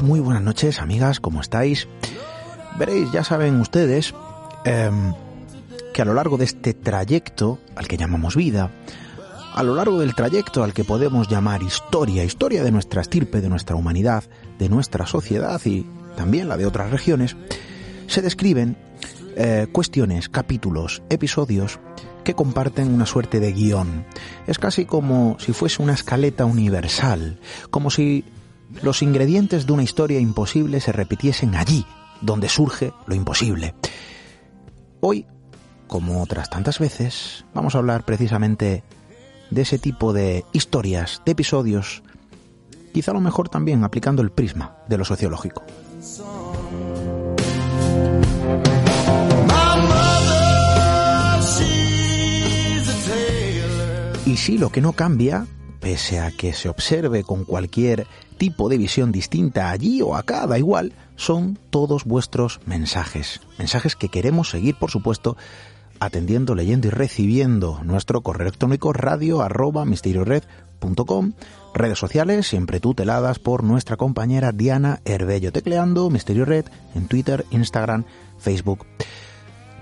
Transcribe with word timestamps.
muy 0.00 0.20
buenas 0.20 0.42
noches 0.42 0.80
amigas, 0.80 1.20
¿cómo 1.20 1.42
estáis? 1.42 1.86
Veréis, 2.78 3.12
ya 3.12 3.24
saben 3.24 3.60
ustedes 3.60 4.14
em, 4.64 5.12
que 5.92 6.00
a 6.00 6.06
lo 6.06 6.14
largo 6.14 6.38
de 6.38 6.46
este 6.46 6.72
trayecto 6.72 7.58
al 7.76 7.86
que 7.88 7.98
llamamos 7.98 8.34
vida, 8.34 8.70
a 9.54 9.62
lo 9.62 9.74
largo 9.74 10.00
del 10.00 10.14
trayecto 10.14 10.64
al 10.64 10.72
que 10.72 10.84
podemos 10.84 11.28
llamar 11.28 11.62
historia, 11.62 12.24
historia 12.24 12.64
de 12.64 12.70
nuestra 12.70 13.02
estirpe, 13.02 13.42
de 13.42 13.50
nuestra 13.50 13.76
humanidad, 13.76 14.24
de 14.58 14.70
nuestra 14.70 15.04
sociedad 15.04 15.60
y 15.66 15.86
también 16.16 16.48
la 16.48 16.56
de 16.56 16.64
otras 16.64 16.90
regiones, 16.90 17.36
se 18.06 18.22
describen 18.22 18.78
eh, 19.36 19.66
cuestiones, 19.72 20.30
capítulos, 20.30 21.02
episodios 21.10 21.80
que 22.24 22.34
comparten 22.34 22.94
una 22.94 23.04
suerte 23.04 23.40
de 23.40 23.52
guion. 23.52 24.06
Es 24.46 24.58
casi 24.58 24.86
como 24.86 25.36
si 25.38 25.52
fuese 25.52 25.82
una 25.82 25.92
escaleta 25.92 26.46
universal, 26.46 27.38
como 27.70 27.90
si 27.90 28.24
los 28.80 29.02
ingredientes 29.02 29.66
de 29.66 29.72
una 29.72 29.82
historia 29.82 30.20
imposible 30.20 30.80
se 30.80 30.92
repitiesen 30.92 31.54
allí, 31.54 31.84
donde 32.20 32.48
surge 32.48 32.92
lo 33.06 33.14
imposible. 33.14 33.74
Hoy, 35.00 35.26
como 35.86 36.22
otras 36.22 36.48
tantas 36.48 36.78
veces, 36.78 37.44
vamos 37.52 37.74
a 37.74 37.78
hablar 37.78 38.04
precisamente 38.04 38.82
de 39.50 39.62
ese 39.62 39.78
tipo 39.78 40.12
de 40.12 40.44
historias, 40.52 41.20
de 41.26 41.32
episodios, 41.32 42.02
quizá 42.94 43.10
a 43.10 43.14
lo 43.14 43.20
mejor 43.20 43.48
también 43.48 43.84
aplicando 43.84 44.22
el 44.22 44.30
prisma 44.30 44.76
de 44.88 44.98
lo 44.98 45.04
sociológico. 45.04 45.64
Y 54.24 54.36
si 54.36 54.56
lo 54.56 54.70
que 54.70 54.80
no 54.80 54.92
cambia, 54.92 55.46
pese 55.80 56.20
a 56.20 56.30
que 56.30 56.54
se 56.54 56.68
observe 56.68 57.24
con 57.24 57.44
cualquier 57.44 58.06
tipo 58.42 58.68
de 58.68 58.76
visión 58.76 59.12
distinta 59.12 59.70
allí 59.70 60.02
o 60.02 60.16
acá, 60.16 60.48
da 60.48 60.58
igual, 60.58 60.94
son 61.14 61.56
todos 61.70 62.04
vuestros 62.04 62.58
mensajes. 62.66 63.40
Mensajes 63.56 63.94
que 63.94 64.08
queremos 64.08 64.50
seguir, 64.50 64.74
por 64.74 64.90
supuesto, 64.90 65.36
atendiendo, 66.00 66.56
leyendo 66.56 66.88
y 66.88 66.90
recibiendo 66.90 67.78
nuestro 67.84 68.22
correo 68.22 68.48
electrónico 68.48 68.92
radio 68.92 69.42
arroba 69.42 69.84
misteriored.com, 69.84 71.34
redes 71.72 72.00
sociales 72.00 72.48
siempre 72.48 72.80
tuteladas 72.80 73.38
por 73.38 73.62
nuestra 73.62 73.96
compañera 73.96 74.50
Diana 74.50 75.00
Herbello, 75.04 75.52
tecleando 75.52 76.10
Misterio 76.10 76.44
Red 76.44 76.64
en 76.96 77.06
Twitter, 77.06 77.46
Instagram, 77.52 78.06
Facebook. 78.40 78.86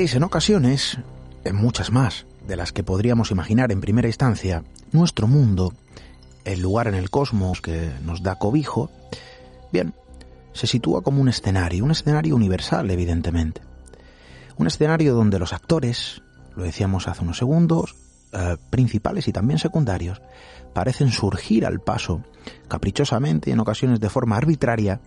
En 0.00 0.22
ocasiones, 0.22 0.96
en 1.42 1.56
muchas 1.56 1.90
más 1.90 2.24
de 2.46 2.54
las 2.54 2.72
que 2.72 2.84
podríamos 2.84 3.32
imaginar 3.32 3.72
en 3.72 3.80
primera 3.80 4.06
instancia, 4.06 4.62
nuestro 4.92 5.26
mundo, 5.26 5.74
el 6.44 6.60
lugar 6.60 6.86
en 6.86 6.94
el 6.94 7.10
cosmos 7.10 7.60
que 7.60 7.90
nos 8.04 8.22
da 8.22 8.36
cobijo, 8.36 8.92
bien, 9.72 9.94
se 10.52 10.68
sitúa 10.68 11.02
como 11.02 11.20
un 11.20 11.28
escenario, 11.28 11.84
un 11.84 11.90
escenario 11.90 12.36
universal, 12.36 12.88
evidentemente. 12.92 13.60
Un 14.56 14.68
escenario 14.68 15.16
donde 15.16 15.40
los 15.40 15.52
actores, 15.52 16.22
lo 16.54 16.62
decíamos 16.62 17.08
hace 17.08 17.24
unos 17.24 17.38
segundos, 17.38 17.96
eh, 18.32 18.56
principales 18.70 19.26
y 19.26 19.32
también 19.32 19.58
secundarios, 19.58 20.22
parecen 20.74 21.10
surgir 21.10 21.66
al 21.66 21.80
paso, 21.80 22.22
caprichosamente 22.68 23.50
y 23.50 23.52
en 23.52 23.60
ocasiones 23.60 23.98
de 23.98 24.08
forma 24.08 24.36
arbitraria, 24.36 25.00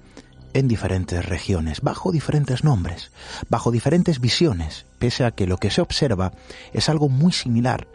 en 0.53 0.67
diferentes 0.67 1.25
regiones, 1.25 1.81
bajo 1.81 2.11
diferentes 2.11 2.63
nombres, 2.63 3.11
bajo 3.49 3.71
diferentes 3.71 4.19
visiones, 4.19 4.85
pese 4.99 5.25
a 5.25 5.31
que 5.31 5.47
lo 5.47 5.57
que 5.57 5.71
se 5.71 5.81
observa 5.81 6.33
es 6.73 6.89
algo 6.89 7.09
muy 7.09 7.31
similar 7.31 7.87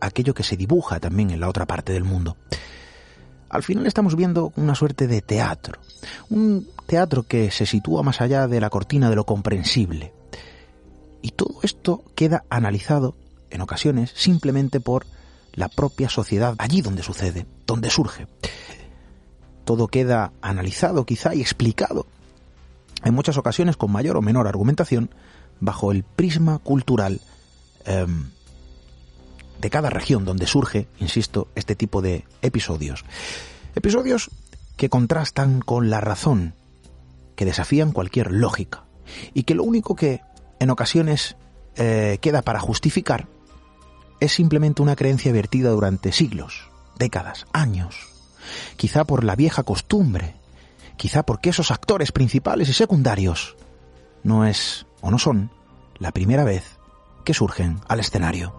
a 0.00 0.06
aquello 0.06 0.34
que 0.34 0.42
se 0.42 0.56
dibuja 0.56 1.00
también 1.00 1.30
en 1.30 1.40
la 1.40 1.48
otra 1.48 1.66
parte 1.66 1.92
del 1.92 2.04
mundo. 2.04 2.36
Al 3.48 3.62
final 3.62 3.86
estamos 3.86 4.16
viendo 4.16 4.52
una 4.56 4.74
suerte 4.74 5.06
de 5.06 5.20
teatro, 5.20 5.78
un 6.30 6.68
teatro 6.86 7.24
que 7.24 7.50
se 7.50 7.66
sitúa 7.66 8.02
más 8.02 8.20
allá 8.20 8.48
de 8.48 8.60
la 8.60 8.70
cortina 8.70 9.10
de 9.10 9.16
lo 9.16 9.26
comprensible. 9.26 10.12
Y 11.20 11.32
todo 11.32 11.60
esto 11.62 12.02
queda 12.14 12.44
analizado, 12.48 13.14
en 13.50 13.60
ocasiones, 13.60 14.12
simplemente 14.16 14.80
por 14.80 15.06
la 15.52 15.68
propia 15.68 16.08
sociedad, 16.08 16.54
allí 16.58 16.80
donde 16.80 17.02
sucede, 17.02 17.46
donde 17.66 17.90
surge 17.90 18.26
todo 19.64 19.88
queda 19.88 20.32
analizado 20.40 21.04
quizá 21.04 21.34
y 21.34 21.40
explicado, 21.40 22.06
en 23.04 23.14
muchas 23.14 23.36
ocasiones 23.36 23.76
con 23.76 23.90
mayor 23.90 24.16
o 24.16 24.22
menor 24.22 24.46
argumentación, 24.46 25.10
bajo 25.60 25.92
el 25.92 26.02
prisma 26.02 26.58
cultural 26.58 27.20
em, 27.84 28.30
de 29.60 29.70
cada 29.70 29.90
región 29.90 30.24
donde 30.24 30.46
surge, 30.46 30.88
insisto, 30.98 31.48
este 31.54 31.76
tipo 31.76 32.02
de 32.02 32.24
episodios. 32.42 33.04
Episodios 33.74 34.30
que 34.76 34.88
contrastan 34.88 35.60
con 35.60 35.90
la 35.90 36.00
razón, 36.00 36.54
que 37.36 37.44
desafían 37.44 37.92
cualquier 37.92 38.32
lógica 38.32 38.84
y 39.34 39.44
que 39.44 39.54
lo 39.54 39.62
único 39.62 39.94
que 39.94 40.20
en 40.58 40.70
ocasiones 40.70 41.36
eh, 41.76 42.18
queda 42.20 42.42
para 42.42 42.60
justificar 42.60 43.28
es 44.20 44.32
simplemente 44.32 44.82
una 44.82 44.96
creencia 44.96 45.32
vertida 45.32 45.70
durante 45.70 46.12
siglos, 46.12 46.68
décadas, 46.98 47.46
años, 47.52 48.11
quizá 48.76 49.04
por 49.04 49.24
la 49.24 49.36
vieja 49.36 49.62
costumbre, 49.62 50.36
quizá 50.96 51.24
porque 51.24 51.50
esos 51.50 51.70
actores 51.70 52.12
principales 52.12 52.68
y 52.68 52.72
secundarios 52.72 53.56
no 54.22 54.46
es 54.46 54.86
o 55.00 55.10
no 55.10 55.18
son 55.18 55.50
la 55.98 56.12
primera 56.12 56.44
vez 56.44 56.78
que 57.24 57.34
surgen 57.34 57.80
al 57.88 58.00
escenario. 58.00 58.54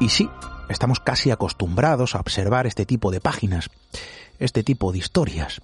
Y 0.00 0.08
sí, 0.08 0.30
estamos 0.70 0.98
casi 0.98 1.30
acostumbrados 1.30 2.14
a 2.14 2.20
observar 2.20 2.66
este 2.66 2.86
tipo 2.86 3.10
de 3.10 3.20
páginas, 3.20 3.68
este 4.38 4.62
tipo 4.62 4.92
de 4.92 4.98
historias, 4.98 5.60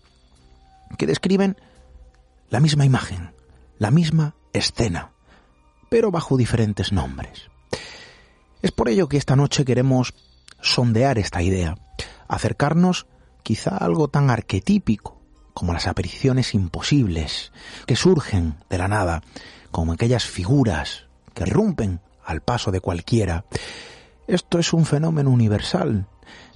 que 0.98 1.06
describen 1.06 1.56
la 2.50 2.60
misma 2.60 2.84
imagen, 2.84 3.32
la 3.78 3.90
misma 3.90 4.34
escena, 4.52 5.12
pero 5.88 6.10
bajo 6.10 6.36
diferentes 6.36 6.92
nombres. 6.92 7.50
Es 8.62 8.72
por 8.72 8.88
ello 8.88 9.08
que 9.08 9.16
esta 9.16 9.36
noche 9.36 9.64
queremos 9.64 10.14
sondear 10.60 11.18
esta 11.18 11.42
idea, 11.42 11.76
acercarnos 12.28 13.06
quizá 13.42 13.76
a 13.76 13.84
algo 13.84 14.08
tan 14.08 14.30
arquetípico 14.30 15.20
como 15.54 15.72
las 15.72 15.86
apariciones 15.86 16.54
imposibles 16.54 17.52
que 17.86 17.96
surgen 17.96 18.56
de 18.68 18.78
la 18.78 18.88
nada, 18.88 19.22
como 19.70 19.92
aquellas 19.92 20.24
figuras 20.24 21.06
que 21.32 21.46
rompen 21.46 22.00
al 22.24 22.42
paso 22.42 22.70
de 22.72 22.80
cualquiera. 22.80 23.44
Esto 24.26 24.58
es 24.58 24.72
un 24.72 24.84
fenómeno 24.84 25.30
universal. 25.30 26.08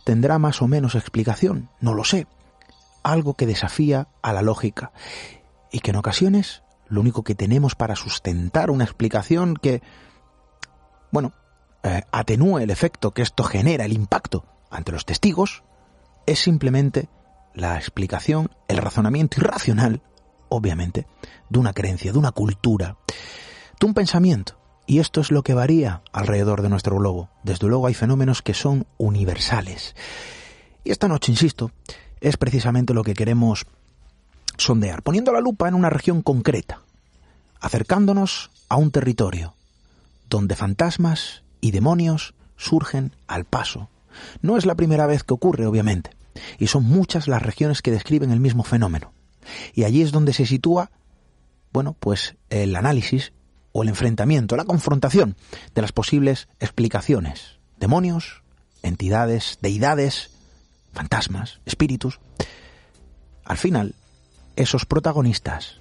¿Tendrá 0.04 0.38
más 0.38 0.60
o 0.62 0.68
menos 0.68 0.94
explicación? 0.96 1.70
No 1.80 1.94
lo 1.94 2.04
sé. 2.04 2.26
Algo 3.02 3.34
que 3.34 3.46
desafía 3.46 4.08
a 4.20 4.32
la 4.32 4.42
lógica 4.42 4.92
y 5.70 5.80
que 5.80 5.92
en 5.92 5.96
ocasiones 5.96 6.62
lo 6.90 7.00
único 7.00 7.24
que 7.24 7.34
tenemos 7.34 7.74
para 7.74 7.96
sustentar 7.96 8.70
una 8.70 8.84
explicación 8.84 9.54
que, 9.54 9.82
bueno, 11.10 11.32
eh, 11.82 12.02
atenúe 12.12 12.58
el 12.58 12.70
efecto 12.70 13.12
que 13.12 13.22
esto 13.22 13.44
genera, 13.44 13.84
el 13.84 13.92
impacto 13.92 14.44
ante 14.70 14.92
los 14.92 15.06
testigos, 15.06 15.62
es 16.26 16.40
simplemente 16.40 17.08
la 17.54 17.76
explicación, 17.76 18.50
el 18.68 18.76
razonamiento 18.76 19.40
irracional, 19.40 20.02
obviamente, 20.48 21.06
de 21.48 21.58
una 21.58 21.72
creencia, 21.72 22.12
de 22.12 22.18
una 22.18 22.32
cultura, 22.32 22.98
de 23.78 23.86
un 23.86 23.94
pensamiento. 23.94 24.58
Y 24.86 24.98
esto 24.98 25.20
es 25.20 25.30
lo 25.30 25.42
que 25.42 25.54
varía 25.54 26.02
alrededor 26.12 26.62
de 26.62 26.68
nuestro 26.68 26.96
globo. 26.96 27.30
Desde 27.44 27.68
luego 27.68 27.86
hay 27.86 27.94
fenómenos 27.94 28.42
que 28.42 28.54
son 28.54 28.86
universales. 28.98 29.94
Y 30.82 30.90
esta 30.90 31.06
noche, 31.06 31.30
insisto, 31.30 31.70
es 32.20 32.36
precisamente 32.36 32.94
lo 32.94 33.04
que 33.04 33.14
queremos 33.14 33.66
sondear, 34.60 35.02
poniendo 35.02 35.32
la 35.32 35.40
lupa 35.40 35.68
en 35.68 35.74
una 35.74 35.90
región 35.90 36.22
concreta, 36.22 36.80
acercándonos 37.60 38.50
a 38.68 38.76
un 38.76 38.90
territorio 38.90 39.54
donde 40.28 40.56
fantasmas 40.56 41.42
y 41.60 41.72
demonios 41.72 42.34
surgen 42.56 43.12
al 43.26 43.44
paso. 43.44 43.90
No 44.42 44.56
es 44.56 44.64
la 44.64 44.76
primera 44.76 45.06
vez 45.06 45.24
que 45.24 45.34
ocurre, 45.34 45.66
obviamente, 45.66 46.10
y 46.58 46.68
son 46.68 46.84
muchas 46.84 47.26
las 47.26 47.42
regiones 47.42 47.82
que 47.82 47.90
describen 47.90 48.30
el 48.30 48.40
mismo 48.40 48.62
fenómeno. 48.62 49.12
Y 49.74 49.84
allí 49.84 50.02
es 50.02 50.12
donde 50.12 50.32
se 50.32 50.46
sitúa, 50.46 50.90
bueno, 51.72 51.96
pues 51.98 52.36
el 52.48 52.76
análisis 52.76 53.32
o 53.72 53.82
el 53.82 53.88
enfrentamiento, 53.88 54.56
la 54.56 54.64
confrontación 54.64 55.36
de 55.74 55.82
las 55.82 55.92
posibles 55.92 56.48
explicaciones. 56.60 57.58
Demonios, 57.78 58.42
entidades, 58.82 59.58
deidades, 59.60 60.30
fantasmas, 60.92 61.60
espíritus. 61.66 62.20
Al 63.44 63.56
final, 63.56 63.94
esos 64.60 64.86
protagonistas 64.86 65.80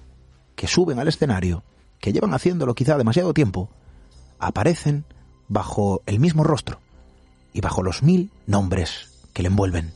que 0.56 0.66
suben 0.66 0.98
al 0.98 1.08
escenario, 1.08 1.62
que 1.98 2.12
llevan 2.12 2.34
haciéndolo 2.34 2.74
quizá 2.74 2.96
demasiado 2.96 3.34
tiempo, 3.34 3.70
aparecen 4.38 5.04
bajo 5.48 6.02
el 6.06 6.20
mismo 6.20 6.44
rostro 6.44 6.80
y 7.52 7.60
bajo 7.60 7.82
los 7.82 8.02
mil 8.02 8.30
nombres 8.46 9.10
que 9.32 9.42
le 9.42 9.48
envuelven. 9.48 9.92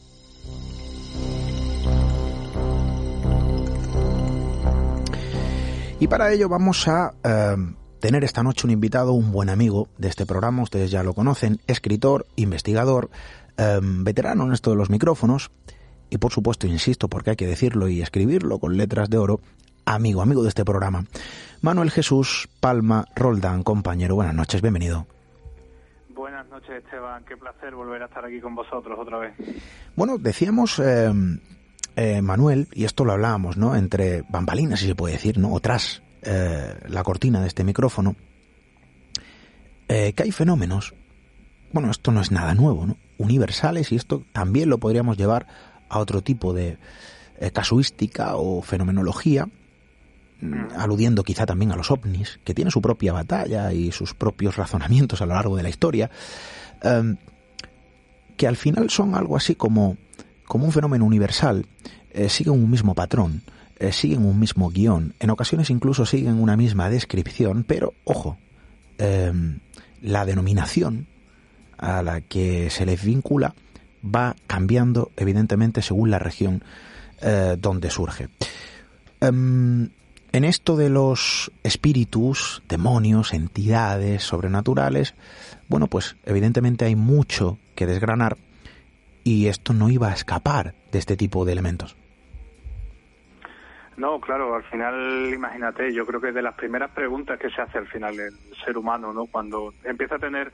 Y 6.00 6.08
para 6.08 6.32
ello 6.32 6.48
vamos 6.48 6.86
a 6.88 7.14
eh, 7.22 7.56
tener 8.00 8.24
esta 8.24 8.42
noche 8.42 8.66
un 8.66 8.72
invitado, 8.72 9.12
un 9.12 9.32
buen 9.32 9.48
amigo 9.48 9.88
de 9.96 10.08
este 10.08 10.26
programa, 10.26 10.62
ustedes 10.62 10.90
ya 10.90 11.02
lo 11.02 11.14
conocen, 11.14 11.60
escritor, 11.66 12.26
investigador, 12.36 13.08
eh, 13.56 13.80
veterano 13.80 14.44
en 14.44 14.52
esto 14.52 14.70
de 14.70 14.76
los 14.76 14.90
micrófonos, 14.90 15.50
y 16.14 16.18
por 16.18 16.32
supuesto, 16.32 16.68
insisto, 16.68 17.08
porque 17.08 17.30
hay 17.30 17.36
que 17.36 17.46
decirlo 17.46 17.88
y 17.88 18.00
escribirlo 18.00 18.60
con 18.60 18.76
letras 18.76 19.10
de 19.10 19.18
oro, 19.18 19.40
amigo, 19.84 20.22
amigo 20.22 20.44
de 20.44 20.48
este 20.48 20.64
programa, 20.64 21.06
Manuel 21.60 21.90
Jesús 21.90 22.48
Palma 22.60 23.04
Roldán, 23.16 23.64
compañero. 23.64 24.14
Buenas 24.14 24.34
noches, 24.34 24.62
bienvenido. 24.62 25.08
Buenas 26.10 26.48
noches, 26.48 26.84
Esteban. 26.84 27.24
Qué 27.24 27.36
placer 27.36 27.74
volver 27.74 28.02
a 28.02 28.06
estar 28.06 28.24
aquí 28.24 28.40
con 28.40 28.54
vosotros 28.54 28.96
otra 28.96 29.18
vez. 29.18 29.34
Bueno, 29.96 30.16
decíamos, 30.18 30.78
eh, 30.78 31.10
eh, 31.96 32.22
Manuel, 32.22 32.68
y 32.72 32.84
esto 32.84 33.04
lo 33.04 33.12
hablábamos, 33.12 33.56
¿no? 33.56 33.74
Entre 33.74 34.22
bambalinas, 34.28 34.78
si 34.78 34.86
se 34.86 34.94
puede 34.94 35.14
decir, 35.14 35.38
¿no? 35.38 35.52
O 35.52 35.58
tras 35.58 36.00
eh, 36.22 36.76
la 36.86 37.02
cortina 37.02 37.40
de 37.40 37.48
este 37.48 37.64
micrófono, 37.64 38.14
que 39.88 40.22
hay 40.22 40.30
fenómenos, 40.30 40.94
bueno, 41.72 41.90
esto 41.90 42.12
no 42.12 42.20
es 42.20 42.30
nada 42.30 42.54
nuevo, 42.54 42.86
¿no? 42.86 42.96
Universales, 43.18 43.90
y 43.90 43.96
esto 43.96 44.22
también 44.32 44.68
lo 44.68 44.78
podríamos 44.78 45.16
llevar 45.16 45.46
a 45.94 45.98
otro 46.00 46.22
tipo 46.22 46.52
de 46.52 46.78
casuística 47.52 48.36
o 48.36 48.62
fenomenología, 48.62 49.46
mm, 50.40 50.76
aludiendo 50.76 51.24
quizá 51.24 51.46
también 51.46 51.72
a 51.72 51.76
los 51.76 51.90
ovnis, 51.90 52.38
que 52.44 52.54
tiene 52.54 52.70
su 52.70 52.80
propia 52.80 53.12
batalla 53.12 53.72
y 53.72 53.92
sus 53.92 54.14
propios 54.14 54.56
razonamientos 54.56 55.20
a 55.20 55.26
lo 55.26 55.34
largo 55.34 55.56
de 55.56 55.62
la 55.62 55.68
historia, 55.68 56.10
em, 56.82 57.16
que 58.36 58.46
al 58.46 58.56
final 58.56 58.90
son 58.90 59.14
algo 59.14 59.36
así 59.36 59.54
como, 59.54 59.96
como 60.46 60.64
un 60.64 60.72
fenómeno 60.72 61.04
universal, 61.04 61.66
eh, 62.10 62.28
siguen 62.28 62.54
un 62.54 62.70
mismo 62.70 62.94
patrón, 62.94 63.42
eh, 63.78 63.92
siguen 63.92 64.24
un 64.24 64.38
mismo 64.38 64.70
guion, 64.70 65.14
en 65.18 65.30
ocasiones 65.30 65.70
incluso 65.70 66.06
siguen 66.06 66.40
una 66.40 66.56
misma 66.56 66.88
descripción, 66.90 67.64
pero 67.66 67.94
ojo, 68.04 68.38
em, 68.98 69.58
la 70.00 70.24
denominación 70.24 71.06
a 71.78 72.02
la 72.02 72.20
que 72.20 72.70
se 72.70 72.86
les 72.86 73.02
vincula 73.04 73.54
va 74.04 74.36
cambiando 74.46 75.10
evidentemente 75.16 75.82
según 75.82 76.10
la 76.10 76.18
región 76.18 76.62
eh, 77.22 77.56
donde 77.58 77.90
surge. 77.90 78.28
Em, 79.20 79.88
en 80.32 80.44
esto 80.44 80.76
de 80.76 80.90
los 80.90 81.52
espíritus, 81.62 82.62
demonios, 82.68 83.32
entidades 83.32 84.24
sobrenaturales, 84.24 85.14
bueno, 85.68 85.86
pues 85.86 86.16
evidentemente 86.24 86.84
hay 86.84 86.96
mucho 86.96 87.58
que 87.74 87.86
desgranar 87.86 88.36
y 89.22 89.46
esto 89.46 89.72
no 89.72 89.88
iba 89.90 90.08
a 90.08 90.12
escapar 90.12 90.74
de 90.92 90.98
este 90.98 91.16
tipo 91.16 91.44
de 91.44 91.52
elementos. 91.52 91.96
No, 93.96 94.20
claro, 94.20 94.56
al 94.56 94.64
final, 94.64 95.32
imagínate, 95.32 95.94
yo 95.94 96.04
creo 96.04 96.20
que 96.20 96.32
de 96.32 96.42
las 96.42 96.54
primeras 96.54 96.90
preguntas 96.90 97.38
que 97.38 97.50
se 97.50 97.62
hace 97.62 97.78
al 97.78 97.86
final 97.86 98.18
el 98.18 98.34
ser 98.64 98.76
humano, 98.76 99.12
¿no? 99.12 99.26
Cuando 99.26 99.72
empieza 99.84 100.16
a 100.16 100.18
tener 100.18 100.52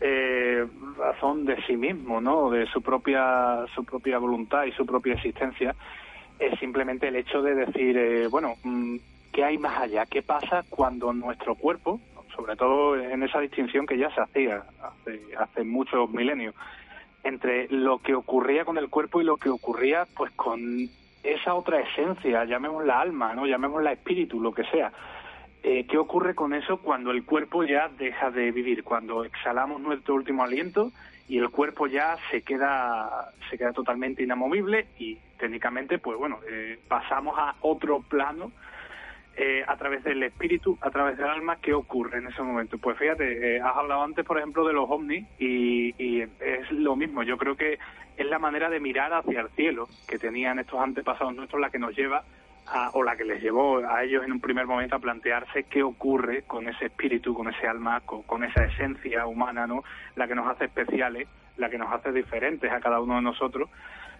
eh, 0.00 0.66
razón 0.96 1.44
de 1.44 1.60
sí 1.66 1.76
mismo, 1.76 2.20
¿no? 2.20 2.50
De 2.50 2.66
su 2.66 2.82
propia, 2.82 3.64
su 3.74 3.84
propia 3.84 4.18
voluntad 4.18 4.64
y 4.64 4.72
su 4.72 4.86
propia 4.86 5.14
existencia, 5.14 5.74
es 6.38 6.58
simplemente 6.60 7.08
el 7.08 7.16
hecho 7.16 7.42
de 7.42 7.54
decir, 7.54 7.96
eh, 7.96 8.28
bueno, 8.28 8.54
mm, 8.62 8.96
¿qué 9.32 9.44
hay 9.44 9.58
más 9.58 9.80
allá? 9.80 10.06
¿Qué 10.06 10.22
pasa 10.22 10.64
cuando 10.68 11.12
nuestro 11.12 11.54
cuerpo, 11.54 12.00
sobre 12.34 12.54
todo 12.56 12.96
en 12.96 13.22
esa 13.22 13.40
distinción 13.40 13.86
que 13.86 13.98
ya 13.98 14.14
se 14.14 14.20
hacía 14.20 14.62
hace, 14.82 15.20
hace 15.36 15.64
muchos 15.64 16.10
milenios, 16.10 16.54
entre 17.24 17.68
lo 17.68 17.98
que 17.98 18.14
ocurría 18.14 18.64
con 18.64 18.78
el 18.78 18.88
cuerpo 18.88 19.20
y 19.20 19.24
lo 19.24 19.36
que 19.36 19.48
ocurría 19.48 20.06
pues 20.16 20.30
con 20.32 20.88
esa 21.22 21.54
otra 21.54 21.80
esencia, 21.80 22.44
llamémosla 22.44 23.00
alma, 23.00 23.34
¿no? 23.34 23.46
llamémosla 23.46 23.92
espíritu, 23.92 24.40
lo 24.40 24.52
que 24.52 24.64
sea. 24.64 24.92
Eh, 25.62 25.86
¿Qué 25.88 25.98
ocurre 25.98 26.34
con 26.34 26.54
eso 26.54 26.78
cuando 26.78 27.10
el 27.10 27.24
cuerpo 27.24 27.64
ya 27.64 27.88
deja 27.88 28.30
de 28.30 28.52
vivir? 28.52 28.84
Cuando 28.84 29.24
exhalamos 29.24 29.80
nuestro 29.80 30.14
último 30.14 30.44
aliento 30.44 30.92
y 31.28 31.38
el 31.38 31.50
cuerpo 31.50 31.86
ya 31.86 32.16
se 32.30 32.42
queda 32.42 33.32
se 33.50 33.58
queda 33.58 33.72
totalmente 33.72 34.22
inamovible 34.22 34.86
y 34.98 35.18
técnicamente 35.38 35.98
pues 35.98 36.16
bueno 36.16 36.38
eh, 36.48 36.78
pasamos 36.88 37.38
a 37.38 37.54
otro 37.60 38.00
plano 38.00 38.50
eh, 39.40 39.62
a 39.64 39.76
través 39.76 40.02
del 40.02 40.20
espíritu, 40.24 40.76
a 40.80 40.90
través 40.90 41.16
del 41.16 41.28
alma, 41.28 41.58
¿qué 41.62 41.72
ocurre 41.72 42.18
en 42.18 42.26
ese 42.26 42.42
momento? 42.42 42.76
Pues 42.76 42.98
fíjate, 42.98 43.54
eh, 43.54 43.60
has 43.60 43.76
hablado 43.76 44.02
antes, 44.02 44.24
por 44.24 44.36
ejemplo, 44.36 44.66
de 44.66 44.72
los 44.72 44.90
ovnis 44.90 45.24
y, 45.38 45.94
y, 45.96 46.22
es 46.22 46.72
lo 46.72 46.96
mismo. 46.96 47.22
Yo 47.22 47.38
creo 47.38 47.54
que 47.54 47.78
es 48.16 48.26
la 48.26 48.40
manera 48.40 48.68
de 48.68 48.80
mirar 48.80 49.12
hacia 49.12 49.42
el 49.42 49.48
cielo 49.50 49.88
que 50.08 50.18
tenían 50.18 50.58
estos 50.58 50.80
antepasados 50.80 51.36
nuestros 51.36 51.60
la 51.60 51.70
que 51.70 51.78
nos 51.78 51.96
lleva 51.96 52.24
o 52.92 53.02
la 53.02 53.16
que 53.16 53.24
les 53.24 53.42
llevó 53.42 53.78
a 53.78 54.04
ellos 54.04 54.24
en 54.24 54.32
un 54.32 54.40
primer 54.40 54.66
momento 54.66 54.96
a 54.96 54.98
plantearse 54.98 55.64
qué 55.64 55.82
ocurre 55.82 56.42
con 56.42 56.68
ese 56.68 56.86
espíritu, 56.86 57.34
con 57.34 57.48
ese 57.48 57.66
alma, 57.66 58.00
con, 58.00 58.44
esa 58.44 58.64
esencia 58.64 59.26
humana, 59.26 59.66
¿no? 59.66 59.84
La 60.16 60.28
que 60.28 60.34
nos 60.34 60.46
hace 60.46 60.66
especiales, 60.66 61.28
la 61.56 61.70
que 61.70 61.78
nos 61.78 61.92
hace 61.92 62.12
diferentes 62.12 62.70
a 62.70 62.80
cada 62.80 63.00
uno 63.00 63.16
de 63.16 63.22
nosotros. 63.22 63.70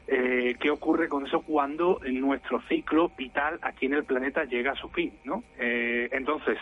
Eh, 0.06 0.56
¿Qué 0.58 0.70
ocurre 0.70 1.08
con 1.08 1.26
eso 1.26 1.42
cuando 1.42 2.00
nuestro 2.04 2.62
ciclo 2.62 3.10
vital 3.16 3.58
aquí 3.60 3.86
en 3.86 3.94
el 3.94 4.04
planeta 4.04 4.44
llega 4.44 4.72
a 4.72 4.76
su 4.76 4.88
fin, 4.88 5.12
¿no? 5.24 5.44
Eh, 5.58 6.08
entonces, 6.12 6.58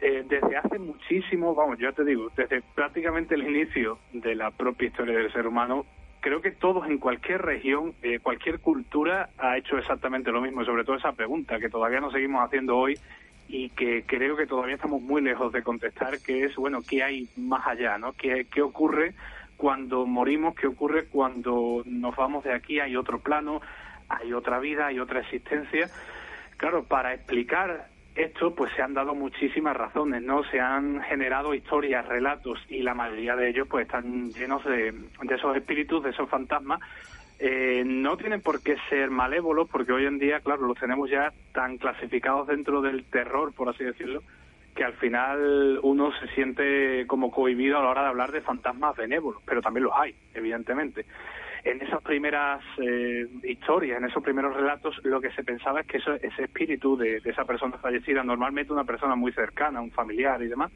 eh, 0.00 0.24
desde 0.28 0.56
hace 0.56 0.78
muchísimo, 0.78 1.54
vamos, 1.54 1.78
yo 1.78 1.92
te 1.92 2.04
digo, 2.04 2.30
desde 2.36 2.62
prácticamente 2.74 3.34
el 3.34 3.44
inicio 3.44 3.98
de 4.12 4.34
la 4.34 4.50
propia 4.50 4.88
historia 4.88 5.16
del 5.16 5.32
ser 5.32 5.46
humano, 5.46 5.84
creo 6.22 6.40
que 6.40 6.52
todos 6.52 6.88
en 6.88 6.98
cualquier 6.98 7.42
región, 7.42 7.94
eh, 8.00 8.20
cualquier 8.20 8.60
cultura 8.60 9.28
ha 9.38 9.58
hecho 9.58 9.76
exactamente 9.76 10.30
lo 10.30 10.40
mismo, 10.40 10.64
sobre 10.64 10.84
todo 10.84 10.96
esa 10.96 11.12
pregunta 11.12 11.58
que 11.58 11.68
todavía 11.68 12.00
nos 12.00 12.12
seguimos 12.12 12.44
haciendo 12.44 12.78
hoy 12.78 12.96
y 13.48 13.70
que 13.70 14.04
creo 14.06 14.36
que 14.36 14.46
todavía 14.46 14.76
estamos 14.76 15.02
muy 15.02 15.20
lejos 15.20 15.52
de 15.52 15.64
contestar, 15.64 16.20
que 16.20 16.44
es, 16.44 16.54
bueno, 16.54 16.78
¿qué 16.88 17.02
hay 17.02 17.28
más 17.36 17.66
allá? 17.66 17.98
¿no? 17.98 18.12
¿Qué, 18.12 18.46
qué 18.50 18.62
ocurre 18.62 19.14
cuando 19.56 20.06
morimos? 20.06 20.54
¿Qué 20.54 20.68
ocurre 20.68 21.06
cuando 21.06 21.82
nos 21.84 22.14
vamos 22.14 22.44
de 22.44 22.54
aquí? 22.54 22.78
¿Hay 22.78 22.96
otro 22.96 23.18
plano? 23.18 23.60
¿Hay 24.08 24.32
otra 24.32 24.60
vida? 24.60 24.86
¿Hay 24.86 25.00
otra 25.00 25.20
existencia? 25.20 25.90
Claro, 26.56 26.84
para 26.84 27.14
explicar 27.14 27.88
esto 28.14 28.54
pues 28.54 28.72
se 28.74 28.82
han 28.82 28.94
dado 28.94 29.14
muchísimas 29.14 29.76
razones, 29.76 30.22
¿no? 30.22 30.44
Se 30.44 30.60
han 30.60 31.00
generado 31.02 31.54
historias, 31.54 32.06
relatos 32.06 32.58
y 32.68 32.82
la 32.82 32.94
mayoría 32.94 33.36
de 33.36 33.48
ellos 33.48 33.66
pues 33.68 33.86
están 33.86 34.30
llenos 34.30 34.64
de, 34.64 34.92
de 34.92 35.34
esos 35.34 35.56
espíritus, 35.56 36.02
de 36.04 36.10
esos 36.10 36.28
fantasmas. 36.28 36.80
Eh, 37.38 37.82
no 37.84 38.16
tienen 38.16 38.40
por 38.40 38.62
qué 38.62 38.76
ser 38.88 39.10
malévolos 39.10 39.68
porque 39.68 39.92
hoy 39.92 40.06
en 40.06 40.18
día, 40.18 40.40
claro, 40.40 40.66
los 40.66 40.78
tenemos 40.78 41.10
ya 41.10 41.32
tan 41.52 41.78
clasificados 41.78 42.46
dentro 42.46 42.82
del 42.82 43.04
terror, 43.04 43.52
por 43.54 43.68
así 43.70 43.82
decirlo, 43.82 44.22
que 44.76 44.84
al 44.84 44.92
final 44.94 45.80
uno 45.82 46.12
se 46.20 46.28
siente 46.34 47.06
como 47.06 47.30
cohibido 47.30 47.78
a 47.78 47.82
la 47.82 47.88
hora 47.88 48.02
de 48.02 48.08
hablar 48.08 48.30
de 48.30 48.42
fantasmas 48.42 48.96
benévolos, 48.96 49.42
pero 49.44 49.60
también 49.60 49.84
los 49.84 49.92
hay, 49.96 50.14
evidentemente 50.34 51.04
en 51.64 51.80
esas 51.80 52.02
primeras 52.02 52.60
eh, 52.78 53.26
historias, 53.44 53.98
en 53.98 54.06
esos 54.06 54.22
primeros 54.22 54.54
relatos, 54.54 54.98
lo 55.04 55.20
que 55.20 55.30
se 55.30 55.44
pensaba 55.44 55.80
es 55.80 55.86
que 55.86 55.98
eso, 55.98 56.14
ese 56.14 56.44
espíritu 56.44 56.96
de, 56.96 57.20
esa 57.24 57.44
persona 57.44 57.78
fallecida, 57.78 58.24
normalmente 58.24 58.72
una 58.72 58.84
persona 58.84 59.14
muy 59.14 59.32
cercana, 59.32 59.80
un 59.80 59.92
familiar 59.92 60.42
y 60.42 60.48
demás, 60.48 60.72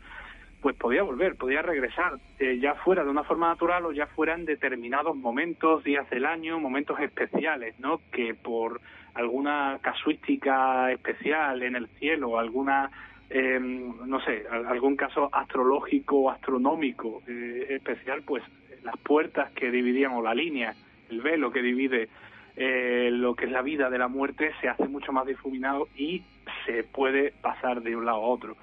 pues 0.60 0.76
podía 0.76 1.02
volver, 1.02 1.36
podía 1.36 1.62
regresar, 1.62 2.14
eh, 2.38 2.58
ya 2.60 2.74
fuera 2.76 3.04
de 3.04 3.10
una 3.10 3.24
forma 3.24 3.48
natural 3.48 3.86
o 3.86 3.92
ya 3.92 4.06
fuera 4.06 4.34
en 4.34 4.44
determinados 4.44 5.16
momentos, 5.16 5.82
días 5.82 6.08
del 6.08 6.24
año, 6.24 6.60
momentos 6.60 6.98
especiales, 7.00 7.78
¿no? 7.80 8.00
Que 8.12 8.34
por 8.34 8.80
alguna 9.14 9.78
casuística 9.82 10.92
especial 10.92 11.62
en 11.62 11.76
el 11.76 11.88
cielo, 11.98 12.38
alguna 12.38 12.90
eh, 13.28 13.58
no 13.60 14.20
sé, 14.20 14.44
algún 14.48 14.94
caso 14.94 15.28
astrológico 15.32 16.16
o 16.16 16.30
astronómico 16.30 17.22
especial, 17.26 18.22
pues 18.24 18.44
las 18.86 18.96
puertas 18.96 19.50
que 19.52 19.70
dividían 19.70 20.12
o 20.12 20.22
la 20.22 20.34
línea, 20.34 20.74
el 21.10 21.20
velo 21.20 21.50
que 21.52 21.60
divide 21.60 22.08
eh, 22.56 23.10
lo 23.12 23.34
que 23.34 23.44
es 23.44 23.50
la 23.50 23.60
vida 23.60 23.90
de 23.90 23.98
la 23.98 24.08
muerte 24.08 24.52
se 24.60 24.68
hace 24.68 24.88
mucho 24.88 25.12
más 25.12 25.26
difuminado 25.26 25.88
y 25.94 26.22
se 26.64 26.84
puede 26.84 27.34
pasar 27.42 27.82
de 27.82 27.94
un 27.94 28.06
lado 28.06 28.18
a 28.18 28.28
otro. 28.28 28.56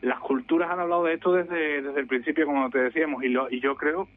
Las 0.00 0.18
culturas 0.20 0.70
han 0.70 0.80
hablado 0.80 1.04
de 1.04 1.14
esto 1.14 1.32
desde, 1.32 1.82
desde 1.82 2.00
el 2.00 2.06
principio, 2.06 2.46
como 2.46 2.70
te 2.70 2.78
decíamos, 2.78 3.22
y, 3.22 3.28
lo, 3.28 3.50
y 3.50 3.60
yo 3.60 3.76
creo 3.76 4.08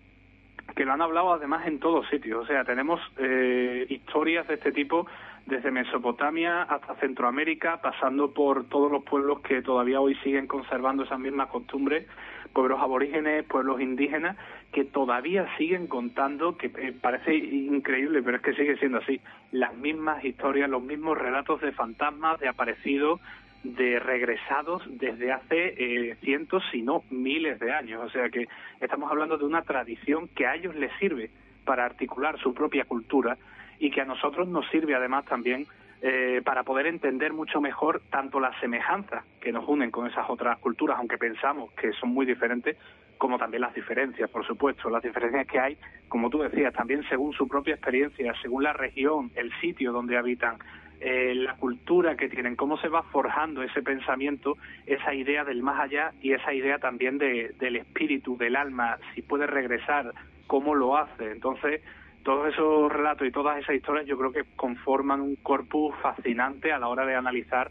que 0.75 0.85
lo 0.85 0.93
han 0.93 1.01
hablado 1.01 1.33
además 1.33 1.67
en 1.67 1.79
todos 1.79 2.07
sitios. 2.09 2.43
O 2.43 2.47
sea, 2.47 2.63
tenemos 2.63 3.01
eh, 3.17 3.85
historias 3.89 4.47
de 4.47 4.55
este 4.55 4.71
tipo 4.71 5.07
desde 5.45 5.71
Mesopotamia 5.71 6.63
hasta 6.63 6.95
Centroamérica, 6.95 7.81
pasando 7.81 8.33
por 8.33 8.65
todos 8.65 8.91
los 8.91 9.03
pueblos 9.03 9.39
que 9.41 9.61
todavía 9.61 10.01
hoy 10.01 10.15
siguen 10.23 10.45
conservando 10.45 11.03
esas 11.03 11.19
mismas 11.19 11.47
costumbres, 11.47 12.05
pueblos 12.53 12.79
aborígenes, 12.81 13.45
pueblos 13.45 13.79
indígenas, 13.79 14.37
que 14.71 14.83
todavía 14.83 15.47
siguen 15.57 15.87
contando, 15.87 16.57
que 16.57 16.67
eh, 16.67 16.93
parece 16.99 17.35
increíble, 17.35 18.21
pero 18.21 18.37
es 18.37 18.43
que 18.43 18.53
sigue 18.53 18.77
siendo 18.77 18.99
así, 18.99 19.19
las 19.51 19.75
mismas 19.75 20.23
historias, 20.23 20.69
los 20.69 20.83
mismos 20.83 21.17
relatos 21.17 21.61
de 21.61 21.71
fantasmas, 21.71 22.39
de 22.39 22.47
aparecidos, 22.47 23.19
de 23.63 23.99
regresados 23.99 24.83
desde 24.87 25.31
hace 25.31 25.73
eh, 25.77 26.15
cientos, 26.21 26.63
si 26.71 26.81
no 26.81 27.03
miles 27.09 27.59
de 27.59 27.71
años. 27.71 28.03
O 28.03 28.09
sea 28.09 28.29
que 28.29 28.47
estamos 28.79 29.09
hablando 29.11 29.37
de 29.37 29.45
una 29.45 29.63
tradición 29.63 30.27
que 30.29 30.45
a 30.45 30.55
ellos 30.55 30.75
les 30.75 30.91
sirve 30.99 31.31
para 31.65 31.85
articular 31.85 32.39
su 32.39 32.53
propia 32.53 32.85
cultura 32.85 33.37
y 33.79 33.91
que 33.91 34.01
a 34.01 34.05
nosotros 34.05 34.47
nos 34.47 34.67
sirve 34.69 34.95
además 34.95 35.25
también 35.25 35.65
eh, 36.01 36.41
para 36.45 36.63
poder 36.63 36.87
entender 36.87 37.33
mucho 37.33 37.59
mejor 37.59 38.01
tanto 38.11 38.39
las 38.39 38.57
semejanzas 38.59 39.25
que 39.41 39.51
nos 39.51 39.67
unen 39.67 39.91
con 39.91 40.07
esas 40.07 40.29
otras 40.29 40.59
culturas, 40.59 40.97
aunque 40.99 41.17
pensamos 41.17 41.71
que 41.73 41.91
son 41.93 42.09
muy 42.09 42.25
diferentes, 42.25 42.77
como 43.17 43.37
también 43.37 43.61
las 43.61 43.73
diferencias, 43.73 44.29
por 44.29 44.45
supuesto, 44.45 44.89
las 44.89 45.03
diferencias 45.03 45.47
que 45.47 45.59
hay, 45.59 45.77
como 46.07 46.29
tú 46.29 46.39
decías, 46.39 46.73
también 46.73 47.03
según 47.09 47.33
su 47.33 47.47
propia 47.47 47.75
experiencia, 47.75 48.33
según 48.41 48.63
la 48.63 48.73
región, 48.73 49.31
el 49.35 49.51
sitio 49.59 49.91
donde 49.91 50.17
habitan, 50.17 50.57
eh, 50.99 51.35
la 51.35 51.55
cultura 51.55 52.15
que 52.15 52.27
tienen, 52.27 52.55
cómo 52.55 52.77
se 52.77 52.89
va 52.89 53.03
forjando 53.03 53.61
ese 53.61 53.83
pensamiento, 53.83 54.57
esa 54.85 55.13
idea 55.13 55.43
del 55.43 55.61
más 55.61 55.79
allá 55.79 56.11
y 56.21 56.33
esa 56.33 56.53
idea 56.53 56.79
también 56.79 57.17
de, 57.17 57.53
del 57.59 57.75
espíritu, 57.75 58.35
del 58.37 58.55
alma, 58.55 58.97
si 59.13 59.21
puede 59.21 59.45
regresar, 59.45 60.13
cómo 60.47 60.73
lo 60.73 60.97
hace. 60.97 61.31
Entonces, 61.31 61.81
todos 62.23 62.51
esos 62.51 62.91
relatos 62.91 63.27
y 63.27 63.31
todas 63.31 63.59
esas 63.59 63.75
historias 63.75 64.07
yo 64.07 64.17
creo 64.17 64.31
que 64.31 64.43
conforman 64.55 65.21
un 65.21 65.35
corpus 65.35 65.95
fascinante 66.01 66.71
a 66.71 66.79
la 66.79 66.87
hora 66.87 67.05
de 67.05 67.15
analizar 67.15 67.69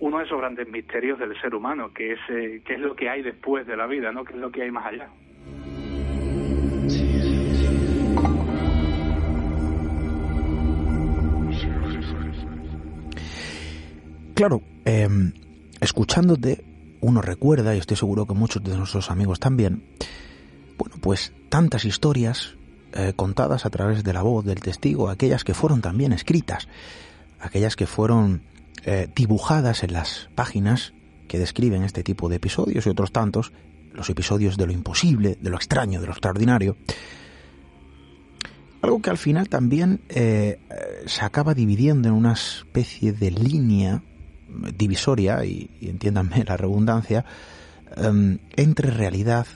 uno 0.00 0.18
de 0.18 0.24
esos 0.24 0.38
grandes 0.38 0.68
misterios 0.68 1.18
del 1.18 1.38
ser 1.40 1.54
humano, 1.54 1.92
que 1.92 2.12
es 2.12 2.20
eh, 2.28 2.60
qué 2.64 2.74
es 2.74 2.80
lo 2.80 2.94
que 2.96 3.08
hay 3.08 3.22
después 3.22 3.66
de 3.66 3.76
la 3.76 3.86
vida, 3.86 4.12
¿no? 4.12 4.24
¿Qué 4.24 4.32
es 4.32 4.38
lo 4.38 4.50
que 4.50 4.62
hay 4.62 4.70
más 4.70 4.86
allá? 4.86 5.08
Claro, 14.34 14.62
em, 14.84 15.32
escuchándote, 15.80 16.64
uno 17.00 17.22
recuerda, 17.22 17.74
y 17.74 17.78
estoy 17.78 17.96
seguro 17.96 18.26
que 18.26 18.34
muchos 18.34 18.64
de 18.64 18.76
nuestros 18.76 19.12
amigos 19.12 19.38
también, 19.38 19.84
bueno, 20.76 20.96
pues 21.00 21.32
tantas 21.48 21.84
historias 21.84 22.56
eh, 22.94 23.12
contadas 23.14 23.64
a 23.64 23.70
través 23.70 24.02
de 24.02 24.12
la 24.12 24.22
voz 24.22 24.44
del 24.44 24.60
testigo, 24.60 25.08
aquellas 25.08 25.44
que 25.44 25.54
fueron 25.54 25.80
también 25.80 26.12
escritas, 26.12 26.68
aquellas 27.38 27.76
que 27.76 27.86
fueron 27.86 28.42
eh, 28.84 29.08
dibujadas 29.14 29.82
en 29.82 29.92
las 29.92 30.28
páginas 30.34 30.92
que 31.28 31.38
describen 31.38 31.82
este 31.82 32.02
tipo 32.02 32.28
de 32.28 32.36
episodios 32.36 32.86
y 32.86 32.90
otros 32.90 33.12
tantos, 33.12 33.52
los 33.92 34.10
episodios 34.10 34.56
de 34.56 34.66
lo 34.66 34.72
imposible, 34.72 35.38
de 35.40 35.50
lo 35.50 35.56
extraño, 35.56 36.00
de 36.00 36.06
lo 36.06 36.12
extraordinario. 36.12 36.76
Algo 38.82 39.00
que 39.00 39.10
al 39.10 39.18
final 39.18 39.48
también 39.48 40.00
eh, 40.10 40.58
se 41.06 41.24
acaba 41.24 41.54
dividiendo 41.54 42.08
en 42.08 42.14
una 42.14 42.32
especie 42.32 43.12
de 43.12 43.30
línea 43.30 44.02
divisoria, 44.76 45.44
y, 45.44 45.70
entiéndanme 45.80 46.44
la 46.44 46.56
redundancia, 46.56 47.24
em, 47.96 48.38
entre 48.56 48.90
realidad 48.90 49.46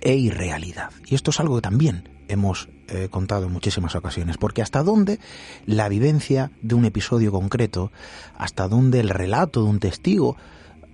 e 0.00 0.14
irrealidad. 0.16 0.90
Y 1.06 1.14
esto 1.14 1.30
es 1.30 1.40
algo 1.40 1.56
que 1.56 1.62
también 1.62 2.08
hemos 2.28 2.68
eh, 2.90 3.08
contado 3.10 3.46
en 3.46 3.52
muchísimas 3.52 3.94
ocasiones, 3.94 4.36
porque 4.36 4.62
hasta 4.62 4.82
dónde 4.82 5.20
la 5.66 5.88
vivencia 5.88 6.50
de 6.62 6.74
un 6.74 6.84
episodio 6.84 7.32
concreto, 7.32 7.92
hasta 8.36 8.68
dónde 8.68 9.00
el 9.00 9.10
relato 9.10 9.62
de 9.62 9.70
un 9.70 9.78
testigo 9.78 10.36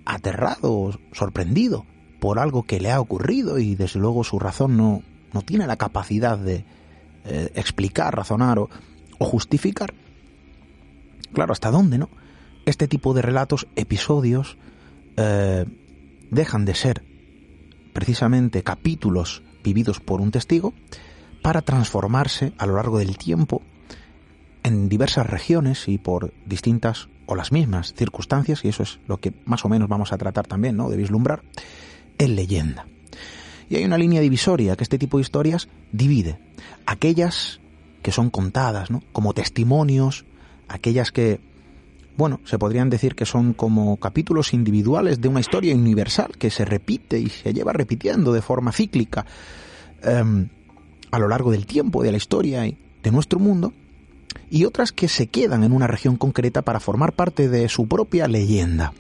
aterrado 0.05 0.73
o 0.73 0.99
sorprendido 1.13 1.87
por 2.21 2.39
algo 2.39 2.65
que 2.65 2.81
le 2.81 2.91
ha 2.91 3.01
ocurrido 3.01 3.59
y 3.59 3.75
desde 3.75 4.01
luego 4.01 4.25
su 4.25 4.39
razón 4.39 4.77
no, 4.77 5.03
no 5.33 5.43
tiene 5.43 5.67
la 5.67 5.77
capacidad 5.77 6.39
de 6.39 6.65
eh, 7.25 7.51
explicar, 7.55 8.15
razonar 8.15 8.59
o, 8.59 8.69
justificar. 9.19 9.95
Claro, 11.33 11.53
hasta 11.53 11.71
dónde, 11.71 11.99
¿no? 11.99 12.11
Este 12.67 12.89
tipo 12.89 13.15
de 13.15 13.23
relatos, 13.23 13.67
episodios, 13.75 14.59
eh, 15.17 15.65
dejan 16.31 16.65
de 16.65 16.75
ser 16.75 17.03
precisamente 17.93 18.63
capítulos 18.63 19.43
vividos 19.65 20.01
por 20.01 20.21
un 20.21 20.31
testigo 20.31 20.75
para 21.43 21.63
transformarse 21.63 22.53
a 22.59 22.67
lo 22.67 22.77
largo 22.77 22.99
del 22.99 23.17
tiempo 23.17 23.63
en 24.63 24.89
diversas 24.89 25.27
regiones 25.27 25.87
y 25.89 25.99
por 25.99 26.33
distintas 26.45 27.09
o 27.27 27.35
las 27.35 27.53
mismas 27.53 27.95
circunstancias, 27.95 28.65
y 28.65 28.69
eso 28.69 28.83
es 28.83 28.99
lo 29.07 29.19
que 29.19 29.33
más 29.45 29.65
o 29.65 29.69
menos 29.69 29.89
vamos 29.89 30.13
a 30.13 30.19
tratar 30.19 30.47
también, 30.47 30.77
¿no? 30.77 30.89
De 30.89 30.97
vislumbrar, 30.97 31.43
en 32.19 32.37
leyenda. 32.37 32.87
Y 33.69 33.77
hay 33.77 33.85
una 33.85 33.99
línea 33.99 34.21
divisoria 34.21 34.77
que 34.77 34.85
este 34.85 34.99
tipo 34.99 35.19
de 35.19 35.23
historias 35.23 35.69
divide. 35.93 36.39
Aquellas 36.87 37.61
que 38.03 38.13
son 38.13 38.31
contadas, 38.31 38.91
¿no? 38.91 39.03
Como 39.13 39.35
testimonios, 39.35 40.25
aquellas 40.69 41.11
que 41.11 41.41
bueno, 42.17 42.41
se 42.45 42.59
podrían 42.59 42.89
decir 42.89 43.15
que 43.15 43.27
son 43.27 43.53
como 43.53 43.99
capítulos 43.99 44.55
individuales 44.55 45.21
de 45.21 45.29
una 45.29 45.41
historia 45.41 45.75
universal 45.75 46.33
que 46.39 46.51
se 46.51 46.65
repite 46.65 47.19
y 47.19 47.29
se 47.29 47.53
lleva 47.53 47.73
repitiendo 47.73 48.33
de 48.33 48.41
forma 48.41 48.73
cíclica 48.73 49.27
em, 50.03 50.49
a 51.11 51.19
lo 51.19 51.29
largo 51.29 51.51
del 51.51 51.67
tiempo 51.67 52.03
de 52.03 52.11
la 52.11 52.17
historia 52.17 52.67
y 52.67 52.77
de 53.03 53.11
nuestro 53.11 53.39
mundo. 53.39 53.73
y 54.49 54.65
otras 54.65 54.93
que 54.93 55.09
se 55.09 55.27
quedan 55.27 55.65
en 55.65 55.73
una 55.73 55.87
región 55.87 56.17
concreta 56.17 56.63
para 56.63 56.79
formar 56.79 57.15
parte 57.15 57.49
de 57.49 57.69
su 57.69 57.89
propia 57.89 58.29
leyenda, 58.29 58.93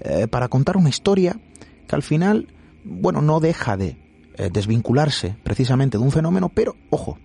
eh, 0.00 0.26
para 0.28 0.48
contar 0.48 0.76
una 0.76 0.90
historia 0.90 1.38
que 1.86 1.94
al 1.94 2.02
final, 2.02 2.48
bueno, 2.84 3.22
no 3.22 3.40
deja 3.40 3.76
de 3.76 3.96
eh, 4.36 4.50
desvincularse 4.52 5.36
precisamente 5.42 5.98
de 5.98 6.04
un 6.04 6.12
fenómeno, 6.12 6.48
pero, 6.48 6.76
ojo, 6.90 7.18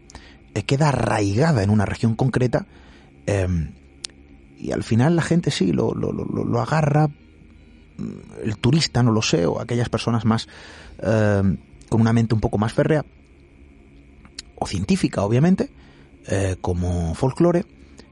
eh, 0.53 0.63
queda 0.63 0.89
arraigada 0.89 1.63
en 1.63 1.69
una 1.69 1.85
región 1.85 2.15
concreta 2.15 2.65
em, 3.25 3.71
y 4.57 4.71
al 4.71 4.83
final 4.83 5.15
la 5.15 5.21
gente 5.21 5.51
sí 5.51 5.71
lo, 5.71 5.93
lo, 5.93 6.11
lo, 6.11 6.61
agarra, 6.61 7.07
mm, 7.07 8.43
el 8.43 8.57
turista, 8.57 9.03
no 9.03 9.11
lo 9.11 9.21
sé, 9.21 9.45
o 9.45 9.59
aquellas 9.59 9.89
personas 9.89 10.25
más 10.25 10.47
em, 10.99 11.57
con 11.89 12.01
una 12.01 12.13
mente 12.13 12.35
un 12.35 12.41
poco 12.41 12.57
más 12.57 12.73
férrea, 12.73 13.05
o 14.55 14.67
científica, 14.67 15.24
obviamente, 15.24 15.71
eh, 16.27 16.55
como 16.62 17.13
folclore, 17.15 17.65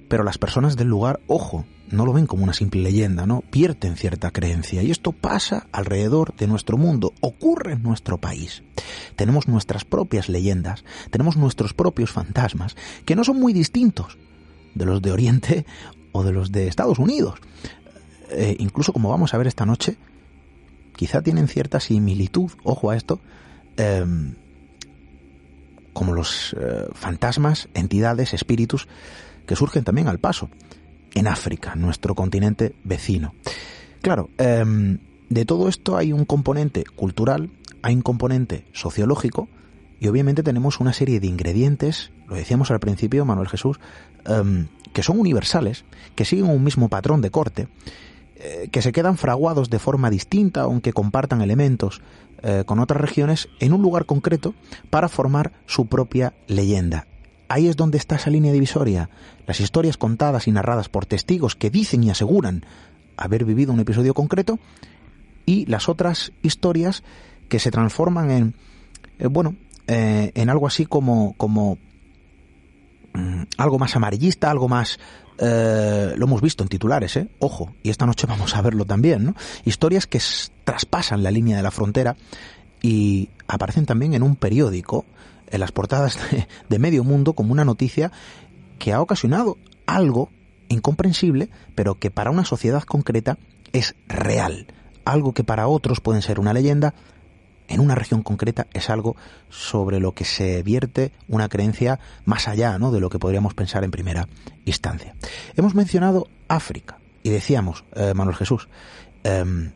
pero 0.08 0.24
las 0.24 0.38
personas 0.38 0.76
del 0.76 0.88
lugar, 0.88 1.20
ojo, 1.28 1.66
no 1.90 2.06
lo 2.06 2.14
ven 2.14 2.28
como 2.28 2.44
una 2.44 2.54
simple 2.54 2.82
leyenda, 2.82 3.26
¿no? 3.26 3.42
Pierden 3.42 3.96
cierta 3.98 4.32
creencia. 4.32 4.82
Y 4.82 4.92
esto 4.92 5.12
pasa 5.12 5.68
alrededor 5.72 6.36
de 6.36 6.48
nuestro 6.48 6.78
mundo, 6.78 7.14
ocurre 7.22 7.74
en 7.74 7.84
nuestro 7.84 8.18
país. 8.20 8.64
Tenemos 9.16 9.48
nuestras 9.48 9.86
propias 9.86 10.30
leyendas, 10.30 10.84
tenemos 11.12 11.38
nuestros 11.38 11.74
propios 11.74 12.12
fantasmas, 12.12 12.76
que 13.06 13.16
no 13.16 13.24
son 13.24 13.40
muy 13.40 13.54
distintos 13.54 14.18
de 14.76 14.86
los 14.86 15.02
de 15.02 15.12
Oriente 15.12 15.66
o 16.12 16.24
de 16.24 16.32
los 16.32 16.52
de 16.52 16.68
Estados 16.68 17.00
Unidos. 17.00 17.40
Eh, 18.32 18.56
incluso 18.60 18.94
como 18.94 19.10
vamos 19.10 19.34
a 19.34 19.38
ver 19.38 19.48
esta 19.48 19.66
noche, 19.66 19.98
quizá 20.96 21.22
tienen 21.22 21.48
cierta 21.48 21.80
similitud, 21.80 22.52
ojo 22.64 22.90
a 22.90 22.96
esto, 22.96 23.20
em, 23.78 24.36
como 25.94 26.14
los 26.14 26.56
eh, 26.60 26.88
fantasmas, 26.94 27.70
entidades, 27.74 28.34
espíritus 28.34 28.88
que 29.46 29.56
surgen 29.56 29.84
también 29.84 30.08
al 30.08 30.20
paso 30.20 30.50
en 31.14 31.28
África, 31.28 31.76
nuestro 31.76 32.16
continente 32.16 32.76
vecino. 32.84 33.34
Claro, 34.02 34.30
em, 34.38 35.00
de 35.30 35.46
todo 35.46 35.70
esto 35.70 35.96
hay 35.96 36.12
un 36.12 36.26
componente 36.26 36.84
cultural, 36.84 37.52
hay 37.82 37.96
un 37.96 38.02
componente 38.02 38.66
sociológico 38.74 39.48
y 40.00 40.08
obviamente 40.08 40.44
tenemos 40.44 40.80
una 40.80 40.94
serie 40.94 41.20
de 41.20 41.28
ingredientes, 41.28 42.12
lo 42.28 42.36
decíamos 42.36 42.72
al 42.72 42.80
principio, 42.80 43.26
Manuel 43.26 43.48
Jesús, 43.48 43.80
em, 44.26 44.68
que 44.92 45.04
son 45.04 45.20
universales, 45.20 45.86
que 46.16 46.26
siguen 46.26 46.50
un 46.50 46.64
mismo 46.64 46.90
patrón 46.90 47.22
de 47.22 47.32
corte, 47.32 47.68
eh, 48.46 48.68
que 48.74 48.82
se 48.82 48.92
quedan 48.92 49.16
fraguados 49.16 49.70
de 49.70 49.80
forma 49.80 50.10
distinta, 50.10 50.64
aunque 50.64 50.92
compartan 50.92 51.42
elementos 51.42 52.02
eh, 52.42 52.64
con 52.66 52.80
otras 52.80 53.00
regiones, 53.00 53.48
en 53.62 53.72
un 53.72 53.82
lugar 53.82 54.06
concreto 54.06 54.54
para 54.90 55.08
formar 55.08 55.54
su 55.66 55.86
propia 55.86 56.34
leyenda. 56.48 57.08
Ahí 57.48 57.70
es 57.70 57.78
donde 57.78 57.98
está 57.98 58.18
esa 58.18 58.30
línea 58.30 58.52
divisoria. 58.52 59.10
Las 59.48 59.62
historias 59.62 59.96
contadas 59.96 60.50
y 60.50 60.52
narradas 60.52 60.90
por 60.90 61.06
testigos 61.06 61.56
que 61.56 61.70
dicen 61.70 62.04
y 62.04 62.10
aseguran 62.10 62.66
haber 63.16 63.46
vivido 63.46 63.72
un 63.72 63.80
episodio 63.80 64.14
concreto 64.14 64.60
y 65.46 65.66
las 65.68 65.88
otras 65.88 66.34
historias 66.42 67.02
que 67.48 67.60
se 67.60 67.72
transforman 67.72 68.30
en, 68.30 68.56
eh, 69.20 69.28
bueno, 69.28 69.56
en 69.88 70.50
algo 70.50 70.68
así 70.68 70.86
como, 70.86 71.34
como 71.38 71.78
mm, 73.14 73.44
algo 73.58 73.80
más 73.80 73.96
amarillista, 73.96 74.52
algo 74.52 74.68
más 74.68 75.00
eh, 75.38 76.14
lo 76.16 76.26
hemos 76.26 76.42
visto 76.42 76.64
en 76.64 76.70
titulares, 76.70 77.18
¿eh? 77.18 77.28
Ojo, 77.40 77.74
y 77.84 77.90
esta 77.90 78.06
noche 78.06 78.28
vamos 78.28 78.56
a 78.56 78.62
verlo 78.62 78.86
también, 78.86 79.26
¿no? 79.26 79.36
Historias 79.66 80.08
que 80.08 80.22
traspasan 80.64 81.24
la 81.24 81.32
línea 81.32 81.58
de 81.58 81.64
la 81.64 81.72
frontera 81.72 82.16
y 82.82 83.30
aparecen 83.48 83.86
también 83.86 84.14
en 84.14 84.24
un 84.24 84.36
periódico, 84.36 85.06
en 85.48 85.60
las 85.60 85.72
portadas 85.72 86.18
de, 86.70 86.80
medio 86.80 87.04
mundo, 87.04 87.34
como 87.34 87.52
una 87.52 87.66
noticia 87.66 88.12
que 88.80 88.94
ha 88.94 89.02
ocasionado 89.02 89.58
algo 89.86 90.30
incomprensible, 90.70 91.50
pero 91.76 91.96
que 91.96 92.12
para 92.12 92.32
una 92.32 92.46
sociedad 92.46 92.84
concreta 92.84 93.38
es 93.72 93.96
real. 94.08 94.68
Algo 95.06 95.34
que 95.34 95.44
para 95.44 95.68
otros 95.68 96.00
pueden 96.00 96.22
ser 96.22 96.40
una 96.40 96.54
leyenda, 96.54 96.94
en 97.68 97.80
una 97.80 97.96
región 97.96 98.24
concreta 98.24 98.68
es 98.74 98.90
algo 98.90 99.16
sobre 99.50 100.00
lo 100.00 100.14
que 100.14 100.26
se 100.26 100.64
vierte 100.64 101.12
una 101.28 101.50
creencia 101.50 102.00
más 102.26 102.48
allá 102.48 102.78
¿no? 102.78 102.92
de 102.92 103.00
lo 103.00 103.10
que 103.10 103.20
podríamos 103.20 103.54
pensar 103.54 103.84
en 103.84 103.92
primera 103.92 104.28
instancia. 104.66 105.16
Hemos 105.56 105.76
mencionado 105.76 106.28
África 106.48 106.98
y 107.24 107.30
decíamos, 107.30 107.86
eh, 107.96 108.14
Manuel 108.14 108.36
Jesús, 108.36 108.68
em, 109.24 109.72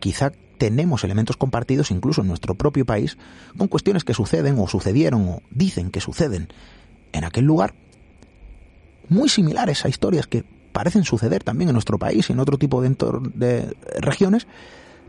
quizá 0.00 0.32
tenemos 0.58 1.04
elementos 1.04 1.36
compartidos 1.36 1.90
incluso 1.90 2.20
en 2.20 2.28
nuestro 2.28 2.54
propio 2.54 2.84
país 2.84 3.16
con 3.56 3.68
cuestiones 3.68 4.04
que 4.04 4.12
suceden 4.12 4.58
o 4.58 4.68
sucedieron 4.68 5.26
o 5.28 5.42
dicen 5.50 5.90
que 5.90 6.00
suceden 6.00 6.48
en 7.12 7.24
aquel 7.24 7.44
lugar, 7.44 7.74
muy 9.08 9.28
similares 9.28 9.84
a 9.84 9.88
historias 9.88 10.26
que 10.26 10.44
parecen 10.72 11.04
suceder 11.04 11.42
también 11.42 11.70
en 11.70 11.74
nuestro 11.74 11.98
país 11.98 12.28
y 12.28 12.32
en 12.32 12.40
otro 12.40 12.58
tipo 12.58 12.82
de, 12.82 12.90
de 13.34 13.76
regiones, 14.00 14.46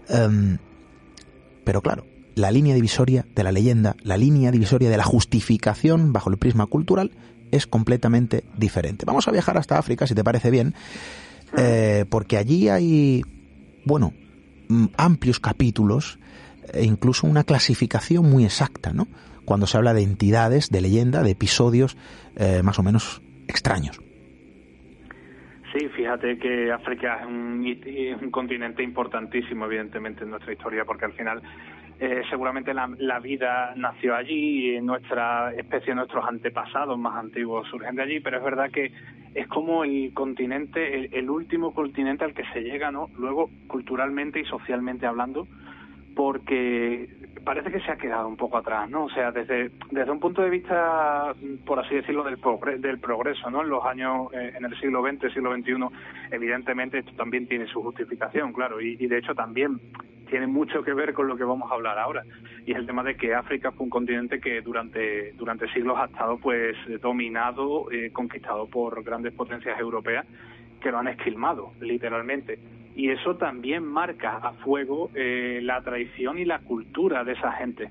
em, 0.09 0.57
pero 1.63 1.81
claro, 1.81 2.05
la 2.35 2.51
línea 2.51 2.75
divisoria 2.75 3.25
de 3.35 3.43
la 3.43 3.51
leyenda, 3.51 3.95
la 4.03 4.17
línea 4.17 4.51
divisoria 4.51 4.89
de 4.89 4.97
la 4.97 5.03
justificación 5.03 6.13
bajo 6.13 6.29
el 6.29 6.37
prisma 6.37 6.65
cultural 6.65 7.11
es 7.51 7.67
completamente 7.67 8.45
diferente. 8.57 9.05
Vamos 9.05 9.27
a 9.27 9.31
viajar 9.31 9.57
hasta 9.57 9.77
África, 9.77 10.07
si 10.07 10.15
te 10.15 10.23
parece 10.23 10.51
bien, 10.51 10.73
eh, 11.57 12.05
porque 12.09 12.37
allí 12.37 12.69
hay, 12.69 13.23
bueno, 13.85 14.13
mm, 14.69 14.85
amplios 14.97 15.39
capítulos 15.39 16.19
e 16.73 16.85
incluso 16.85 17.27
una 17.27 17.43
clasificación 17.43 18.29
muy 18.29 18.45
exacta, 18.45 18.93
¿no? 18.93 19.07
Cuando 19.43 19.67
se 19.67 19.77
habla 19.77 19.93
de 19.93 20.03
entidades, 20.03 20.69
de 20.69 20.81
leyenda, 20.81 21.23
de 21.23 21.31
episodios 21.31 21.97
eh, 22.37 22.61
más 22.63 22.79
o 22.79 22.83
menos 22.83 23.21
extraños. 23.47 23.99
Sí, 25.73 25.87
fíjate 25.89 26.37
que 26.37 26.71
África 26.71 27.19
es 27.21 27.25
un, 27.27 28.31
continente 28.31 28.83
importantísimo, 28.83 29.65
evidentemente, 29.65 30.23
en 30.23 30.31
nuestra 30.31 30.51
historia, 30.51 30.83
porque 30.83 31.05
al 31.05 31.13
final 31.13 31.41
eh, 31.99 32.23
seguramente 32.29 32.73
la, 32.73 33.19
vida 33.19 33.73
nació 33.77 34.15
allí 34.15 34.75
y 34.75 34.81
nuestra 34.81 35.53
especie, 35.53 35.95
nuestros 35.95 36.25
antepasados 36.27 36.97
más 36.99 37.15
antiguos 37.15 37.67
surgen 37.69 37.95
de 37.95 38.03
allí, 38.03 38.19
pero 38.19 38.39
es 38.39 38.43
verdad 38.43 38.69
que 38.69 38.91
es 39.33 39.47
como 39.47 39.85
el 39.85 40.13
continente, 40.13 41.09
el, 41.17 41.29
último 41.29 41.73
continente 41.73 42.25
al 42.25 42.33
que 42.33 42.43
se 42.51 42.61
llega, 42.61 42.91
¿no? 42.91 43.07
Luego, 43.17 43.49
culturalmente 43.67 44.41
y 44.41 44.45
socialmente 44.45 45.05
hablando, 45.05 45.47
porque 46.15 47.07
parece 47.43 47.71
que 47.71 47.79
se 47.79 47.91
ha 47.91 47.97
quedado 47.97 48.27
un 48.27 48.37
poco 48.37 48.57
atrás, 48.57 48.89
¿no? 48.89 49.05
O 49.05 49.09
sea, 49.09 49.31
desde, 49.31 49.71
desde 49.89 50.11
un 50.11 50.19
punto 50.19 50.41
de 50.41 50.49
vista, 50.49 51.33
por 51.65 51.79
así 51.79 51.95
decirlo, 51.95 52.23
del, 52.23 52.37
del 52.81 52.99
progreso, 52.99 53.49
¿no? 53.49 53.61
En 53.61 53.69
los 53.69 53.83
años, 53.85 54.31
eh, 54.33 54.53
en 54.55 54.65
el 54.65 54.79
siglo 54.79 55.03
XX, 55.03 55.33
siglo 55.33 55.53
XXI, 55.55 55.73
evidentemente 56.31 56.99
esto 56.99 57.13
también 57.13 57.47
tiene 57.47 57.67
su 57.67 57.81
justificación, 57.81 58.53
claro, 58.53 58.79
y 58.81 58.95
de 59.07 59.17
hecho 59.17 59.33
también 59.33 59.79
tiene 60.31 60.47
mucho 60.47 60.81
que 60.81 60.93
ver 60.93 61.13
con 61.13 61.27
lo 61.27 61.35
que 61.35 61.43
vamos 61.43 61.69
a 61.69 61.75
hablar 61.75 61.99
ahora 61.99 62.23
y 62.65 62.71
es 62.71 62.77
el 62.77 62.87
tema 62.87 63.03
de 63.03 63.15
que 63.15 63.35
África 63.35 63.73
fue 63.73 63.83
un 63.83 63.89
continente 63.89 64.39
que 64.39 64.61
durante 64.61 65.33
durante 65.33 65.67
siglos 65.73 65.97
ha 65.99 66.05
estado 66.05 66.37
pues 66.37 66.75
dominado 67.01 67.91
eh, 67.91 68.11
conquistado 68.13 68.65
por 68.67 69.03
grandes 69.03 69.33
potencias 69.33 69.77
europeas 69.77 70.25
que 70.79 70.89
lo 70.89 70.99
han 70.99 71.09
esquilmado 71.09 71.73
literalmente 71.81 72.59
y 72.95 73.09
eso 73.09 73.35
también 73.35 73.85
marca 73.85 74.37
a 74.37 74.53
fuego 74.53 75.09
eh, 75.15 75.59
la 75.63 75.81
tradición 75.81 76.37
y 76.37 76.45
la 76.45 76.59
cultura 76.59 77.23
de 77.23 77.33
esa 77.33 77.51
gente. 77.53 77.89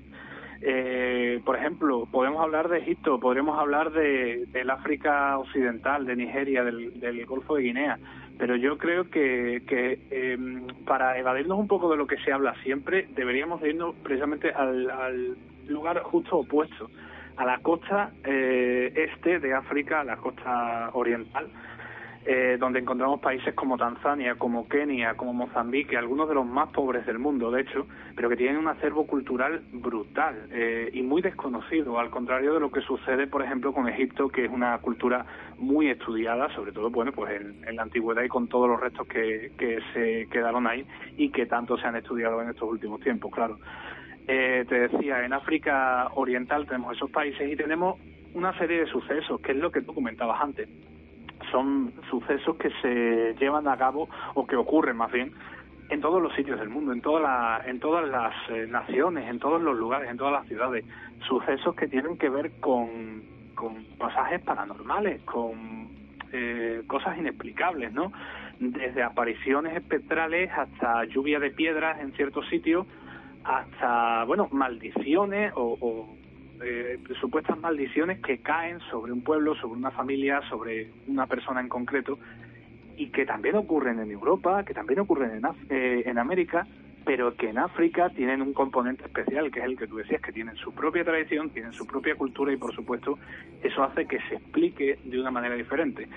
Eh, 0.63 1.41
por 1.43 1.55
ejemplo, 1.57 2.07
podemos 2.11 2.41
hablar 2.41 2.69
de 2.69 2.79
Egipto, 2.79 3.19
podríamos 3.19 3.57
hablar 3.57 3.91
de, 3.91 4.45
del 4.51 4.69
África 4.69 5.37
Occidental, 5.39 6.05
de 6.05 6.15
Nigeria, 6.15 6.63
del, 6.63 7.25
Golfo 7.25 7.55
de 7.55 7.63
Guinea, 7.63 7.97
pero 8.37 8.55
yo 8.55 8.77
creo 8.77 9.09
que, 9.09 9.63
que 9.67 9.99
em, 10.11 10.67
para 10.85 11.17
evadirnos 11.17 11.57
un 11.57 11.67
poco 11.67 11.89
de 11.89 11.97
lo 11.97 12.05
que 12.05 12.17
se 12.17 12.31
habla 12.31 12.53
siempre, 12.63 13.07
deberíamos 13.15 13.63
irnos 13.63 13.95
precisamente 14.03 14.51
al, 14.51 15.35
lugar 15.67 16.01
justo 16.03 16.37
opuesto, 16.37 16.91
a 17.37 17.45
la 17.45 17.57
costa 17.59 18.11
eh, 18.23 18.93
este 18.95 19.39
de 19.39 19.53
África, 19.53 20.01
a 20.01 20.03
la 20.03 20.17
costa 20.17 20.91
oriental, 20.93 21.49
eh, 22.25 22.57
donde 22.59 22.79
encontramos 22.79 23.19
países 23.19 23.55
como 23.55 23.77
Tanzania, 23.77 24.35
como 24.35 24.67
Kenia, 24.69 25.15
como 25.15 25.33
Mozambique, 25.33 25.97
algunos 25.97 26.29
de 26.29 26.35
los 26.35 26.45
más 26.45 26.69
pobres 26.69 27.05
del 27.07 27.17
mundo, 27.17 27.49
de 27.49 27.61
hecho, 27.61 27.87
pero 28.15 28.29
que 28.29 28.35
tienen 28.35 28.57
un 28.57 28.67
acervo 28.67 29.07
cultural 29.07 29.63
brutal 29.71 30.47
eh, 30.51 30.91
y 30.93 31.01
muy 31.01 31.23
desconocido, 31.23 31.99
al 31.99 32.11
contrario 32.11 32.53
de 32.53 32.59
lo 32.59 32.71
que 32.71 32.81
sucede, 32.81 33.25
por 33.25 33.41
ejemplo, 33.41 33.73
con 33.73 33.89
Egipto, 33.89 34.29
que 34.29 34.45
es 34.45 34.51
una 34.51 34.77
cultura 34.77 35.25
muy 35.57 35.89
estudiada, 35.89 36.53
sobre 36.53 36.71
todo, 36.71 36.91
bueno, 36.91 37.11
pues 37.11 37.41
en, 37.41 37.75
la 37.75 37.81
antigüedad 37.81 38.21
y 38.21 38.27
con 38.27 38.47
todos 38.47 38.69
los 38.69 38.79
restos 38.79 39.07
que, 39.07 39.51
que 39.57 39.79
se 39.93 40.27
quedaron 40.29 40.67
ahí 40.67 40.85
y 41.17 41.29
que 41.29 41.47
tanto 41.47 41.75
se 41.77 41.87
han 41.87 41.95
estudiado 41.95 42.41
en 42.41 42.49
estos 42.49 42.69
últimos 42.69 43.01
tiempos, 43.01 43.33
claro. 43.33 43.57
Eh, 44.27 44.65
te 44.69 44.87
decía, 44.87 45.25
en 45.25 45.33
África 45.33 46.07
Oriental 46.13 46.67
tenemos 46.67 46.95
esos 46.95 47.09
países 47.09 47.51
y 47.51 47.55
tenemos 47.55 47.99
una 48.35 48.55
serie 48.59 48.81
de 48.81 48.85
sucesos, 48.85 49.41
que 49.41 49.53
es 49.53 49.57
lo 49.57 49.71
que 49.71 49.81
tú 49.81 49.93
comentabas 49.93 50.39
antes 50.39 50.69
son 51.51 51.93
sucesos 52.09 52.55
que 52.57 52.71
se 52.81 53.35
llevan 53.39 53.67
a 53.67 53.77
cabo 53.77 54.09
o 54.33 54.45
que 54.47 54.55
ocurren 54.55 54.97
más 54.97 55.11
bien 55.11 55.33
en 55.91 55.99
todos 55.99 56.21
los 56.21 56.33
sitios 56.33 56.57
del 56.57 56.69
mundo, 56.69 56.93
en, 56.93 57.01
toda 57.01 57.61
en 57.65 57.79
todas 57.79 58.07
las 58.07 58.33
eh, 58.49 58.65
naciones, 58.67 59.29
en 59.29 59.39
todos 59.39 59.61
los 59.61 59.77
lugares, 59.77 60.09
en 60.09 60.17
todas 60.17 60.31
las 60.31 60.47
ciudades. 60.47 60.85
Sucesos 61.27 61.75
que 61.75 61.87
tienen 61.87 62.17
que 62.17 62.29
ver 62.29 62.51
con, 62.61 63.23
pasajes 63.99 64.41
paranormales, 64.41 65.21
con 65.23 65.89
eh, 66.31 66.81
cosas 66.87 67.17
inexplicables, 67.17 67.91
¿no? 67.91 68.13
Desde 68.59 69.03
apariciones 69.03 69.75
espectrales 69.75 70.49
hasta 70.57 71.03
lluvia 71.05 71.39
de 71.39 71.51
piedras 71.51 71.99
en 71.99 72.13
ciertos 72.13 72.47
sitios, 72.47 72.87
hasta, 73.43 74.23
bueno, 74.23 74.47
maldiciones 74.51 75.51
o, 75.55 76.15
eh, 76.63 76.99
supuestas 77.19 77.59
maldiciones 77.59 78.19
que 78.21 78.39
caen 78.39 78.79
sobre 78.89 79.11
un 79.11 79.21
pueblo, 79.23 79.55
sobre 79.55 79.79
una 79.79 79.91
familia, 79.91 80.41
sobre 80.49 80.89
una 81.07 81.27
persona 81.27 81.61
en 81.61 81.69
concreto, 81.69 82.19
y 82.97 83.07
que 83.09 83.25
también 83.25 83.55
ocurren 83.55 83.99
en 83.99 84.11
Europa, 84.11 84.63
que 84.63 84.73
también 84.73 84.99
ocurren 84.99 85.31
en, 85.31 85.45
eh, 85.69 86.03
en 86.05 86.17
América, 86.17 86.67
pero 87.05 87.35
que 87.35 87.49
en 87.49 87.57
África 87.57 88.09
tienen 88.09 88.41
un 88.41 88.53
componente 88.53 89.03
especial, 89.05 89.51
que 89.51 89.59
es 89.59 89.65
el 89.65 89.77
que 89.77 89.87
tú 89.87 89.97
decías, 89.97 90.21
que 90.21 90.31
tienen 90.31 90.55
su 90.55 90.73
propia 90.73 91.03
tradición, 91.03 91.49
tienen 91.49 91.73
su 91.73 91.85
propia 91.87 92.15
cultura 92.15 92.53
y, 92.53 92.57
por 92.57 92.73
supuesto, 92.75 93.17
eso 93.63 93.83
hace 93.83 94.05
que 94.05 94.19
se 94.29 94.35
explique 94.35 94.99
de 95.03 95.19
una 95.19 95.31
manera 95.31 95.55
diferente. 95.55 96.07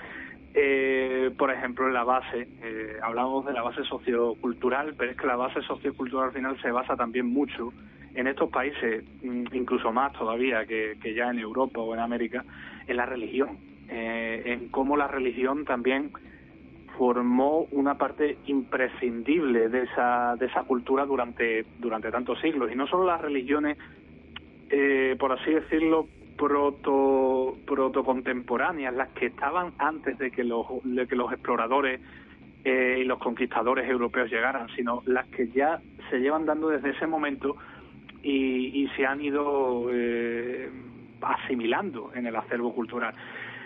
Eh, 0.56 1.32
por 1.36 1.50
ejemplo, 1.50 1.88
en 1.88 1.94
la 1.94 2.04
base, 2.04 2.46
eh, 2.62 2.96
hablamos 3.02 3.44
de 3.44 3.52
la 3.52 3.62
base 3.62 3.82
sociocultural, 3.84 4.94
pero 4.96 5.10
es 5.10 5.16
que 5.16 5.26
la 5.26 5.34
base 5.34 5.60
sociocultural 5.62 6.28
al 6.28 6.32
final 6.32 6.60
se 6.62 6.70
basa 6.70 6.96
también 6.96 7.26
mucho 7.26 7.72
en 8.14 8.28
estos 8.28 8.50
países, 8.50 9.04
mm, 9.22 9.46
incluso 9.52 9.92
más 9.92 10.12
todavía 10.12 10.64
que, 10.64 10.96
ya 11.14 11.30
en 11.30 11.40
Europa 11.40 11.80
o 11.80 11.92
en 11.92 12.00
América, 12.00 12.44
en 12.86 12.96
la 12.96 13.04
religión, 13.04 13.58
eh, 13.88 14.42
en 14.46 14.68
cómo 14.68 14.96
la 14.96 15.08
religión 15.08 15.64
también 15.64 16.12
formó 16.96 17.66
una 17.72 17.98
parte 17.98 18.38
imprescindible 18.46 19.68
de 19.68 19.82
esa, 19.82 20.36
de 20.36 20.46
esa 20.46 20.62
cultura 20.62 21.04
durante, 21.04 21.66
durante 21.80 22.12
tantos 22.12 22.40
siglos. 22.40 22.70
Y 22.70 22.76
no 22.76 22.86
solo 22.86 23.06
las 23.06 23.20
religiones, 23.20 23.76
eh, 24.70 25.16
por 25.18 25.32
así 25.32 25.50
decirlo, 25.50 26.06
proto, 26.36 27.56
protocontemporáneas, 27.66 28.94
las 28.94 29.10
que 29.10 29.26
estaban 29.26 29.72
antes 29.78 30.18
de 30.18 30.30
que 30.30 30.44
los, 30.44 30.66
de 30.84 31.06
que 31.06 31.16
los 31.16 31.32
exploradores 31.32 32.00
eh, 32.64 32.98
y 33.00 33.04
los 33.04 33.18
conquistadores 33.18 33.88
europeos 33.88 34.30
llegaran, 34.30 34.68
sino 34.74 35.02
las 35.06 35.26
que 35.28 35.48
ya 35.48 35.80
se 36.10 36.18
llevan 36.18 36.46
dando 36.46 36.68
desde 36.68 36.90
ese 36.90 37.06
momento 37.06 37.56
y, 38.22 38.82
y 38.82 38.88
se 38.96 39.04
han 39.06 39.20
ido 39.20 39.88
eh, 39.90 40.70
asimilando 41.20 42.10
en 42.14 42.26
el 42.26 42.36
acervo 42.36 42.74
cultural. 42.74 43.14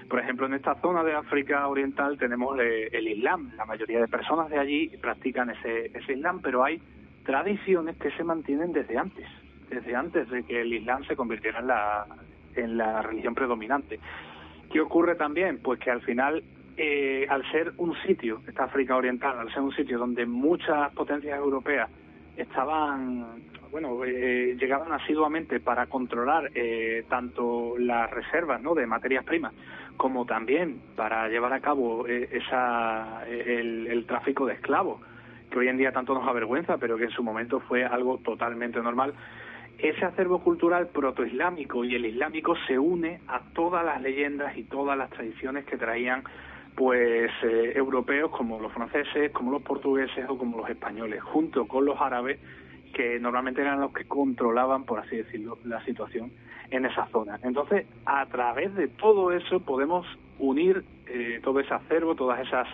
Por 0.08 0.20
ejemplo, 0.20 0.46
en 0.46 0.54
esta 0.54 0.74
zona 0.80 1.04
de 1.04 1.14
África 1.14 1.68
Oriental 1.68 2.16
tenemos 2.18 2.58
eh, 2.58 2.88
el 2.92 3.08
Islam. 3.08 3.52
La 3.56 3.66
mayoría 3.66 4.00
de 4.00 4.08
personas 4.08 4.48
de 4.48 4.58
allí 4.58 4.88
practican 5.00 5.50
ese, 5.50 5.86
ese 5.94 6.14
Islam, 6.14 6.40
pero 6.42 6.64
hay 6.64 6.80
tradiciones 7.24 7.96
que 7.98 8.10
se 8.12 8.24
mantienen 8.24 8.72
desde 8.72 8.96
antes, 8.96 9.26
desde 9.68 9.94
antes 9.94 10.30
de 10.30 10.44
que 10.44 10.62
el 10.62 10.72
Islam 10.72 11.04
se 11.04 11.14
convirtiera 11.14 11.60
en 11.60 11.66
la, 11.66 12.06
en 12.54 12.76
la 12.76 13.02
religión 13.02 13.34
predominante. 13.34 13.98
¿Qué 14.70 14.80
ocurre 14.80 15.14
también? 15.14 15.60
Pues 15.62 15.80
que 15.80 15.90
al 15.90 16.02
final, 16.02 16.42
eh, 16.76 17.26
al 17.28 17.48
ser 17.50 17.72
un 17.78 17.94
sitio, 18.06 18.42
esta 18.46 18.64
África 18.64 18.96
Oriental, 18.96 19.38
al 19.38 19.52
ser 19.52 19.62
un 19.62 19.72
sitio 19.72 19.98
donde 19.98 20.26
muchas 20.26 20.92
potencias 20.92 21.38
europeas 21.38 21.90
estaban 22.36 23.48
bueno, 23.70 24.02
eh, 24.04 24.56
llegaban 24.58 24.92
asiduamente 24.92 25.60
para 25.60 25.86
controlar 25.86 26.50
eh, 26.54 27.04
tanto 27.08 27.74
las 27.78 28.10
reservas 28.10 28.62
¿no? 28.62 28.74
de 28.74 28.86
materias 28.86 29.24
primas 29.24 29.52
como 29.98 30.24
también 30.24 30.80
para 30.96 31.28
llevar 31.28 31.52
a 31.52 31.60
cabo 31.60 32.06
eh, 32.06 32.28
esa, 32.32 33.26
el, 33.28 34.04
tráfico 34.06 34.46
de 34.46 34.54
esclavos, 34.54 35.00
que 35.50 35.58
hoy 35.58 35.68
en 35.68 35.76
día 35.76 35.92
tanto 35.92 36.14
nos 36.14 36.26
avergüenza, 36.26 36.78
pero 36.78 36.96
que 36.96 37.04
en 37.04 37.10
su 37.10 37.22
momento 37.22 37.60
fue 37.60 37.84
algo 37.84 38.18
totalmente 38.18 38.80
normal. 38.80 39.12
Ese 39.78 40.04
acervo 40.04 40.40
cultural 40.40 40.88
protoislámico 40.88 41.84
y 41.84 41.94
el 41.94 42.04
islámico 42.04 42.56
se 42.66 42.76
une 42.78 43.20
a 43.28 43.40
todas 43.54 43.84
las 43.84 44.02
leyendas 44.02 44.56
y 44.56 44.64
todas 44.64 44.98
las 44.98 45.08
tradiciones 45.10 45.64
que 45.66 45.76
traían 45.76 46.24
pues 46.74 47.30
europeos 47.42 48.30
como 48.30 48.60
los 48.60 48.72
franceses, 48.72 49.30
como 49.32 49.52
los 49.52 49.62
portugueses 49.62 50.28
o 50.28 50.36
como 50.36 50.58
los 50.58 50.68
españoles, 50.68 51.22
junto 51.22 51.66
con 51.66 51.84
los 51.84 52.00
árabes 52.00 52.40
que 52.92 53.20
normalmente 53.20 53.60
eran 53.60 53.80
los 53.80 53.92
que 53.92 54.04
controlaban, 54.04 54.84
por 54.84 54.98
así 54.98 55.16
decirlo, 55.16 55.58
la 55.64 55.84
situación 55.84 56.32
en 56.70 56.84
esa 56.84 57.06
zona. 57.06 57.38
Entonces, 57.44 57.86
a 58.04 58.26
través 58.26 58.74
de 58.74 58.88
todo 58.88 59.32
eso 59.32 59.60
podemos 59.60 60.06
unir 60.38 60.84
eh, 61.06 61.40
todo 61.42 61.60
ese 61.60 61.74
acervo, 61.74 62.14
todas 62.14 62.44
esas 62.44 62.66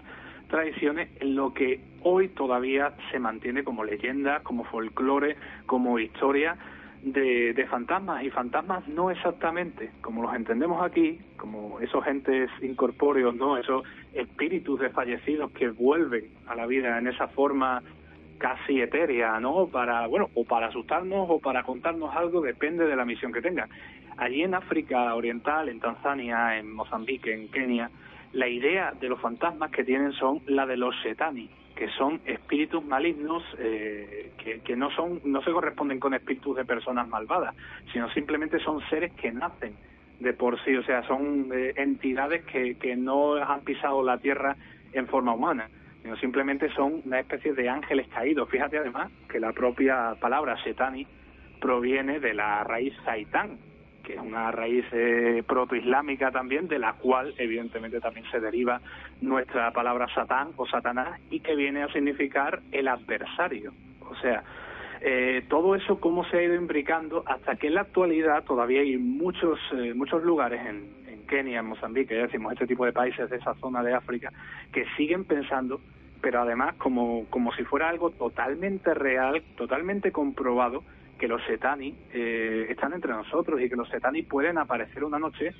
tradiciones 0.48 1.10
en 1.20 1.34
lo 1.34 1.52
que 1.52 1.80
hoy 2.02 2.28
todavía 2.28 2.94
se 3.10 3.18
mantiene 3.18 3.64
como 3.64 3.84
leyenda, 3.84 4.40
como 4.40 4.64
folclore, 4.64 5.36
como 5.66 5.98
historia 5.98 6.56
de, 7.04 7.52
de, 7.52 7.66
fantasmas 7.66 8.24
y 8.24 8.30
fantasmas 8.30 8.88
no 8.88 9.10
exactamente 9.10 9.90
como 10.00 10.22
los 10.22 10.34
entendemos 10.34 10.82
aquí, 10.82 11.18
como 11.36 11.78
esos 11.80 12.06
entes 12.06 12.50
incorpóreos, 12.62 13.34
no, 13.34 13.56
esos 13.58 13.84
espíritus 14.14 14.80
de 14.80 14.90
fallecidos 14.90 15.50
que 15.52 15.68
vuelven 15.68 16.26
a 16.46 16.54
la 16.54 16.66
vida 16.66 16.98
en 16.98 17.06
esa 17.06 17.28
forma 17.28 17.82
casi 18.38 18.80
etérea, 18.80 19.38
¿no? 19.40 19.68
Para, 19.68 20.06
bueno, 20.06 20.30
o 20.34 20.44
para 20.44 20.68
asustarnos 20.68 21.26
o 21.28 21.38
para 21.40 21.62
contarnos 21.62 22.14
algo, 22.14 22.40
depende 22.40 22.86
de 22.86 22.96
la 22.96 23.04
misión 23.04 23.32
que 23.32 23.42
tengan. 23.42 23.68
Allí 24.16 24.42
en 24.42 24.54
África 24.54 25.14
Oriental, 25.14 25.68
en 25.68 25.80
Tanzania, 25.80 26.58
en 26.58 26.72
Mozambique, 26.72 27.32
en 27.32 27.48
Kenia, 27.48 27.90
la 28.32 28.48
idea 28.48 28.92
de 29.00 29.08
los 29.08 29.20
fantasmas 29.20 29.70
que 29.70 29.84
tienen 29.84 30.12
son 30.12 30.40
la 30.46 30.66
de 30.66 30.76
los 30.76 30.94
setani, 31.02 31.48
que 31.74 31.88
son 31.90 32.20
espíritus 32.24 32.84
malignos 32.84 33.42
eh, 33.58 34.32
que, 34.38 34.60
que, 34.60 34.76
no 34.76 34.90
son 34.90 35.20
no 35.24 35.42
se 35.42 35.50
corresponden 35.50 35.98
con 35.98 36.14
espíritus 36.14 36.56
de 36.56 36.64
personas 36.64 37.08
malvadas, 37.08 37.54
sino 37.92 38.08
simplemente 38.10 38.58
son 38.60 38.80
seres 38.88 39.12
que 39.14 39.32
nacen 39.32 39.74
de 40.20 40.32
por 40.32 40.62
sí, 40.64 40.76
o 40.76 40.84
sea, 40.84 41.02
son 41.06 41.50
eh, 41.52 41.74
entidades 41.76 42.44
que, 42.44 42.76
que 42.76 42.96
no 42.96 43.34
han 43.34 43.62
pisado 43.62 44.02
la 44.02 44.18
tierra 44.18 44.56
en 44.92 45.06
forma 45.08 45.34
humana 45.34 45.68
sino 46.04 46.16
simplemente 46.18 46.68
son 46.74 47.00
una 47.06 47.20
especie 47.20 47.54
de 47.54 47.66
ángeles 47.66 48.06
caídos. 48.08 48.50
Fíjate 48.50 48.76
además 48.76 49.10
que 49.26 49.40
la 49.40 49.52
propia 49.54 50.14
palabra 50.20 50.62
setani 50.62 51.06
proviene 51.62 52.20
de 52.20 52.34
la 52.34 52.62
raíz 52.62 52.92
saitán, 53.06 53.56
que 54.04 54.14
es 54.14 54.20
una 54.20 54.52
raíz 54.52 54.84
eh, 54.92 55.42
protoislámica 55.46 56.30
también, 56.30 56.68
de 56.68 56.78
la 56.78 56.92
cual 56.92 57.34
evidentemente 57.38 58.00
también 58.00 58.26
se 58.30 58.38
deriva 58.38 58.80
nuestra 59.20 59.72
palabra 59.72 60.06
satán 60.14 60.50
o 60.56 60.66
satanás 60.66 61.20
y 61.30 61.40
que 61.40 61.56
viene 61.56 61.82
a 61.82 61.88
significar 61.88 62.60
el 62.70 62.86
adversario. 62.86 63.72
O 64.00 64.14
sea, 64.16 64.44
eh, 65.00 65.44
todo 65.48 65.74
eso 65.74 65.98
cómo 65.98 66.24
se 66.26 66.38
ha 66.38 66.42
ido 66.42 66.54
imbricando 66.54 67.24
hasta 67.26 67.56
que 67.56 67.66
en 67.66 67.74
la 67.74 67.82
actualidad 67.82 68.44
todavía 68.44 68.80
hay 68.80 68.96
muchos 68.96 69.58
eh, 69.72 69.92
muchos 69.94 70.22
lugares 70.22 70.64
en, 70.64 71.04
Kenia, 71.26 71.60
en 71.60 71.66
Mozambique, 71.66 72.14
ya 72.14 72.22
decimos, 72.22 72.52
este 72.52 72.66
tipo 72.66 72.84
de 72.84 72.92
países 72.92 73.30
de 73.30 73.36
esa 73.36 73.54
zona 73.54 73.82
de 73.82 73.94
África, 73.94 74.30
que 74.70 74.84
siguen 74.94 75.24
pensando, 75.24 75.80
pero 76.20 76.42
además 76.42 76.74
como, 76.76 77.24
como 77.30 77.52
si 77.54 77.64
fuera 77.64 77.88
algo 77.88 78.10
totalmente 78.10 78.92
real, 78.92 79.42
totalmente 79.56 80.12
comprobado, 80.12 80.84
que 81.18 81.28
los 81.28 81.42
setani 81.44 81.94
eh, 82.12 82.66
están 82.68 82.92
entre 82.92 83.12
nosotros 83.12 83.60
y 83.60 83.68
que 83.68 83.76
los 83.76 83.88
setani 83.88 84.22
pueden 84.22 84.58
aparecer 84.58 85.04
una 85.04 85.18
noche 85.18 85.52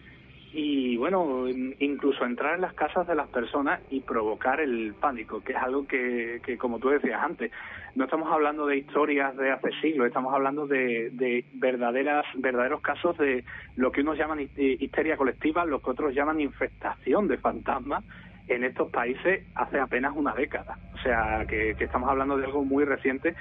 y 0.57 0.97
bueno, 0.97 1.49
incluso 1.49 2.25
entrar 2.25 2.55
en 2.55 2.61
las 2.61 2.75
casas 2.75 3.09
de 3.09 3.17
las 3.17 3.27
personas 3.27 3.81
y 3.91 4.01
provocar 4.01 4.61
el 4.61 4.95
pánico, 4.95 5.43
que 5.43 5.53
es 5.53 5.59
algo 5.59 5.85
que, 5.85 6.41
que 6.45 6.57
como 6.57 6.79
tú 6.79 6.91
decías 6.91 7.21
antes, 7.21 7.51
no 7.97 8.05
estamos 8.05 8.31
hablando 8.31 8.65
de 8.67 8.77
historias 8.77 9.37
de 9.37 9.51
hace 9.51 9.71
siglos, 9.81 10.07
estamos 10.07 10.33
hablando 10.33 10.69
de, 10.69 11.11
de 11.11 11.45
verdaderas, 11.55 12.25
verdaderos 12.37 12.83
casos 12.83 13.19
de 13.19 13.43
lo 13.75 13.91
que 13.91 14.03
unos 14.03 14.17
llaman 14.17 14.49
histeria 14.57 15.17
colectiva, 15.17 15.65
lo 15.65 15.83
que 15.83 15.91
otros 15.91 16.15
llaman 16.15 16.41
infestación 16.41 17.27
de 17.27 17.39
fantasmas 17.39 18.05
en 18.47 18.63
estos 18.63 18.91
países 18.93 19.45
hace 19.57 19.81
apenas 19.81 20.13
una 20.15 20.35
década. 20.35 20.79
O 20.95 20.99
sea, 20.99 21.45
que, 21.49 21.75
que 21.77 21.85
estamos 21.85 22.09
hablando 22.09 22.37
de 22.37 22.45
algo 22.45 22.65
muy 22.65 22.85
reciente 22.85 23.35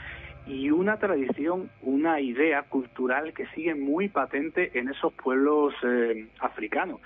y 0.46 0.72
una 0.72 0.98
tradición, 0.98 1.70
una 1.82 2.20
idea 2.20 2.64
cultural 2.64 3.34
que 3.34 3.48
sigue 3.48 3.76
muy 3.76 4.10
patente 4.10 4.78
en 4.78 4.90
esos 4.90 5.14
pueblos 5.14 5.74
eh, 5.84 6.28
africanos. 6.40 7.00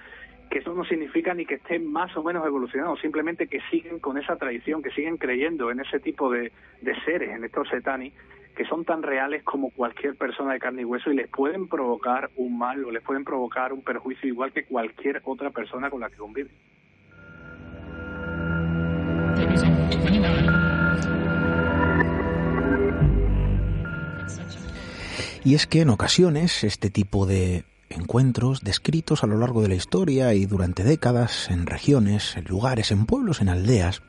Que 0.50 0.60
eso 0.60 0.74
no 0.74 0.86
significa 0.86 1.34
ni 1.34 1.46
que 1.46 1.56
estén 1.56 1.92
más 1.92 2.16
o 2.16 2.24
menos 2.24 2.46
evolucionados, 2.46 3.00
simplemente 3.02 3.48
que 3.48 3.60
siguen 3.70 4.00
con 4.00 4.18
esa 4.18 4.38
tradición, 4.38 4.82
que 4.82 4.92
siguen 4.92 5.18
creyendo 5.18 5.70
en 5.72 5.82
ese 5.82 6.00
tipo 6.00 6.32
de, 6.32 6.52
seres, 7.06 7.30
en 7.30 7.44
estos 7.44 7.68
setani, 7.70 8.12
que 8.56 8.66
son 8.66 8.86
tan 8.86 9.04
reales 9.04 9.44
como 9.44 9.70
cualquier 9.70 10.16
persona 10.16 10.54
de 10.54 10.60
carne 10.60 10.82
y 10.82 10.86
hueso 10.86 11.12
y 11.12 11.16
les 11.16 11.28
pueden 11.28 11.68
provocar 11.68 12.32
un 12.38 12.58
mal 12.58 12.84
o 12.86 12.92
les 12.92 13.04
pueden 13.04 13.24
provocar 13.24 13.72
un 13.72 13.84
perjuicio 13.84 14.28
igual 14.28 14.52
que 14.52 14.64
cualquier 14.64 15.22
otra 15.26 15.52
persona 15.52 15.92
con 15.92 16.00
la 16.00 16.10
que 16.10 16.16
conviven. 16.16 16.54
Y 25.48 25.56
es 25.56 25.66
que 25.66 25.80
en 25.80 25.90
ocasiones 25.90 26.66
este 26.66 26.90
tipo 26.90 27.26
de 27.26 27.64
encuentros 27.88 28.66
descritos 28.66 29.24
a 29.24 29.28
lo 29.28 29.38
largo 29.38 29.62
de 29.62 29.70
la 29.70 29.76
historia 29.76 30.34
y 30.34 30.46
durante 30.46 30.84
décadas 30.84 31.50
en 31.50 31.68
regiones, 31.68 32.36
en 32.36 32.44
lugares, 32.44 32.92
en 32.92 33.06
pueblos, 33.06 33.40
en 33.40 33.48
aldeas, 33.48 34.02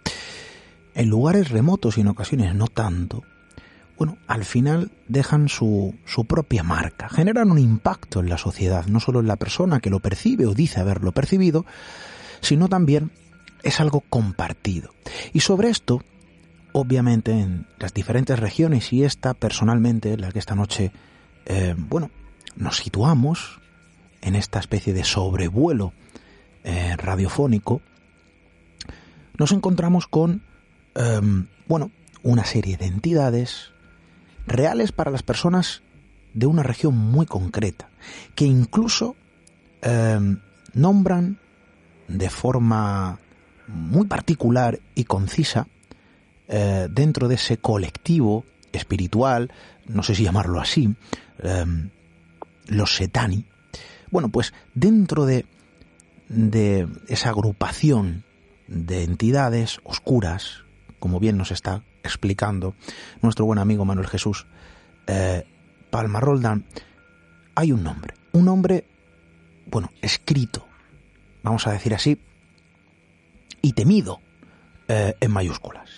en 0.96 1.08
lugares 1.08 1.50
remotos 1.50 1.96
y 1.96 2.00
en 2.00 2.08
ocasiones 2.08 2.56
no 2.56 2.66
tanto, 2.66 3.22
bueno, 3.96 4.18
al 4.26 4.44
final 4.44 4.90
dejan 5.06 5.48
su, 5.48 5.94
su 6.06 6.24
propia 6.24 6.64
marca, 6.64 7.08
generan 7.08 7.52
un 7.52 7.60
impacto 7.60 8.18
en 8.18 8.30
la 8.30 8.36
sociedad, 8.36 8.86
no 8.86 8.98
solo 8.98 9.20
en 9.20 9.28
la 9.28 9.36
persona 9.36 9.78
que 9.78 9.90
lo 9.90 10.00
percibe 10.00 10.44
o 10.44 10.54
dice 10.54 10.80
haberlo 10.80 11.12
percibido, 11.12 11.64
sino 12.40 12.68
también 12.68 13.12
es 13.62 13.78
algo 13.78 14.00
compartido. 14.00 14.92
Y 15.32 15.38
sobre 15.38 15.70
esto, 15.70 16.02
obviamente, 16.72 17.30
en 17.30 17.68
las 17.78 17.94
diferentes 17.94 18.40
regiones 18.40 18.92
y 18.92 19.04
esta 19.04 19.34
personalmente, 19.34 20.16
la 20.16 20.32
que 20.32 20.40
esta 20.40 20.56
noche, 20.56 20.90
eh, 21.48 21.74
bueno, 21.76 22.10
nos 22.56 22.76
situamos 22.76 23.58
en 24.20 24.34
esta 24.34 24.58
especie 24.58 24.92
de 24.92 25.02
sobrevuelo 25.02 25.92
eh, 26.62 26.94
radiofónico, 26.96 27.80
nos 29.38 29.52
encontramos 29.52 30.06
con, 30.06 30.42
em, 30.94 31.46
bueno, 31.66 31.90
una 32.22 32.44
serie 32.44 32.76
de 32.76 32.86
entidades 32.86 33.70
reales 34.46 34.92
para 34.92 35.10
las 35.10 35.22
personas 35.22 35.82
de 36.34 36.46
una 36.46 36.62
región 36.62 36.96
muy 36.96 37.24
concreta, 37.24 37.88
que 38.34 38.44
incluso 38.44 39.16
em, 39.80 40.38
nombran 40.74 41.38
de 42.08 42.28
forma 42.28 43.18
muy 43.68 44.06
particular 44.06 44.80
y 44.94 45.04
concisa 45.04 45.66
eh, 46.48 46.88
dentro 46.90 47.28
de 47.28 47.36
ese 47.36 47.58
colectivo 47.58 48.44
espiritual, 48.72 49.50
no 49.86 50.02
sé 50.02 50.14
si 50.14 50.24
llamarlo 50.24 50.60
así, 50.60 50.94
em, 51.42 51.90
los 52.66 52.96
setani. 52.96 53.44
Bueno, 54.10 54.28
pues 54.28 54.52
dentro 54.74 55.26
de, 55.26 55.46
de 56.28 56.88
esa 57.08 57.30
agrupación 57.30 58.24
de 58.66 59.04
entidades 59.04 59.80
oscuras, 59.84 60.64
como 60.98 61.20
bien 61.20 61.36
nos 61.36 61.50
está 61.50 61.82
explicando 62.02 62.74
nuestro 63.22 63.44
buen 63.44 63.58
amigo 63.58 63.84
Manuel 63.84 64.06
Jesús 64.06 64.46
eh, 65.06 65.44
Palma 65.90 66.20
Roldán, 66.20 66.64
hay 67.54 67.72
un 67.72 67.82
nombre, 67.82 68.14
un 68.32 68.44
nombre, 68.44 68.84
bueno, 69.66 69.90
escrito, 70.02 70.66
vamos 71.42 71.66
a 71.66 71.72
decir 71.72 71.94
así, 71.94 72.20
y 73.62 73.72
temido 73.72 74.20
eh, 74.86 75.14
en 75.20 75.30
mayúsculas. 75.30 75.90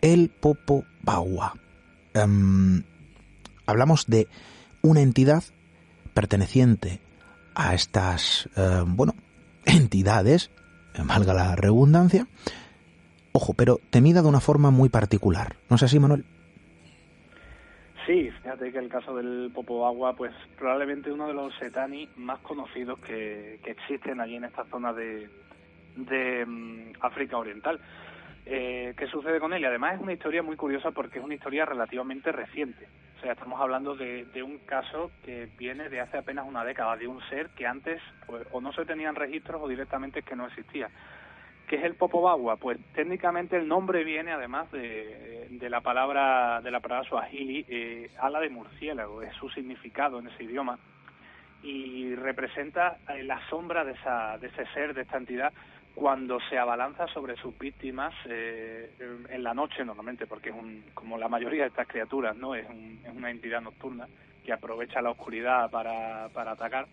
El 0.00 0.30
Popo 0.30 0.84
Bagua. 1.02 1.54
Em, 2.14 2.82
hablamos 3.66 4.06
de 4.06 4.28
una 4.82 5.00
entidad 5.00 5.42
perteneciente 6.14 7.00
a 7.54 7.74
estas, 7.74 8.48
eh, 8.56 8.82
bueno, 8.86 9.14
entidades 9.64 10.50
valga 11.04 11.34
la 11.34 11.56
redundancia. 11.56 12.26
Ojo, 13.32 13.54
pero 13.54 13.78
temida 13.90 14.22
de 14.22 14.28
una 14.28 14.40
forma 14.40 14.70
muy 14.70 14.88
particular. 14.88 15.56
¿No 15.68 15.76
es 15.76 15.82
así, 15.82 15.98
Manuel? 15.98 16.24
Sí, 18.06 18.30
fíjate 18.42 18.72
que 18.72 18.78
el 18.78 18.88
caso 18.88 19.14
del 19.14 19.50
Popo 19.54 19.86
Agua, 19.86 20.14
pues 20.14 20.32
probablemente 20.56 21.12
uno 21.12 21.26
de 21.26 21.34
los 21.34 21.54
setani 21.58 22.08
más 22.16 22.40
conocidos 22.40 22.98
que, 23.00 23.60
existen 23.64 24.20
allí 24.20 24.36
en 24.36 24.44
esta 24.44 24.64
zona 24.64 24.94
de, 24.94 25.28
de 25.94 26.46
mm, 26.46 26.92
África 27.00 27.36
Oriental. 27.36 27.78
Eh, 28.46 28.94
¿Qué 28.96 29.06
sucede 29.08 29.38
con 29.38 29.52
él? 29.52 29.60
Y 29.60 29.66
además 29.66 29.96
es 29.96 30.00
una 30.00 30.14
historia 30.14 30.42
muy 30.42 30.56
curiosa 30.56 30.90
porque 30.90 31.18
es 31.18 31.24
una 31.24 31.34
historia 31.34 31.66
relativamente 31.66 32.32
reciente. 32.32 32.88
O 33.18 33.20
sea, 33.20 33.32
estamos 33.32 33.60
hablando 33.60 33.96
de, 33.96 34.42
un 34.44 34.58
caso 34.58 35.10
que 35.24 35.48
viene 35.58 35.88
de 35.88 36.00
hace 36.00 36.18
apenas 36.18 36.46
una 36.46 36.64
década, 36.64 36.96
de 36.96 37.08
un 37.08 37.20
ser 37.28 37.48
que 37.50 37.66
antes 37.66 38.00
pues, 38.26 38.46
o 38.52 38.60
no 38.60 38.72
se 38.72 38.84
tenían 38.84 39.16
registros 39.16 39.60
o 39.60 39.66
directamente 39.66 40.22
que 40.22 40.36
no 40.36 40.46
existía. 40.46 40.88
¿Qué 41.66 41.76
es 41.76 41.84
el 41.84 41.96
Popobagua? 41.96 42.56
Pues 42.58 42.78
técnicamente 42.94 43.56
el 43.56 43.66
nombre 43.66 44.04
viene 44.04 44.30
además 44.30 44.70
de, 44.70 45.48
la 45.68 45.80
palabra 45.80 46.60
de 46.62 46.70
la 46.70 46.78
palabra 46.78 47.08
suajili, 47.08 47.66
eh, 47.68 48.08
ala 48.20 48.38
de 48.38 48.50
murciélago, 48.50 49.20
es 49.22 49.34
su 49.34 49.50
significado 49.50 50.20
en 50.20 50.28
ese 50.28 50.44
idioma 50.44 50.78
y 51.64 52.14
representa 52.14 52.98
eh, 53.08 53.24
la 53.24 53.40
sombra 53.48 53.84
de, 53.84 53.92
esa, 53.92 54.38
de 54.38 54.46
ese 54.46 54.64
ser, 54.74 54.94
de 54.94 55.02
esta 55.02 55.16
entidad 55.16 55.52
cuando 55.94 56.38
se 56.48 56.58
abalanza 56.58 57.06
sobre 57.08 57.36
sus 57.36 57.58
víctimas 57.58 58.14
eh, 58.26 58.90
en 59.28 59.42
la 59.42 59.54
noche 59.54 59.84
normalmente, 59.84 60.26
porque 60.26 60.50
es 60.50 60.54
un, 60.54 60.84
como 60.94 61.18
la 61.18 61.28
mayoría 61.28 61.62
de 61.62 61.68
estas 61.68 61.88
criaturas, 61.88 62.36
no 62.36 62.54
es, 62.54 62.66
una 63.14 63.30
entidad 63.30 63.60
nocturna 63.60 64.06
que 64.44 64.52
aprovecha 64.52 65.02
la 65.02 65.10
oscuridad 65.10 65.70
para, 65.70 66.28
para 66.32 66.52
atacar. 66.52 66.86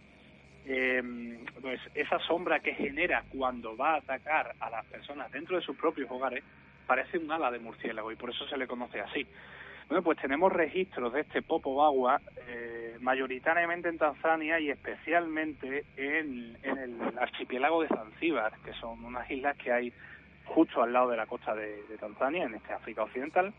Eh, 0.65 1.37
pues 1.61 1.79
esa 1.93 2.17
sombra 2.19 2.59
que 2.59 2.73
genera 2.73 3.23
cuando 3.29 3.77
va 3.77 3.93
a 3.93 3.97
atacar 3.97 4.55
a 4.59 4.69
las 4.71 4.85
personas 4.85 5.31
dentro 5.31 5.55
de 5.57 5.61
sus 5.61 5.77
propios 5.77 6.09
hogares 6.09 6.43
parece 6.87 7.19
un 7.19 7.31
ala 7.31 7.51
de 7.51 7.59
murciélago 7.59 8.11
y 8.11 8.15
por 8.15 8.31
eso 8.31 8.47
se 8.47 8.57
le 8.57 8.67
conoce 8.67 8.99
así. 8.99 9.27
Bueno, 9.87 10.01
pues 10.01 10.17
tenemos 10.17 10.51
registros 10.51 11.13
de 11.13 11.21
este 11.21 11.43
Popo 11.43 11.75
Bagua 11.75 12.19
eh, 12.47 12.97
mayoritariamente 13.01 13.87
en 13.87 13.99
Tanzania 13.99 14.59
y 14.59 14.71
especialmente 14.71 15.85
en, 15.95 16.57
el 16.63 17.19
archipiélago 17.19 17.83
de 17.83 17.89
Zanzíbar, 17.89 18.53
que 18.65 18.73
son 18.73 19.05
unas 19.05 19.29
islas 19.29 19.55
que 19.57 19.71
hay 19.71 19.93
justo 20.45 20.81
al 20.81 20.91
lado 20.91 21.11
de 21.11 21.17
la 21.17 21.27
costa 21.27 21.53
de, 21.53 21.83
Tanzania, 21.99 22.45
en 22.45 22.55
este 22.55 22.73
África 22.73 23.03
Occidental. 23.03 23.53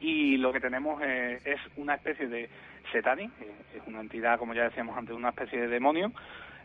Y 0.00 0.38
lo 0.38 0.50
que 0.50 0.60
tenemos 0.60 1.02
eh, 1.02 1.38
es 1.44 1.60
una 1.76 1.94
especie 1.94 2.26
de 2.26 2.48
Setani, 2.90 3.24
es 3.24 3.86
una 3.86 4.00
entidad, 4.00 4.38
como 4.38 4.54
ya 4.54 4.64
decíamos 4.64 4.96
antes, 4.96 5.14
una 5.14 5.28
especie 5.28 5.60
de 5.60 5.68
demonio, 5.68 6.10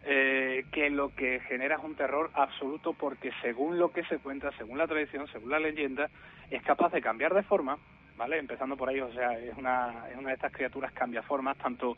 eh, 0.06 0.64
que 0.72 0.90
lo 0.90 1.14
que 1.14 1.42
genera 1.42 1.76
es 1.76 1.84
un 1.84 1.96
terror 1.96 2.32
absoluto 2.34 2.94
porque 2.94 3.32
según 3.42 3.78
lo 3.78 3.92
que 3.92 4.06
se 4.06 4.20
cuenta, 4.20 4.52
según 4.58 4.78
la 4.78 4.88
tradición, 4.88 5.28
según 5.28 5.52
la 5.52 5.60
leyenda, 5.60 6.10
es 6.50 6.64
capaz 6.64 6.94
de 6.94 7.02
cambiar 7.02 7.34
de 7.34 7.44
forma 7.44 7.78
¿vale? 8.20 8.38
Empezando 8.38 8.76
por 8.76 8.90
ahí, 8.90 9.00
o 9.00 9.12
sea, 9.14 9.40
es 9.40 9.58
una, 9.58 10.10
es 10.12 10.18
una 10.18 10.30
de 10.30 10.36
estas 10.36 10.52
criaturas 10.52 10.92
cambia 10.92 11.24
formas, 11.24 11.58
tanto 11.58 11.96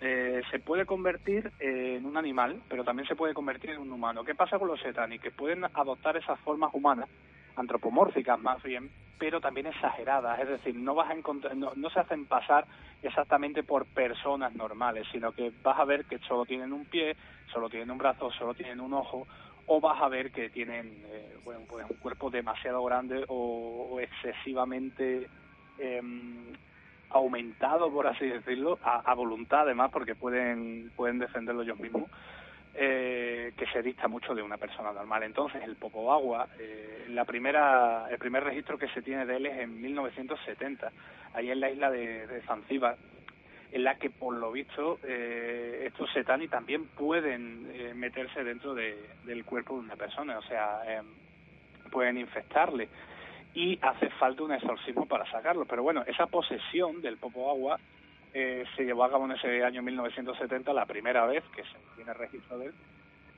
eh, 0.00 0.42
se 0.50 0.58
puede 0.58 0.84
convertir 0.84 1.52
en 1.60 2.04
un 2.04 2.16
animal, 2.16 2.60
pero 2.68 2.82
también 2.82 3.06
se 3.06 3.14
puede 3.14 3.32
convertir 3.32 3.70
en 3.70 3.78
un 3.78 3.92
humano. 3.92 4.24
¿Qué 4.24 4.34
pasa 4.34 4.58
con 4.58 4.66
los 4.66 4.80
setani? 4.80 5.20
Que 5.20 5.30
pueden 5.30 5.64
adoptar 5.64 6.16
esas 6.16 6.40
formas 6.40 6.74
humanas, 6.74 7.08
antropomórficas 7.54 8.40
más 8.40 8.60
bien, 8.64 8.90
pero 9.16 9.40
también 9.40 9.68
exageradas, 9.68 10.40
es 10.40 10.48
decir, 10.48 10.74
no 10.74 10.96
vas 10.96 11.10
a 11.10 11.14
encontrar, 11.14 11.56
no, 11.56 11.70
no, 11.76 11.88
se 11.90 12.00
hacen 12.00 12.26
pasar 12.26 12.66
exactamente 13.00 13.62
por 13.62 13.86
personas 13.86 14.52
normales, 14.56 15.06
sino 15.12 15.30
que 15.30 15.52
vas 15.62 15.78
a 15.78 15.84
ver 15.84 16.04
que 16.06 16.18
solo 16.20 16.46
tienen 16.46 16.72
un 16.72 16.84
pie, 16.86 17.14
solo 17.52 17.68
tienen 17.70 17.92
un 17.92 17.98
brazo, 17.98 18.32
solo 18.32 18.54
tienen 18.54 18.80
un 18.80 18.92
ojo, 18.92 19.28
o 19.66 19.80
vas 19.80 20.02
a 20.02 20.08
ver 20.08 20.32
que 20.32 20.50
tienen 20.50 21.04
eh, 21.06 21.36
bueno, 21.44 21.60
pues 21.68 21.88
un 21.88 21.98
cuerpo 21.98 22.28
demasiado 22.28 22.82
grande 22.82 23.24
o 23.28 24.00
excesivamente 24.00 25.28
eh, 25.80 26.00
aumentado, 27.10 27.90
por 27.92 28.06
así 28.06 28.26
decirlo, 28.26 28.78
a, 28.82 29.12
voluntad 29.14 29.62
además, 29.62 29.90
porque 29.92 30.14
pueden, 30.14 30.90
pueden 30.96 31.18
defenderlo 31.18 31.62
ellos 31.62 31.78
mismos, 31.78 32.08
eh, 32.74 33.52
que 33.56 33.66
se 33.66 33.82
dista 33.82 34.06
mucho 34.06 34.34
de 34.34 34.42
una 34.42 34.56
persona 34.56 34.92
normal. 34.92 35.24
Entonces, 35.24 35.62
el 35.64 35.76
Popo 35.76 36.12
Agua, 36.12 36.48
eh, 36.58 37.06
la 37.08 37.24
primera, 37.24 38.06
el 38.10 38.18
primer 38.18 38.44
registro 38.44 38.78
que 38.78 38.88
se 38.88 39.02
tiene 39.02 39.26
de 39.26 39.36
él 39.36 39.46
es 39.46 39.58
en 39.58 39.80
1970, 39.80 40.92
ahí 41.34 41.50
en 41.50 41.60
la 41.60 41.70
isla 41.70 41.90
de, 41.90 42.42
Zanzíbar, 42.46 42.96
en 43.72 43.84
la 43.84 43.96
que, 43.96 44.10
por 44.10 44.36
lo 44.36 44.52
visto, 44.52 45.00
eh, 45.02 45.84
estos 45.86 46.12
setani 46.12 46.48
también 46.48 46.86
pueden 46.86 47.70
eh, 47.72 47.92
meterse 47.94 48.44
dentro 48.44 48.74
del 48.74 49.44
cuerpo 49.44 49.74
de 49.74 49.80
una 49.80 49.96
persona, 49.96 50.38
o 50.38 50.42
sea, 50.42 50.80
em, 50.86 51.06
pueden 51.90 52.18
infectarle 52.18 52.88
y 53.54 53.78
hace 53.82 54.10
falta 54.10 54.42
un 54.42 54.52
exorcismo 54.52 55.06
para 55.06 55.30
sacarlo. 55.30 55.64
Pero 55.64 55.82
bueno, 55.82 56.02
esa 56.06 56.26
posesión 56.26 57.00
del 57.02 57.16
Popo 57.16 57.50
Agua 57.50 57.78
eh, 58.32 58.64
se 58.76 58.84
llevó 58.84 59.04
a 59.04 59.10
cabo 59.10 59.24
en 59.24 59.32
ese 59.32 59.64
año 59.64 59.82
1970 59.82 60.72
la 60.72 60.86
primera 60.86 61.26
vez 61.26 61.42
que 61.54 61.62
se 61.64 61.76
tiene 61.96 62.14
registro 62.14 62.58
de 62.58 62.66
él 62.66 62.74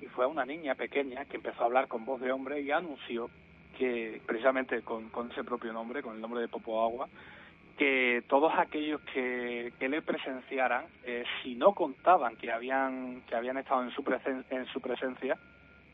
y 0.03 0.07
fue 0.07 0.25
a 0.25 0.29
una 0.29 0.45
niña 0.45 0.75
pequeña 0.75 1.25
que 1.25 1.37
empezó 1.37 1.63
a 1.63 1.67
hablar 1.67 1.89
con 1.89 2.05
voz 2.05 2.21
de 2.21 2.33
hombre 2.33 2.61
y 2.61 2.71
anunció 2.71 3.31
que 3.79 4.21
precisamente 4.27 4.83
con, 4.83 5.11
ese 5.31 5.45
propio 5.45 5.73
nombre, 5.73 6.03
con 6.03 6.17
el 6.17 6.21
nombre 6.21 6.41
de 6.41 6.49
Popo 6.49 6.85
Agua, 6.85 7.09
que 7.79 8.23
todos 8.29 8.53
aquellos 8.59 9.01
que, 9.13 9.73
que 9.79 9.89
le 9.89 10.03
presenciaran, 10.03 10.85
eh, 11.05 11.25
si 11.43 11.55
no 11.55 11.73
contaban 11.73 12.37
que 12.37 12.53
habían 12.53 13.23
que 13.23 13.35
habían 13.35 13.57
estado 13.57 13.83
en 13.85 13.91
su, 13.93 14.05
en 14.51 14.67
su 14.67 14.81
presencia, 14.81 15.39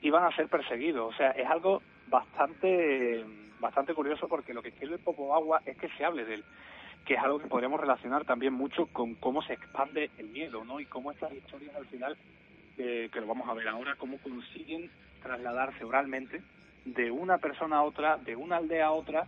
iban 0.02 0.24
a 0.24 0.34
ser 0.34 0.48
perseguidos. 0.48 1.14
O 1.14 1.16
sea, 1.16 1.30
es 1.30 1.46
algo 1.46 1.82
bastante 2.08 3.24
bastante 3.60 3.94
curioso 3.94 4.28
porque 4.28 4.54
lo 4.54 4.62
que 4.62 4.72
quiere 4.72 4.94
el 4.94 5.00
Popo 5.00 5.34
Agua 5.34 5.62
es 5.64 5.76
que 5.76 5.88
se 5.90 6.04
hable 6.04 6.24
de 6.24 6.34
él, 6.34 6.44
que 7.04 7.14
es 7.14 7.20
algo 7.20 7.38
que 7.38 7.48
podríamos 7.48 7.80
relacionar 7.80 8.24
también 8.24 8.52
mucho 8.52 8.86
con 8.86 9.14
cómo 9.14 9.42
se 9.42 9.54
expande 9.54 10.10
el 10.18 10.28
miedo, 10.28 10.64
¿no? 10.64 10.80
Y 10.80 10.86
cómo 10.86 11.10
estas 11.10 11.32
historias 11.32 11.74
al 11.74 11.86
final, 11.86 12.16
eh, 12.76 13.08
que 13.12 13.20
lo 13.20 13.26
vamos 13.26 13.48
a 13.48 13.54
ver 13.54 13.68
ahora, 13.68 13.96
cómo 13.96 14.18
consiguen 14.18 14.90
trasladarse 15.22 15.84
oralmente 15.84 16.42
de 16.84 17.10
una 17.10 17.38
persona 17.38 17.78
a 17.78 17.82
otra, 17.82 18.16
de 18.16 18.36
una 18.36 18.56
aldea 18.56 18.86
a 18.86 18.92
otra, 18.92 19.26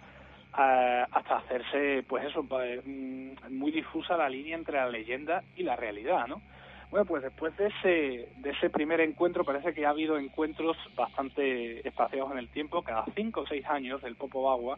hasta 0.52 1.36
hacerse, 1.36 2.04
pues 2.08 2.24
eso, 2.24 2.42
mm, 2.42 3.50
muy 3.50 3.70
difusa 3.70 4.16
la 4.16 4.28
línea 4.28 4.56
entre 4.56 4.76
la 4.76 4.88
leyenda 4.88 5.44
y 5.56 5.62
la 5.62 5.76
realidad, 5.76 6.26
¿no? 6.26 6.42
Bueno, 6.90 7.06
pues 7.06 7.22
después 7.22 7.56
de 7.56 7.68
ese, 7.68 8.28
de 8.38 8.50
ese 8.50 8.68
primer 8.68 9.00
encuentro 9.00 9.44
parece 9.44 9.72
que 9.72 9.86
ha 9.86 9.90
habido 9.90 10.18
encuentros 10.18 10.76
bastante 10.96 11.86
espaciados 11.86 12.32
en 12.32 12.38
el 12.38 12.48
tiempo, 12.48 12.82
cada 12.82 13.04
cinco 13.14 13.42
o 13.42 13.46
seis 13.46 13.64
años 13.66 14.02
del 14.02 14.16
Popo 14.16 14.50
Agua, 14.50 14.76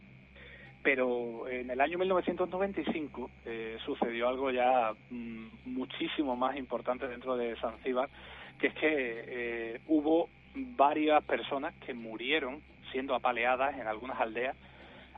pero 0.82 1.48
en 1.48 1.70
el 1.70 1.80
año 1.80 1.96
1995 1.96 3.30
eh, 3.46 3.78
sucedió 3.86 4.28
algo 4.28 4.50
ya 4.50 4.92
mm, 5.08 5.46
muchísimo 5.64 6.36
más 6.36 6.56
importante 6.56 7.08
dentro 7.08 7.34
de 7.34 7.56
Zanzíbar, 7.56 8.10
que 8.58 8.66
es 8.66 8.74
que 8.74 9.24
eh, 9.26 9.80
hubo 9.86 10.28
varias 10.54 11.24
personas 11.24 11.74
que 11.76 11.94
murieron 11.94 12.60
siendo 12.90 13.14
apaleadas 13.14 13.78
en 13.78 13.86
algunas 13.86 14.20
aldeas 14.20 14.54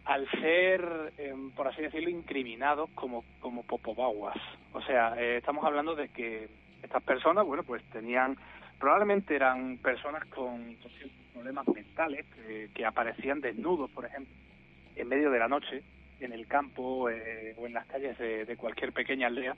al 0.04 0.30
ser, 0.30 1.12
em, 1.18 1.50
por 1.52 1.66
así 1.66 1.82
decirlo, 1.82 2.10
incriminados 2.10 2.90
como, 2.90 3.24
como 3.40 3.62
popobaguas. 3.64 4.36
O 4.72 4.82
sea, 4.82 5.14
eh, 5.18 5.38
estamos 5.38 5.64
hablando 5.64 5.96
de 5.96 6.08
que 6.10 6.48
estas 6.84 7.02
personas, 7.02 7.46
bueno, 7.46 7.62
pues 7.62 7.82
tenían, 7.84 8.36
probablemente 8.78 9.34
eran 9.34 9.78
personas 9.78 10.24
con, 10.26 10.76
problemas 11.32 11.66
mentales 11.68 12.26
que, 12.72 12.84
aparecían 12.84 13.40
desnudos, 13.40 13.90
por 13.90 14.04
ejemplo, 14.04 14.32
en 14.96 15.08
medio 15.08 15.30
de 15.30 15.38
la 15.38 15.48
noche, 15.48 15.82
en 16.20 16.32
el 16.32 16.46
campo 16.46 17.10
eh, 17.10 17.54
o 17.58 17.66
en 17.66 17.74
las 17.74 17.86
calles 17.86 18.16
de, 18.18 18.56
cualquier 18.56 18.92
pequeña 18.92 19.26
aldea. 19.26 19.56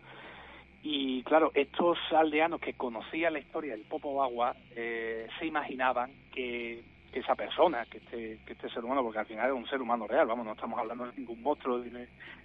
Y 0.82 1.22
claro, 1.24 1.50
estos 1.54 1.98
aldeanos 2.12 2.60
que 2.60 2.74
conocían 2.74 3.32
la 3.32 3.40
historia 3.40 3.72
del 3.72 3.84
Popobagua 3.84 4.54
eh, 4.74 5.26
se 5.38 5.46
imaginaban 5.46 6.12
que 6.32 6.82
esa 7.12 7.34
persona, 7.34 7.84
que 7.86 7.98
este, 7.98 8.38
que 8.46 8.52
este 8.52 8.68
ser 8.68 8.84
humano, 8.84 9.02
porque 9.02 9.18
al 9.18 9.26
final 9.26 9.48
es 9.48 9.56
un 9.56 9.68
ser 9.68 9.80
humano 9.80 10.06
real, 10.06 10.26
vamos, 10.26 10.44
no 10.44 10.52
estamos 10.52 10.78
hablando 10.78 11.06
de 11.06 11.12
ningún 11.16 11.42
monstruo 11.42 11.82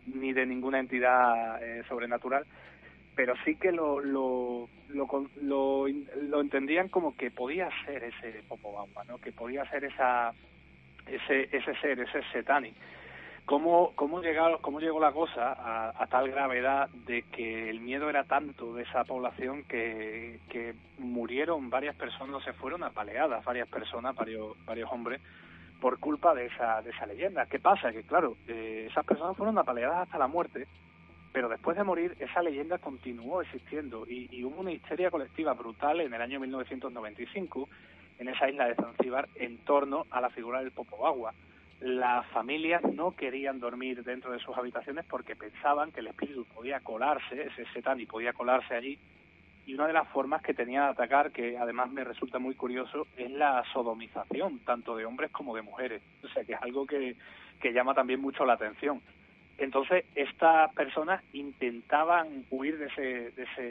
ni 0.06 0.34
de, 0.34 0.46
ninguna 0.46 0.80
entidad 0.80 1.62
eh, 1.62 1.84
sobrenatural, 1.88 2.46
pero 3.22 3.36
sí 3.46 3.56
que 3.56 3.72
lo, 3.72 4.00
lo, 4.00 4.68
lo, 4.90 5.08
lo, 5.44 6.42
entendían 6.42 6.90
como 6.90 7.16
que 7.16 7.30
podía 7.30 7.70
ser 7.86 8.04
ese 8.04 8.42
Popobamba, 8.48 9.04
¿no? 9.04 9.20
que 9.20 9.32
podía 9.32 9.64
ser 9.70 9.84
esa, 9.84 10.34
ese, 11.06 11.56
ese 11.56 11.76
ser, 11.82 12.00
ese 12.00 12.24
Setani 12.32 12.74
¿Cómo, 13.46 13.92
cómo, 13.94 14.24
llegó, 14.24 14.58
cómo 14.62 14.80
llegó 14.80 15.00
la 15.00 15.12
cosa 15.12 15.54
a, 15.96 16.08
tal 16.08 16.32
gravedad 16.32 16.90
de 17.06 17.22
que 17.32 17.70
el 17.70 17.80
miedo 17.80 18.10
era 18.10 18.24
tanto 18.24 18.74
de 18.74 18.82
esa 18.82 19.04
población 19.04 19.66
que, 19.66 20.40
que 20.50 20.74
murieron 20.98 21.70
varias 21.70 21.96
personas, 21.96 22.44
se 22.44 22.54
fueron 22.54 22.82
apaleadas 22.82 23.46
varias 23.46 23.70
personas, 23.70 24.16
varios, 24.16 24.56
varios 24.66 24.92
hombres, 24.92 25.22
por 25.80 26.00
culpa 26.00 26.34
de 26.34 26.48
esa, 26.48 26.82
de 26.82 26.90
esa 26.90 27.06
leyenda? 27.06 27.46
¿Qué 27.46 27.60
pasa? 27.60 27.92
Que 27.92 28.02
claro, 28.02 28.36
eh, 28.48 28.88
esas 28.90 29.06
personas 29.06 29.38
fueron 29.38 29.60
apaleadas 29.60 30.08
hasta 30.08 30.18
la 30.18 30.28
muerte, 30.28 30.66
pero 31.32 31.50
después 31.50 31.78
de 31.78 31.84
morir 31.84 32.16
esa 32.20 32.42
leyenda 32.42 32.78
continuó 32.78 33.42
existiendo 33.42 34.06
y, 34.08 34.44
hubo 34.44 34.62
una 34.62 34.72
histeria 34.72 35.12
colectiva 35.12 35.54
brutal 35.54 36.02
en 36.02 36.14
el 36.14 36.22
año 36.22 36.40
1995 36.40 37.70
en 38.20 38.30
esa 38.30 38.50
isla 38.50 38.68
de 38.68 38.76
Zanzíbar 38.76 39.30
en 39.36 39.58
torno 39.60 40.06
a 40.12 40.22
la 40.22 40.30
figura 40.30 40.60
del 40.60 40.72
Popobagua 40.72 41.34
las 41.82 42.28
familias 42.28 42.84
no 42.84 43.12
querían 43.12 43.60
dormir 43.60 44.04
dentro 44.04 44.32
de 44.32 44.40
sus 44.40 44.56
habitaciones 44.56 45.04
porque 45.10 45.36
pensaban 45.36 45.92
que 45.92 46.02
el 46.02 46.08
espíritu 46.08 46.46
podía 46.46 46.80
colarse, 46.82 47.48
ese 47.48 47.66
setani 47.74 48.06
podía 48.06 48.34
colarse 48.34 48.76
allí, 48.76 49.00
y 49.66 49.74
una 49.74 49.88
de 49.88 49.94
las 49.94 50.08
formas 50.10 50.42
que 50.42 50.54
tenía 50.54 50.84
de 50.84 50.90
atacar, 50.90 51.32
que 51.32 51.58
además 51.58 51.92
me 51.92 52.04
resulta 52.04 52.40
muy 52.40 52.56
curioso, 52.56 53.08
es 53.18 53.32
la 53.32 53.64
sodomización, 53.74 54.60
tanto 54.60 54.96
de 54.96 55.06
hombres 55.06 55.32
como 55.32 55.56
de 55.56 55.62
mujeres. 55.62 56.02
O 56.24 56.28
sea, 56.30 56.44
que 56.44 56.54
es 56.54 56.62
algo 56.62 56.86
que, 56.86 57.16
que 57.60 57.74
llama 57.74 57.94
también 57.94 58.22
mucho 58.22 58.46
la 58.46 58.54
atención. 58.54 59.02
Entonces, 59.62 60.06
estas 60.16 60.74
personas 60.74 61.24
intentaban 61.34 62.46
huir 62.50 62.80
de 62.80 62.88
ese, 62.88 63.32
de 63.32 63.44
ese 63.44 63.62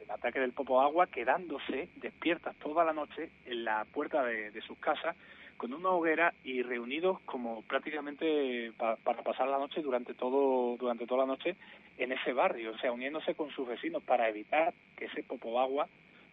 del 0.00 0.10
ataque 0.10 0.40
del 0.40 0.50
popo 0.50 0.80
agua, 0.80 1.06
quedándose 1.06 1.88
despiertas 1.96 2.56
toda 2.56 2.84
la 2.84 2.92
noche 2.92 3.30
en 3.44 3.64
la 3.64 3.84
puerta 3.84 4.24
de, 4.24 4.50
de 4.50 4.60
sus 4.62 4.76
casas 4.78 5.14
con 5.56 5.72
una 5.72 5.90
hoguera 5.90 6.34
y 6.42 6.62
reunidos 6.62 7.20
como 7.20 7.62
prácticamente 7.62 8.72
para 8.76 9.22
pasar 9.22 9.46
la 9.46 9.58
noche 9.58 9.82
durante 9.82 10.14
todo 10.14 10.76
durante 10.78 11.06
toda 11.06 11.20
la 11.20 11.32
noche 11.32 11.54
en 11.96 12.10
ese 12.10 12.32
barrio, 12.32 12.72
o 12.72 12.78
sea, 12.78 12.90
uniéndose 12.90 13.36
con 13.36 13.48
sus 13.50 13.68
vecinos 13.68 14.02
para 14.02 14.28
evitar 14.28 14.74
que 14.96 15.04
ese 15.04 15.22
popobagua 15.22 15.86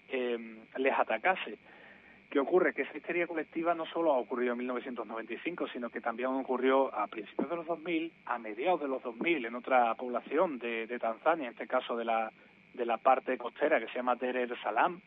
eh, 0.10 0.58
les 0.78 0.94
atacase. 1.00 1.60
¿Qué 2.34 2.40
ocurre? 2.40 2.74
Que 2.74 2.82
esa 2.82 2.98
histeria 2.98 3.28
colectiva 3.28 3.76
no 3.76 3.86
solo 3.86 4.12
ha 4.12 4.18
ocurrido 4.18 4.54
en 4.54 4.58
1995, 4.58 5.68
sino 5.68 5.92
que 5.92 6.02
también 6.02 6.30
ocurrió 6.30 6.92
a 6.92 7.06
principios 7.06 7.48
de 7.48 7.58
los 7.58 7.68
2000, 7.68 8.12
a 8.26 8.40
mediados 8.40 8.82
de 8.82 8.88
los 8.88 9.04
2000, 9.04 9.46
en 9.46 9.54
otra 9.54 9.94
población 9.94 10.58
de, 10.58 10.98
Tanzania, 11.00 11.46
en 11.46 11.52
este 11.52 11.68
caso 11.68 11.96
de 11.96 12.06
la, 12.06 12.32
de 12.74 12.88
la 12.88 12.98
parte 12.98 13.38
costera 13.38 13.80
que 13.80 13.86
se 13.86 13.94
llama 13.94 14.16
Ter 14.16 14.36
el 14.36 14.60
Salam, 14.64 15.00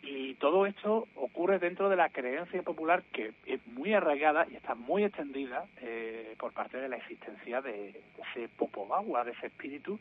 y 0.00 0.32
todo 0.36 0.64
esto 0.64 1.08
ocurre 1.16 1.58
dentro 1.58 1.90
de 1.90 1.96
la 1.96 2.08
creencia 2.08 2.62
popular 2.62 3.02
que 3.12 3.34
es 3.44 3.60
muy 3.66 3.92
arraigada 3.92 4.46
y 4.50 4.56
está 4.56 4.74
muy 4.74 5.04
extendida 5.04 5.66
eh, 5.82 6.36
por 6.38 6.54
parte 6.54 6.78
de 6.78 6.88
la 6.88 6.96
existencia 6.96 7.60
de, 7.60 8.00
ese 8.30 8.48
popobagua, 8.48 9.24
de 9.24 9.32
ese 9.32 9.48
espíritu 9.48 10.00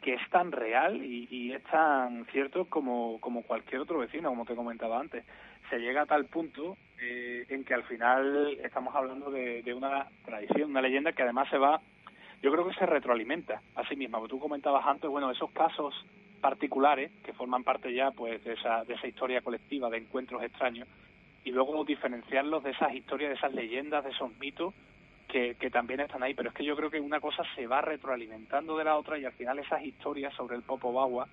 que 0.00 0.14
es 0.14 0.30
tan 0.30 0.50
real 0.50 1.00
y, 1.00 1.52
es 1.52 1.62
tan 1.62 2.26
cierto 2.32 2.64
como, 2.64 3.20
como 3.20 3.44
cualquier 3.44 3.82
otro 3.82 4.00
vecino, 4.00 4.30
como 4.30 4.44
te 4.44 4.56
comentaba 4.56 4.98
antes. 4.98 5.24
Se 5.72 5.78
llega 5.78 6.02
a 6.02 6.06
tal 6.06 6.26
punto 6.26 6.76
eh, 7.00 7.46
en 7.48 7.64
que 7.64 7.72
al 7.72 7.84
final 7.84 8.58
estamos 8.62 8.94
hablando 8.94 9.30
de, 9.30 9.72
una 9.74 10.06
tradición, 10.22 10.68
una 10.68 10.82
leyenda 10.82 11.12
que 11.12 11.22
además 11.22 11.48
se 11.48 11.56
va, 11.56 11.80
yo 12.42 12.52
creo 12.52 12.68
que 12.68 12.74
se 12.74 12.84
retroalimenta 12.84 13.62
a 13.74 13.88
sí 13.88 13.96
misma. 13.96 14.20
Tú 14.28 14.38
comentabas 14.38 14.86
antes, 14.86 15.08
bueno, 15.08 15.30
esos 15.30 15.50
casos 15.52 15.94
particulares 16.42 17.10
que 17.24 17.32
forman 17.32 17.64
parte 17.64 17.90
ya 17.94 18.10
pues 18.10 18.44
de 18.44 18.52
esa, 18.52 18.84
de 18.84 18.92
esa 18.92 19.06
historia 19.06 19.40
colectiva 19.40 19.88
de 19.88 19.96
encuentros 19.96 20.42
extraños 20.42 20.86
y 21.42 21.52
luego 21.52 21.86
diferenciarlos 21.86 22.62
de 22.64 22.72
esas 22.72 22.94
historias, 22.94 23.30
de 23.30 23.36
esas 23.36 23.54
leyendas, 23.54 24.04
de 24.04 24.10
esos 24.10 24.30
mitos 24.38 24.74
que, 25.26 25.54
que 25.54 25.70
también 25.70 26.00
están 26.00 26.22
ahí. 26.22 26.34
Pero 26.34 26.50
es 26.50 26.54
que 26.54 26.66
yo 26.66 26.76
creo 26.76 26.90
que 26.90 27.00
una 27.00 27.20
cosa 27.20 27.44
se 27.56 27.66
va 27.66 27.80
retroalimentando 27.80 28.76
de 28.76 28.84
la 28.84 28.98
otra 28.98 29.16
y 29.16 29.24
al 29.24 29.32
final 29.32 29.58
esas 29.58 29.82
historias 29.82 30.34
sobre 30.34 30.54
el 30.54 30.64
Popo 30.64 30.92
Bagua 30.92 31.28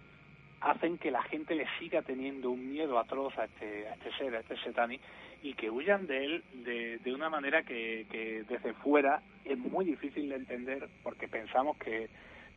hacen 0.62 0.98
que 0.98 1.12
la 1.12 1.24
gente 1.24 1.56
le 1.56 1.66
siga 1.80 2.02
teniendo 2.02 2.52
un 2.52 2.70
miedo 2.70 3.00
atroz 3.00 3.38
a 3.38 3.46
este, 3.46 3.88
a 3.88 3.94
este 3.94 4.12
ser, 4.18 4.36
a 4.36 4.40
este 4.40 4.58
Setani, 4.58 5.00
y 5.42 5.54
que 5.54 5.70
huyan 5.70 6.06
de 6.08 6.26
él 6.26 6.44
de, 6.54 6.98
de 6.98 7.14
una 7.14 7.30
manera 7.30 7.64
que, 7.64 8.06
que 8.12 8.44
desde 8.48 8.74
fuera 8.74 9.22
es 9.46 9.58
muy 9.58 9.86
difícil 9.86 10.30
de 10.30 10.36
entender 10.36 10.90
porque 11.04 11.28
pensamos 11.28 11.78
que 11.78 12.10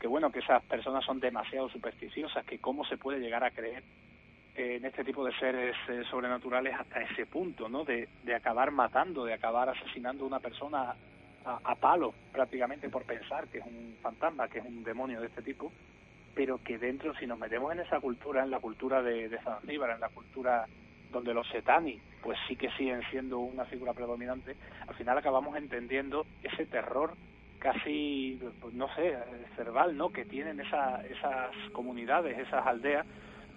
que 0.02 0.08
bueno, 0.08 0.32
que 0.32 0.40
esas 0.40 0.60
personas 0.64 1.04
son 1.04 1.20
demasiado 1.20 1.68
supersticiosas, 1.68 2.44
que 2.44 2.58
cómo 2.58 2.84
se 2.84 2.96
puede 2.96 3.20
llegar 3.20 3.44
a 3.44 3.52
creer 3.52 3.84
en 4.56 4.84
este 4.84 5.04
tipo 5.04 5.24
de 5.24 5.32
seres 5.38 5.76
eh, 5.88 6.02
sobrenaturales 6.10 6.74
hasta 6.74 7.02
ese 7.02 7.24
punto, 7.24 7.68
¿no? 7.68 7.84
De, 7.84 8.08
de, 8.24 8.34
acabar 8.34 8.72
matando, 8.72 9.24
de 9.24 9.32
acabar 9.32 9.68
asesinando 9.68 10.24
a 10.24 10.26
una 10.26 10.40
persona 10.40 10.96
a, 11.44 11.60
a 11.62 11.74
palo, 11.76 12.12
prácticamente 12.32 12.88
por 12.88 13.04
pensar 13.04 13.46
que 13.46 13.58
es 13.58 13.64
un 13.64 13.96
fantasma, 14.02 14.48
que 14.48 14.58
es 14.58 14.64
un 14.64 14.82
demonio 14.82 15.20
de 15.20 15.28
este 15.28 15.40
tipo, 15.40 15.70
pero 16.34 16.58
que 16.62 16.78
dentro, 16.78 17.14
si 17.14 17.26
nos 17.26 17.38
metemos 17.38 17.72
en 17.72 17.80
esa 17.80 18.00
cultura, 18.00 18.42
en 18.42 18.50
la 18.50 18.60
cultura 18.60 19.02
de, 19.02 19.28
de 19.28 19.38
Zanzíbar, 19.40 19.90
en 19.90 20.00
la 20.00 20.08
cultura 20.08 20.66
donde 21.10 21.34
los 21.34 21.46
setani, 21.48 22.00
pues 22.22 22.38
sí 22.48 22.56
que 22.56 22.70
siguen 22.72 23.02
siendo 23.10 23.38
una 23.38 23.64
figura 23.66 23.92
predominante, 23.92 24.56
al 24.86 24.94
final 24.94 25.18
acabamos 25.18 25.56
entendiendo 25.56 26.26
ese 26.42 26.66
terror 26.66 27.14
casi, 27.58 28.40
pues, 28.60 28.74
no 28.74 28.92
sé, 28.96 29.16
cerval, 29.54 29.96
¿no? 29.96 30.10
Que 30.10 30.24
tienen 30.24 30.58
esa, 30.58 31.04
esas 31.06 31.54
comunidades, 31.72 32.36
esas 32.38 32.66
aldeas, 32.66 33.06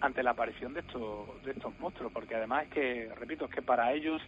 ante 0.01 0.21
la 0.21 0.31
aparición 0.31 0.73
de 0.73 0.81
estos, 0.81 1.43
de 1.43 1.51
estos 1.51 1.77
monstruos, 1.79 2.11
porque 2.11 2.35
además 2.35 2.65
es 2.65 2.69
que, 2.69 3.09
repito, 3.15 3.45
es 3.45 3.51
que 3.51 3.61
para 3.61 3.93
ellos 3.93 4.21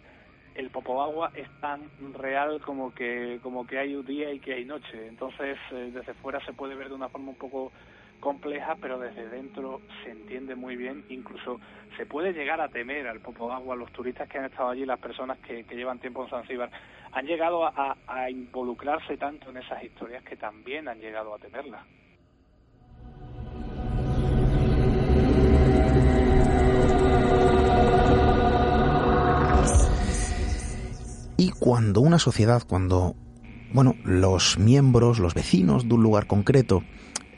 el 0.56 0.72
Popobagua 0.72 1.32
es 1.36 1.48
tan 1.62 1.84
real 2.14 2.60
como 2.62 2.92
que, 2.96 3.40
como 3.44 3.68
que 3.68 3.78
hay 3.78 3.96
un 3.96 4.06
día 4.06 4.32
y 4.32 4.40
que 4.40 4.56
hay 4.56 4.66
noche. 4.66 5.08
Entonces, 5.08 5.60
eh, 5.72 5.92
desde 5.94 6.16
fuera 6.16 6.44
se 6.46 6.54
puede 6.54 6.74
ver 6.74 6.90
de 6.90 6.96
una 6.96 7.10
forma 7.10 7.30
un 7.30 7.38
poco 7.38 7.72
compleja, 8.20 8.76
pero 8.82 9.00
desde 9.00 9.30
dentro 9.30 9.82
se 10.04 10.12
entiende 10.12 10.56
muy 10.56 10.76
bien. 10.76 11.06
Incluso 11.10 11.60
se 11.98 12.06
puede 12.06 12.34
llegar 12.34 12.62
a 12.62 12.70
temer 12.70 13.08
al 13.08 13.20
Popobagua, 13.20 13.76
los 13.76 13.92
turistas 13.92 14.28
que 14.30 14.38
han 14.38 14.46
estado 14.46 14.70
allí, 14.70 14.86
las 14.86 15.00
personas 15.00 15.38
que, 15.40 15.64
que 15.64 15.76
llevan 15.76 16.00
tiempo 16.00 16.24
en 16.24 16.30
Zanzíbar, 16.30 16.70
han 17.12 17.26
llegado 17.26 17.66
a, 17.66 17.98
a 18.08 18.30
involucrarse 18.30 19.18
tanto 19.18 19.50
en 19.50 19.58
esas 19.58 19.84
historias 19.84 20.24
que 20.24 20.36
también 20.36 20.88
han 20.88 21.00
llegado 21.00 21.34
a 21.34 21.40
temerlas. 21.40 21.86
Y 31.40 31.52
cuando 31.52 32.02
una 32.02 32.18
sociedad, 32.18 32.64
cuando, 32.68 33.16
bueno, 33.72 33.94
los 34.04 34.58
miembros, 34.58 35.20
los 35.20 35.36
vecinos 35.36 35.88
de 35.88 35.94
un 35.94 36.02
lugar 36.02 36.26
concreto, 36.26 36.82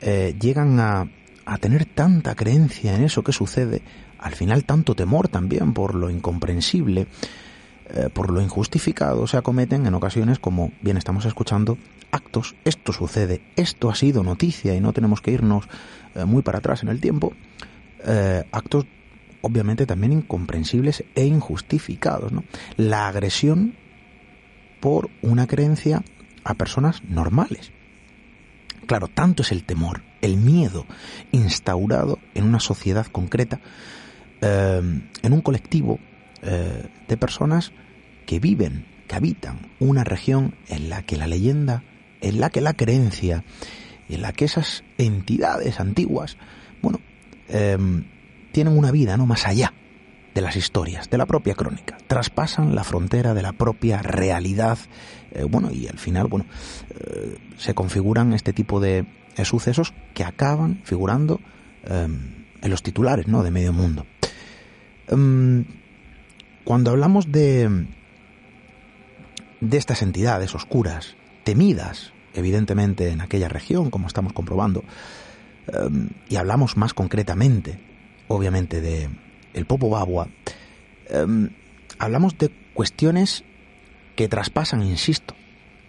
eh, 0.00 0.34
llegan 0.40 0.80
a, 0.80 1.08
a 1.44 1.58
tener 1.58 1.84
tanta 1.84 2.34
creencia 2.34 2.94
en 2.94 3.04
eso 3.04 3.22
que 3.22 3.32
sucede, 3.32 3.82
al 4.18 4.34
final 4.34 4.64
tanto 4.64 4.94
temor 4.94 5.28
también 5.28 5.72
por 5.72 5.94
lo 5.94 6.10
incomprensible, 6.10 7.06
eh, 7.92 8.08
por 8.12 8.30
lo 8.30 8.40
injustificado, 8.40 9.26
se 9.26 9.36
acometen 9.36 9.86
en 9.86 9.94
ocasiones, 9.94 10.38
como 10.38 10.72
bien 10.80 10.96
estamos 10.96 11.24
escuchando, 11.24 11.78
actos, 12.10 12.54
esto 12.64 12.92
sucede, 12.92 13.40
esto 13.56 13.90
ha 13.90 13.94
sido 13.94 14.22
noticia 14.22 14.74
y 14.74 14.80
no 14.80 14.92
tenemos 14.92 15.20
que 15.20 15.32
irnos 15.32 15.66
eh, 16.14 16.24
muy 16.24 16.42
para 16.42 16.58
atrás 16.58 16.82
en 16.82 16.88
el 16.88 17.00
tiempo, 17.00 17.32
actos 18.50 18.86
obviamente 19.42 19.86
también 19.86 20.12
incomprensibles 20.12 21.04
e 21.14 21.24
injustificados. 21.24 22.32
¿no? 22.32 22.44
La 22.76 23.08
agresión 23.08 23.74
por 24.80 25.10
una 25.22 25.46
creencia 25.46 26.02
a 26.44 26.54
personas 26.54 27.02
normales. 27.04 27.72
Claro, 28.90 29.06
tanto 29.06 29.44
es 29.44 29.52
el 29.52 29.62
temor, 29.62 30.02
el 30.20 30.36
miedo 30.36 30.84
instaurado 31.30 32.18
en 32.34 32.42
una 32.42 32.58
sociedad 32.58 33.06
concreta, 33.06 33.60
eh, 34.40 34.82
en 35.22 35.32
un 35.32 35.40
colectivo 35.42 36.00
eh, 36.42 36.88
de 37.06 37.16
personas 37.16 37.70
que 38.26 38.40
viven 38.40 38.86
que 39.06 39.14
habitan 39.14 39.70
una 39.78 40.02
región 40.02 40.56
en 40.66 40.90
la 40.90 41.02
que 41.02 41.16
la 41.16 41.28
leyenda, 41.28 41.84
en 42.20 42.40
la 42.40 42.50
que 42.50 42.60
la 42.60 42.74
creencia, 42.74 43.44
en 44.08 44.22
la 44.22 44.32
que 44.32 44.46
esas 44.46 44.82
entidades 44.98 45.78
antiguas, 45.78 46.36
bueno, 46.82 46.98
em, 47.48 48.06
tienen 48.50 48.76
una 48.76 48.90
vida, 48.90 49.16
¿no? 49.16 49.24
Más 49.24 49.46
allá 49.46 49.72
de 50.34 50.40
las 50.40 50.56
historias, 50.56 51.08
de 51.10 51.18
la 51.18 51.26
propia 51.26 51.54
crónica, 51.54 51.96
traspasan 52.08 52.74
la 52.74 52.82
frontera 52.82 53.34
de 53.34 53.42
la 53.42 53.52
propia 53.52 54.02
realidad, 54.02 54.78
eh, 55.32 55.44
bueno, 55.44 55.70
y 55.70 55.86
al 55.86 55.98
final, 55.98 56.26
bueno, 56.26 56.46
eh, 56.90 57.38
se 57.56 57.74
configuran 57.74 58.32
este 58.32 58.52
tipo 58.52 58.80
de 58.80 59.06
sucesos 59.44 59.94
que 60.12 60.22
acaban 60.22 60.80
figurando 60.84 61.40
em, 61.84 62.44
en 62.60 62.70
los 62.70 62.82
titulares, 62.82 63.26
¿no? 63.26 63.42
De 63.42 63.50
medio 63.50 63.72
mundo. 63.72 64.04
Em, 65.08 65.64
cuando 66.64 66.90
hablamos 66.90 67.32
de 67.32 67.86
de 69.60 69.76
estas 69.76 70.02
entidades 70.02 70.54
oscuras, 70.54 71.16
temidas, 71.44 72.12
evidentemente, 72.34 73.10
en 73.10 73.20
aquella 73.20 73.48
región, 73.48 73.90
como 73.90 74.06
estamos 74.06 74.32
comprobando, 74.32 74.84
y 76.28 76.36
hablamos 76.36 76.76
más 76.76 76.94
concretamente, 76.94 77.78
obviamente, 78.28 78.80
de 78.80 79.08
el 79.52 79.66
Popo 79.66 79.90
Bagua, 79.90 80.28
em, 81.08 81.50
hablamos 81.98 82.38
de 82.38 82.50
cuestiones 82.74 83.44
que 84.20 84.28
traspasan, 84.28 84.82
insisto, 84.82 85.34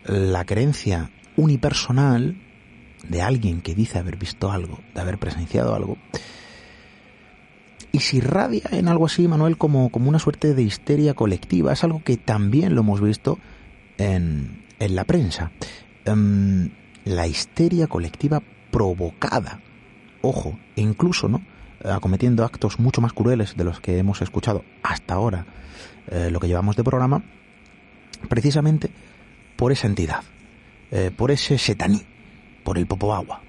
la 0.06 0.46
creencia 0.46 1.12
unipersonal 1.36 2.38
de 3.06 3.22
alguien 3.22 3.60
que 3.60 3.76
dice 3.76 4.00
haber 4.00 4.16
visto 4.16 4.54
algo, 4.54 4.80
de 4.96 5.02
haber 5.02 5.18
presenciado 5.18 5.76
algo, 5.76 5.98
y 7.92 8.00
si 8.00 8.20
irradia 8.20 8.62
en 8.72 8.88
algo 8.88 9.08
así, 9.08 9.28
Manuel, 9.28 9.58
como, 9.58 9.90
como 9.90 10.08
una 10.08 10.18
suerte 10.18 10.54
de 10.54 10.64
histeria 10.64 11.14
colectiva. 11.14 11.74
Es 11.74 11.84
algo 11.84 12.02
que 12.06 12.16
también 12.16 12.74
lo 12.74 12.80
hemos 12.80 13.02
visto 13.02 13.38
en, 13.98 14.64
en 14.80 14.96
la 14.96 15.04
prensa. 15.04 15.52
Em, 16.06 16.70
la 17.04 17.28
histeria 17.28 17.88
colectiva 17.88 18.42
provocada, 18.72 19.60
ojo, 20.22 20.58
incluso, 20.78 21.28
¿no? 21.28 21.42
acometiendo 21.84 22.46
actos 22.46 22.80
mucho 22.80 23.02
más 23.02 23.12
crueles 23.12 23.58
de 23.58 23.66
los 23.66 23.82
que 23.82 23.98
hemos 23.98 24.22
escuchado 24.22 24.64
hasta 24.84 25.16
ahora, 25.16 25.48
eh, 26.08 26.30
lo 26.32 26.40
que 26.40 26.48
llevamos 26.48 26.78
de 26.78 26.86
programa, 26.86 27.24
precisamente 28.30 28.90
por 29.56 29.72
esa 29.72 29.88
entidad, 29.88 30.24
eh, 30.92 31.12
por 31.16 31.32
ese 31.32 31.58
setaní, 31.58 32.02
por 32.64 32.78
el 32.78 32.88
Popoagua. 32.88 33.42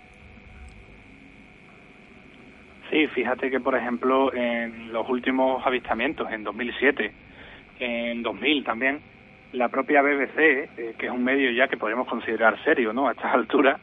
Sí, 2.91 3.07
fíjate 3.07 3.51
que, 3.51 3.59
por 3.59 3.75
ejemplo, 3.75 4.33
en 4.35 4.93
los 4.93 5.09
últimos 5.09 5.66
avistamientos, 5.66 6.31
en 6.31 6.45
2007, 6.45 7.12
en 7.81 8.23
2000 8.23 8.64
también, 8.64 9.01
la 9.53 9.68
propia 9.68 10.03
BBC, 10.03 10.39
eh, 10.39 10.95
que 10.99 11.07
es 11.07 11.12
un 11.12 11.25
medio 11.25 11.51
ya 11.53 11.68
que 11.68 11.77
podemos 11.77 12.07
considerar 12.07 12.62
serio, 12.64 12.93
¿no? 12.93 13.09
A 13.09 13.12
estas 13.12 13.35
alturas, 13.35 13.81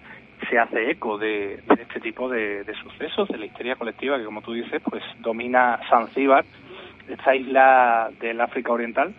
se 0.50 0.58
hace 0.58 0.92
eco 0.92 1.18
de, 1.18 1.60
este 1.80 2.00
tipo 2.00 2.30
de, 2.30 2.64
sucesos, 2.84 3.28
de 3.30 3.38
la 3.38 3.46
histeria 3.46 3.76
colectiva 3.76 4.18
que, 4.18 4.26
como 4.26 4.42
tú 4.42 4.54
dices, 4.54 4.82
pues 4.84 5.04
domina 5.20 5.80
Zanzíbar, 5.90 6.46
esta 7.08 7.36
isla 7.36 8.10
del 8.20 8.40
África 8.40 8.72
Oriental, 8.72 9.14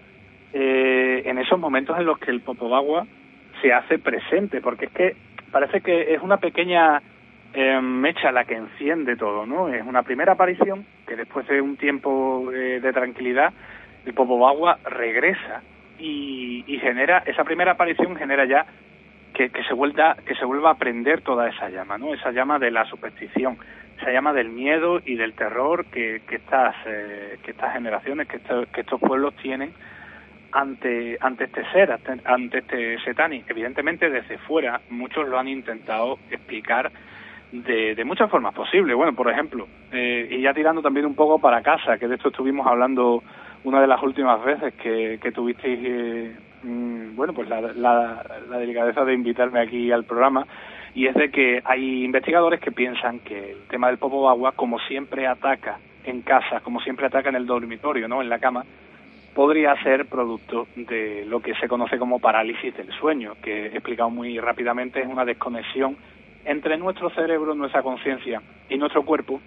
eh, 0.53 1.23
en 1.25 1.39
esos 1.39 1.59
momentos 1.59 1.99
en 1.99 2.07
los 2.07 2.19
que 2.19 2.31
el 2.31 2.41
Popobagua 2.41 3.07
se 3.61 3.73
hace 3.73 3.99
presente, 3.99 4.61
porque 4.61 4.87
es 4.87 4.93
que 4.93 5.17
parece 5.51 5.81
que 5.81 6.15
es 6.15 6.23
una 6.23 6.39
pequeña 6.39 7.03
eh, 7.53 7.81
mecha 7.81 8.33
la 8.33 8.45
que 8.45 8.55
enciende 8.55 9.17
todo, 9.17 9.47
¿no? 9.47 9.69
Es 9.69 9.85
una 9.85 10.03
primera 10.03 10.33
aparición 10.33 10.87
que 11.07 11.17
después 11.17 11.47
de 11.49 11.61
un 11.61 11.77
tiempo 11.77 12.51
eh, 12.53 12.81
de 12.81 12.93
tranquilidad, 12.93 13.53
el 14.07 14.15
Popobagua 14.15 14.79
regresa 14.85 15.63
y, 15.99 16.65
y 16.67 16.79
genera, 16.79 17.23
esa 17.27 17.45
primera 17.45 17.73
aparición 17.73 18.17
genera 18.17 18.45
ya 18.45 18.67
que, 19.35 19.51
se 19.67 19.75
vuelva 19.75 20.17
que 20.27 20.35
se 20.35 20.45
vuelva 20.45 20.71
a 20.71 20.75
prender 20.75 21.23
toda 21.23 21.49
esa 21.49 21.71
llama, 21.71 21.97
¿no? 21.97 22.13
Esa 22.13 22.31
llama 22.31 22.59
de 22.59 22.71
la 22.71 22.85
superstición, 22.85 23.57
esa 23.99 24.11
llama 24.11 24.33
del 24.33 24.51
miedo 24.51 25.01
y 25.05 25.15
del 25.15 25.33
terror 25.35 25.87
que, 25.87 26.23
que 26.29 26.37
estas 26.37 26.75
eh, 26.87 27.39
que 27.43 27.53
estas 27.53 27.73
generaciones, 27.73 28.29
que, 28.29 28.39
que 28.73 28.81
estos 28.81 29.01
pueblos 29.01 29.35
tienen 29.37 29.73
ante 30.53 31.17
ante 31.21 31.45
este 31.45 31.65
ser, 31.73 31.99
ante, 32.25 32.59
este 32.59 32.99
setani. 33.01 33.45
Evidentemente 33.49 34.11
desde 34.11 34.39
fuera 34.39 34.81
muchos 34.91 35.29
lo 35.29 35.39
han 35.39 35.49
intentado 35.49 36.19
explicar 36.31 36.91
de, 37.53 37.95
de 37.95 38.05
muchas 38.05 38.31
formas 38.31 38.55
posibles. 38.55 38.97
Bueno, 38.97 39.15
por 39.15 39.31
ejemplo, 39.31 39.67
eh, 39.93 40.29
y 40.31 40.43
ya 40.43 40.55
tirando 40.55 40.83
también 40.83 41.07
un 41.07 41.15
poco 41.15 41.39
para 41.39 41.63
casa, 41.63 41.99
que 41.99 42.09
de 42.09 42.17
esto 42.17 42.29
estuvimos 42.29 42.67
hablando 42.67 43.23
una 43.65 43.81
de 43.81 43.87
las 43.87 44.03
últimas 44.03 44.43
veces 44.45 44.75
que, 44.75 45.19
que 45.23 45.33
tuvisteis 45.33 45.79
eh, 45.83 46.37
Mm, 46.63 47.17
bueno, 47.17 47.33
pues 47.33 47.49
la, 47.49 47.61
la, 47.61 48.59
delicadeza 48.59 49.05
de 49.05 49.15
invitarme 49.15 49.61
aquí 49.61 49.91
al 49.91 50.05
programa 50.05 50.47
y 50.95 51.07
es 51.07 51.15
de 51.15 51.31
que 51.31 51.63
hay 51.65 52.05
investigadores 52.05 52.61
que 52.61 52.71
piensan 52.71 53.21
que 53.21 53.53
el 53.53 53.63
tema 53.69 53.87
del 53.87 53.97
popo 53.97 54.29
agua, 54.29 54.53
como 54.53 54.79
siempre 54.81 55.27
ataca 55.27 55.79
en 56.05 56.21
casa, 56.21 56.61
como 56.61 56.81
siempre 56.81 57.07
ataca 57.07 57.31
en 57.31 57.37
el 57.37 57.47
dormitorio, 57.47 58.09
¿no? 58.09 58.21
En 58.21 58.29
la 58.29 58.39
cama, 58.39 58.65
podría 59.35 59.75
ser 59.83 60.07
producto 60.07 60.67
de 60.75 61.25
lo 61.27 61.41
que 61.41 61.55
se 61.55 61.69
conoce 61.69 61.99
como 61.99 62.19
parálisis 62.19 62.77
del 62.77 62.91
sueño, 62.93 63.35
que 63.43 63.67
he 63.67 63.73
explicado 63.73 64.11
muy 64.11 64.39
rápidamente 64.39 65.01
es 65.01 65.07
una 65.07 65.25
desconexión 65.25 65.97
entre 66.45 66.77
nuestro 66.79 67.11
cerebro, 67.11 67.55
nuestra 67.55 67.83
conciencia 67.83 68.43
y 68.69 68.77
nuestro 68.77 69.05
cuerpo 69.05 69.41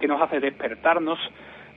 que 0.00 0.08
nos 0.08 0.20
hace 0.20 0.40
despertarnos, 0.40 1.18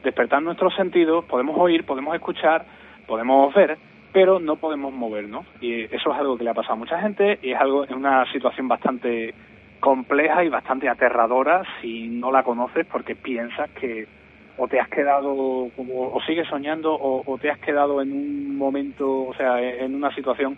despertar 0.03 0.41
nuestros 0.41 0.75
sentidos, 0.75 1.25
podemos 1.25 1.57
oír, 1.57 1.85
podemos 1.85 2.15
escuchar, 2.15 2.65
podemos 3.05 3.53
ver, 3.53 3.77
pero 4.11 4.39
no 4.39 4.55
podemos 4.55 4.93
movernos. 4.93 5.45
Y 5.61 5.83
eso 5.83 6.11
es 6.11 6.19
algo 6.19 6.37
que 6.37 6.43
le 6.43 6.49
ha 6.49 6.53
pasado 6.53 6.73
a 6.73 6.77
mucha 6.77 6.99
gente 6.99 7.39
y 7.41 7.51
es 7.51 7.59
algo 7.59 7.85
en 7.85 7.93
una 7.93 8.29
situación 8.31 8.67
bastante 8.67 9.33
compleja 9.79 10.43
y 10.43 10.49
bastante 10.49 10.89
aterradora 10.89 11.63
si 11.81 12.07
no 12.07 12.31
la 12.31 12.43
conoces 12.43 12.85
porque 12.87 13.15
piensas 13.15 13.69
que 13.71 14.07
o 14.57 14.67
te 14.67 14.79
has 14.79 14.89
quedado 14.89 15.69
como 15.75 16.11
o 16.11 16.21
sigues 16.25 16.47
soñando 16.47 16.93
o, 16.93 17.37
te 17.39 17.49
has 17.49 17.59
quedado 17.59 18.01
en 18.01 18.11
un 18.11 18.57
momento, 18.57 19.27
o 19.27 19.33
sea, 19.35 19.61
en 19.61 19.95
una 19.95 20.13
situación 20.13 20.57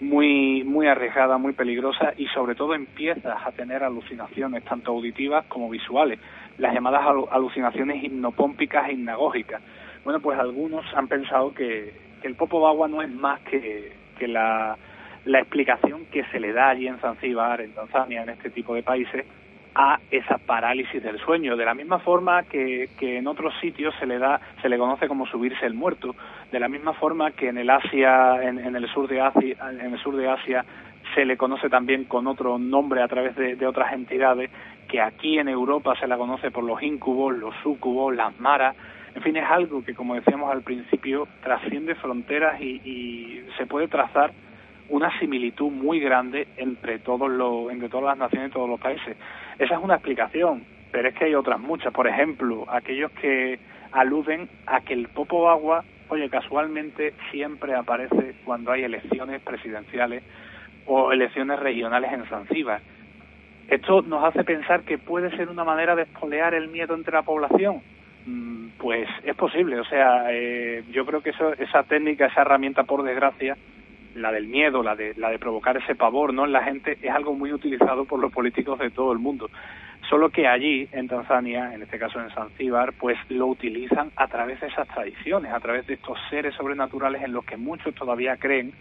muy 0.00 0.64
muy 0.64 0.86
arriesgada, 0.86 1.38
muy 1.38 1.52
peligrosa 1.52 2.12
y 2.16 2.26
sobre 2.28 2.54
todo 2.54 2.74
empiezas 2.74 3.46
a 3.46 3.52
tener 3.52 3.82
alucinaciones 3.82 4.64
tanto 4.64 4.92
auditivas 4.92 5.46
como 5.46 5.68
visuales, 5.68 6.18
las 6.58 6.72
llamadas 6.74 7.02
alucinaciones 7.30 8.02
hipnopómpicas 8.02 8.88
e 8.88 8.92
hipnagógicas. 8.92 9.62
Bueno, 10.04 10.20
pues 10.20 10.38
algunos 10.38 10.84
han 10.94 11.08
pensado 11.08 11.52
que 11.52 12.10
que 12.20 12.28
el 12.28 12.34
Popo 12.34 12.60
Bagua 12.60 12.88
no 12.88 13.02
es 13.02 13.10
más 13.10 13.40
que, 13.40 13.92
que 14.18 14.28
la, 14.28 14.76
la 15.24 15.38
explicación 15.40 16.06
que 16.06 16.24
se 16.26 16.38
le 16.38 16.52
da 16.52 16.70
allí 16.70 16.86
en 16.86 16.98
Zanzíbar, 16.98 17.60
en 17.60 17.72
Tanzania, 17.72 18.22
en 18.22 18.30
este 18.30 18.50
tipo 18.50 18.74
de 18.74 18.82
países, 18.82 19.26
a 19.74 19.98
esa 20.10 20.38
parálisis 20.38 21.02
del 21.02 21.18
sueño, 21.20 21.56
de 21.56 21.64
la 21.64 21.74
misma 21.74 21.98
forma 22.00 22.42
que, 22.44 22.90
que, 22.98 23.18
en 23.18 23.26
otros 23.26 23.54
sitios 23.60 23.94
se 23.98 24.06
le 24.06 24.18
da, 24.18 24.40
se 24.62 24.68
le 24.68 24.78
conoce 24.78 25.08
como 25.08 25.26
subirse 25.26 25.66
el 25.66 25.74
muerto, 25.74 26.14
de 26.50 26.60
la 26.60 26.68
misma 26.68 26.92
forma 26.94 27.30
que 27.30 27.48
en 27.48 27.58
el 27.58 27.70
Asia, 27.70 28.42
en, 28.42 28.58
en 28.58 28.76
el 28.76 28.88
sur 28.88 29.08
de 29.08 29.20
Asia, 29.20 29.56
en 29.70 29.92
el 29.92 29.98
sur 30.00 30.16
de 30.16 30.28
Asia 30.28 30.64
se 31.14 31.24
le 31.24 31.36
conoce 31.36 31.68
también 31.68 32.04
con 32.04 32.26
otro 32.26 32.58
nombre 32.58 33.02
a 33.02 33.08
través 33.08 33.34
de, 33.36 33.56
de 33.56 33.66
otras 33.66 33.92
entidades, 33.92 34.50
que 34.88 35.00
aquí 35.00 35.38
en 35.38 35.48
Europa 35.48 35.94
se 35.98 36.06
la 36.06 36.16
conoce 36.16 36.50
por 36.50 36.64
los 36.64 36.82
incubos, 36.82 37.36
los 37.36 37.54
sucubos, 37.62 38.14
las 38.14 38.38
maras, 38.40 38.76
en 39.14 39.22
fin, 39.22 39.36
es 39.36 39.50
algo 39.50 39.84
que, 39.84 39.94
como 39.94 40.14
decíamos 40.14 40.50
al 40.52 40.62
principio, 40.62 41.26
trasciende 41.42 41.94
fronteras 41.96 42.60
y, 42.60 43.42
se 43.58 43.66
puede 43.66 43.88
trazar 43.88 44.32
una 44.90 45.16
similitud 45.18 45.70
muy 45.70 46.00
grande 46.00 46.48
entre 46.56 46.98
todos 46.98 47.30
los, 47.30 47.70
entre 47.70 47.88
todas 47.88 48.06
las 48.06 48.18
naciones 48.18 48.50
y 48.50 48.52
todos 48.52 48.68
los 48.68 48.80
países. 48.80 49.16
Esa 49.58 49.74
es 49.74 49.80
una 49.82 49.94
explicación, 49.94 50.64
pero 50.90 51.08
es 51.08 51.14
que 51.14 51.26
hay 51.26 51.34
otras 51.34 51.60
muchas. 51.60 51.92
Por 51.92 52.06
ejemplo, 52.06 52.66
aquellos 52.68 53.10
que 53.12 53.58
aluden 53.92 54.48
a 54.66 54.80
que 54.80 54.94
el 54.94 55.08
Popo 55.08 55.48
Agua, 55.48 55.84
oye, 56.08 56.28
casualmente 56.28 57.14
siempre 57.30 57.74
aparece 57.74 58.34
cuando 58.44 58.72
hay 58.72 58.82
elecciones 58.82 59.40
presidenciales 59.42 60.24
o 60.86 61.12
elecciones 61.12 61.58
regionales 61.60 62.12
en 62.12 62.24
Zanzíbar. 62.26 62.80
Esto 63.68 64.02
nos 64.02 64.24
hace 64.24 64.42
pensar 64.42 64.82
que 64.82 64.98
puede 64.98 65.30
ser 65.36 65.48
una 65.48 65.62
manera 65.62 65.94
de 65.94 66.02
espolear 66.02 66.54
el 66.54 66.68
miedo 66.68 66.94
entre 66.94 67.12
la 67.12 67.22
población. 67.22 67.80
Mm, 68.26 68.70
pues 68.78 69.08
es 69.22 69.36
posible, 69.36 69.78
o 69.78 69.84
sea, 69.84 70.32
eh, 70.32 70.82
yo 70.90 71.06
creo 71.06 71.22
que 71.22 71.30
eso, 71.30 71.52
esa 71.52 71.84
técnica, 71.84 72.26
esa 72.26 72.42
herramienta, 72.42 72.82
por 72.82 73.04
desgracia, 73.04 73.56
la 74.14 74.32
del 74.32 74.46
miedo, 74.46 74.82
la 74.82 74.96
de, 74.96 75.14
la 75.16 75.30
de 75.30 75.38
provocar 75.38 75.76
ese 75.76 75.94
pavor 75.94 76.34
¿no? 76.34 76.44
en 76.44 76.52
la 76.52 76.62
gente, 76.62 76.98
es 77.00 77.10
algo 77.10 77.34
muy 77.34 77.52
utilizado 77.52 78.04
por 78.04 78.20
los 78.20 78.32
políticos 78.32 78.78
de 78.78 78.90
todo 78.90 79.12
el 79.12 79.18
mundo. 79.18 79.50
Solo 80.08 80.30
que 80.30 80.48
allí, 80.48 80.88
en 80.92 81.06
Tanzania, 81.06 81.72
en 81.74 81.82
este 81.82 81.98
caso 81.98 82.20
en 82.20 82.30
Zanzíbar, 82.30 82.94
pues 82.94 83.16
lo 83.28 83.46
utilizan 83.46 84.10
a 84.16 84.26
través 84.26 84.60
de 84.60 84.66
esas 84.66 84.88
tradiciones, 84.88 85.52
a 85.52 85.60
través 85.60 85.86
de 85.86 85.94
estos 85.94 86.18
seres 86.30 86.54
sobrenaturales 86.54 87.22
en 87.22 87.32
los 87.32 87.44
que 87.44 87.56
muchos 87.56 87.94
todavía 87.94 88.36
creen 88.36 88.72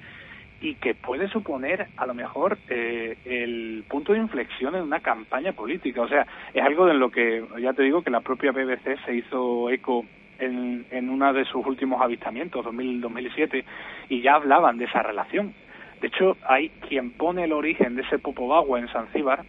y 0.62 0.76
que 0.76 0.96
puede 0.96 1.30
suponer 1.30 1.88
a 1.98 2.06
lo 2.06 2.14
mejor 2.14 2.58
eh, 2.70 3.18
el 3.26 3.84
punto 3.88 4.14
de 4.14 4.20
inflexión 4.20 4.76
en 4.76 4.84
una 4.84 5.00
campaña 5.00 5.54
política. 5.54 6.02
O 6.02 6.08
sea, 6.08 6.26
es 6.54 6.64
algo 6.64 6.90
en 6.90 7.00
lo 7.00 7.12
que 7.12 7.46
ya 7.62 7.74
te 7.74 7.84
digo 7.84 8.02
que 8.02 8.10
la 8.10 8.22
propia 8.22 8.52
BBC 8.52 8.98
se 9.06 9.16
hizo 9.16 9.70
eco 9.70 10.06
en, 10.40 10.86
en 10.92 11.10
uno 11.10 11.34
de 11.34 11.46
sus 11.46 11.66
últimos 11.66 12.02
avistamientos, 12.02 12.66
2000, 12.66 13.02
2007, 13.02 13.66
y 14.10 14.22
ya 14.22 14.36
hablaban 14.36 14.78
de 14.78 14.86
esa 14.86 15.04
relación. 15.04 15.54
De 16.02 16.08
hecho, 16.08 16.38
hay 16.48 16.70
quien 16.88 17.12
pone 17.12 17.44
el 17.44 17.54
origen 17.54 17.96
de 17.96 18.04
ese 18.04 18.20
Popobagua 18.20 18.80
en 18.80 18.88
Zanzíbar 18.88 19.44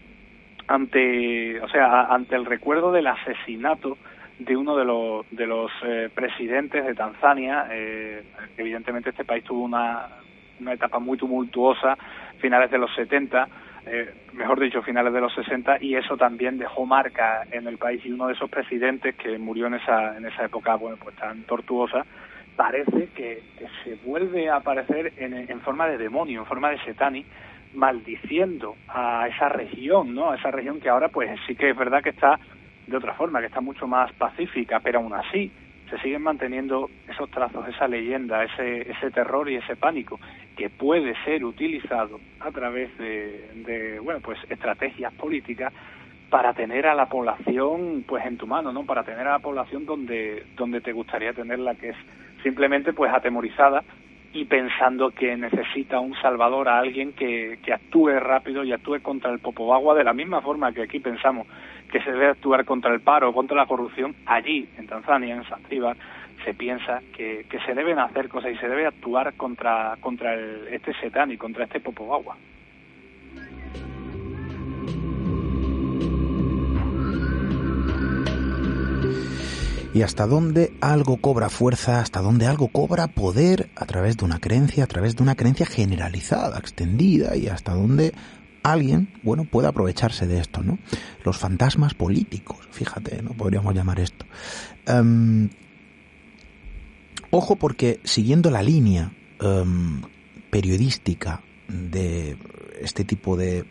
ante, 0.67 1.61
o 1.61 1.69
sea, 1.69 2.03
ante 2.07 2.37
el 2.37 2.45
recuerdo 2.45 2.93
del 2.93 3.07
asesinato 3.07 3.99
de 4.39 4.57
uno 4.57 4.77
de 4.77 4.85
los, 4.85 5.27
de 5.31 5.47
los 5.47 5.71
eh, 5.85 6.09
presidentes 6.15 6.85
de 6.85 6.95
Tanzania. 6.95 7.67
Eh, 7.71 8.23
evidentemente 8.57 9.11
este 9.11 9.25
país 9.25 9.45
tuvo 9.45 9.65
una, 9.65 10.07
una 10.61 10.73
etapa 10.73 10.99
muy 10.99 11.19
tumultuosa, 11.19 11.97
finales 12.39 12.71
de 12.71 12.79
los 12.79 12.93
70, 12.95 13.49
eh, 13.87 14.13
mejor 14.33 14.61
dicho, 14.61 14.83
finales 14.83 15.13
de 15.13 15.21
los 15.21 15.35
60, 15.35 15.79
y 15.81 15.95
eso 15.95 16.17
también 16.17 16.59
dejó 16.59 16.87
marca 16.87 17.47
en 17.51 17.67
el 17.67 17.79
país. 17.79 18.05
Y 18.05 18.13
uno 18.13 18.27
de 18.27 18.35
esos 18.35 18.51
presidentes 18.51 19.15
que 19.17 19.39
murió 19.39 19.67
en 19.67 19.75
esa, 19.75 20.17
en 20.17 20.27
esa 20.27 20.45
época, 20.45 20.75
bueno, 20.77 20.97
pues 21.03 21.17
tan 21.17 21.43
tortuosa, 21.45 22.05
parece 22.57 23.09
que, 23.15 23.43
se 23.85 23.95
vuelve 24.05 24.49
a 24.51 24.57
aparecer 24.57 25.13
en, 25.17 25.33
en 25.33 25.61
forma 25.61 25.87
de 25.87 25.99
demonio, 25.99 26.41
en 26.41 26.47
forma 26.47 26.71
de 26.71 26.79
setani, 26.85 27.25
maldiciendo 27.75 28.77
a 28.89 29.29
esa 29.29 29.49
región, 29.49 30.15
¿no? 30.15 30.31
A 30.31 30.37
esa 30.37 30.51
región 30.51 30.81
que 30.81 30.89
ahora 30.89 31.09
pues 31.09 31.31
sí 31.47 31.55
que 31.55 31.71
es 31.71 31.77
verdad 31.77 32.03
que 32.03 32.11
está 32.11 32.39
de 32.87 32.97
otra 32.97 33.15
forma, 33.15 33.41
que 33.41 33.47
está 33.47 33.61
mucho 33.61 33.87
más 33.87 34.13
pacífica, 34.15 34.81
pero 34.81 34.99
aún 34.99 35.15
así 35.15 35.51
se 35.89 35.99
siguen 35.99 36.23
manteniendo 36.23 36.89
esos 37.09 37.31
trazos, 37.31 37.67
esa 37.69 37.89
leyenda, 37.89 38.45
ese, 38.45 38.91
ese 38.91 39.11
terror 39.11 39.49
y 39.51 39.57
ese 39.57 39.77
pánico 39.77 40.19
que 40.61 40.69
puede 40.69 41.15
ser 41.25 41.43
utilizado 41.43 42.21
a 42.39 42.51
través 42.51 42.95
de, 42.99 43.49
de, 43.65 43.99
bueno, 43.99 44.21
pues 44.21 44.39
estrategias 44.51 45.11
políticas 45.15 45.73
para 46.29 46.53
tener 46.53 46.87
a 46.87 46.95
la 46.95 47.07
población 47.07 48.05
pues 48.07 48.27
en 48.27 48.37
tu 48.37 48.47
mano, 48.47 48.71
¿no? 48.71 48.85
Para 48.85 49.03
tener 49.03 49.27
a 49.27 49.33
la 49.33 49.39
población 49.39 49.87
donde 49.87 50.45
donde 50.59 50.83
te 50.83 50.93
gustaría 50.93 51.33
tenerla, 51.33 51.77
que 51.77 51.89
es 51.89 51.97
simplemente 52.43 52.93
pues 52.93 53.11
atemorizada 53.11 53.83
y 54.35 54.45
pensando 54.45 55.13
que 55.13 55.35
necesita 55.35 55.99
un 55.99 56.15
salvador 56.21 56.69
a 56.69 56.79
alguien 56.79 57.15
que, 57.15 57.59
que 57.65 57.73
actúe 57.73 58.11
rápido 58.21 58.63
y 58.63 58.75
actúe 58.75 59.01
contra 59.01 59.33
el 59.33 59.39
Popobagua 59.39 59.95
de 59.95 60.05
la 60.05 60.13
misma 60.13 60.43
forma 60.43 60.75
que 60.75 60.83
aquí 60.83 61.01
pensamos 61.01 61.47
que 61.91 62.03
se 62.03 62.13
debe 62.13 62.27
actuar 62.27 62.67
contra 62.67 62.93
el 62.93 63.01
paro, 63.01 63.33
contra 63.33 63.57
la 63.57 63.65
corrupción, 63.65 64.15
allí, 64.27 64.69
en 64.77 64.87
Tanzania, 64.87 65.35
en 65.37 65.45
Zanzíbar, 65.45 65.97
se 66.45 66.55
piensa 66.55 67.01
que, 67.17 67.47
que 67.49 67.61
se 67.61 67.75
deben 67.75 67.99
hacer 67.99 68.29
cosas 68.29 68.53
y 68.53 68.57
se 68.57 68.69
debe 68.69 68.87
actuar 68.87 69.35
contra, 69.35 69.97
contra 70.01 70.35
el, 70.35 70.69
este 70.69 70.93
setán 71.01 71.31
y 71.31 71.37
contra 71.37 71.65
este 71.65 71.81
Popobagua. 71.81 72.37
y 79.93 80.03
hasta 80.03 80.27
dónde 80.27 80.73
algo 80.81 81.17
cobra 81.17 81.49
fuerza, 81.49 82.01
hasta 82.01 82.21
dónde 82.21 82.47
algo 82.47 82.69
cobra 82.69 83.09
poder 83.09 83.71
a 83.75 83.87
través 83.87 84.17
de 84.17 84.25
una 84.25 84.39
creencia, 84.39 84.85
a 84.85 84.87
través 84.87 85.17
de 85.17 85.23
una 85.23 85.35
creencia 85.35 85.67
generalizada, 85.67 86.59
extendida, 86.59 87.37
y 87.37 87.49
hasta 87.49 87.75
dónde 87.75 88.15
alguien, 88.63 89.13
bueno, 89.23 89.45
puede 89.45 89.69
aprovecharse 89.69 90.27
de 90.27 90.39
esto, 90.39 90.63
¿no? 90.63 90.79
Los 91.25 91.39
fantasmas 91.39 91.95
políticos, 91.95 92.69
fíjate, 92.71 93.23
¿no? 93.23 93.31
Podríamos 93.31 93.75
llamar 93.75 94.01
esto. 94.01 94.27
Um, 94.87 95.49
ojo 97.31 97.57
porque 97.57 98.01
siguiendo 98.05 98.51
la 98.51 98.63
línea 98.63 99.13
um, 99.41 100.03
periodística 100.51 101.43
de 101.69 102.37
este 102.81 103.05
tipo 103.05 103.37
de 103.37 103.65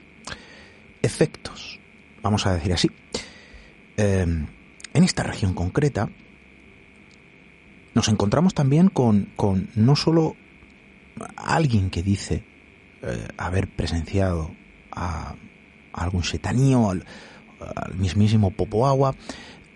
efectos, 1.01 1.79
vamos 2.21 2.45
a 2.45 2.53
decir 2.53 2.73
así, 2.73 2.89
um, 3.97 4.45
en 4.93 5.03
esta 5.03 5.23
región 5.23 5.53
concreta, 5.53 6.09
nos 7.93 8.07
encontramos 8.07 8.53
también 8.53 8.89
con, 8.89 9.29
con 9.35 9.69
no 9.75 9.95
solo 9.95 10.35
alguien 11.35 11.89
que 11.89 12.03
dice 12.03 12.43
eh, 13.01 13.27
haber 13.37 13.67
presenciado 13.67 14.51
a, 14.91 15.35
algún 15.93 16.23
setanío, 16.23 16.89
al, 16.89 17.05
al, 17.75 17.95
mismísimo 17.95 18.51
Popoagua, 18.51 19.15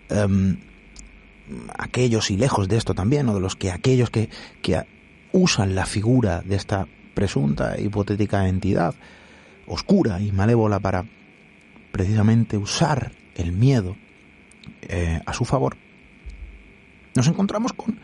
eh, 0.08 0.56
aquellos 1.76 2.30
y 2.30 2.36
lejos 2.36 2.68
de 2.68 2.76
esto 2.76 2.94
también, 2.94 3.28
o 3.28 3.34
de 3.34 3.40
los 3.40 3.56
que 3.56 3.70
aquellos 3.70 4.10
que, 4.10 4.30
que 4.62 4.82
usan 5.32 5.74
la 5.74 5.86
figura 5.86 6.42
de 6.42 6.56
esta 6.56 6.86
presunta 7.14 7.78
hipotética 7.78 8.48
entidad 8.48 8.94
oscura 9.66 10.20
y 10.20 10.32
malévola 10.32 10.80
para 10.80 11.04
precisamente 11.92 12.56
usar 12.56 13.12
el 13.34 13.52
miedo 13.52 13.96
eh, 14.82 15.20
a 15.24 15.32
su 15.32 15.44
favor, 15.44 15.76
nos 17.14 17.28
encontramos 17.28 17.72
con, 17.72 17.98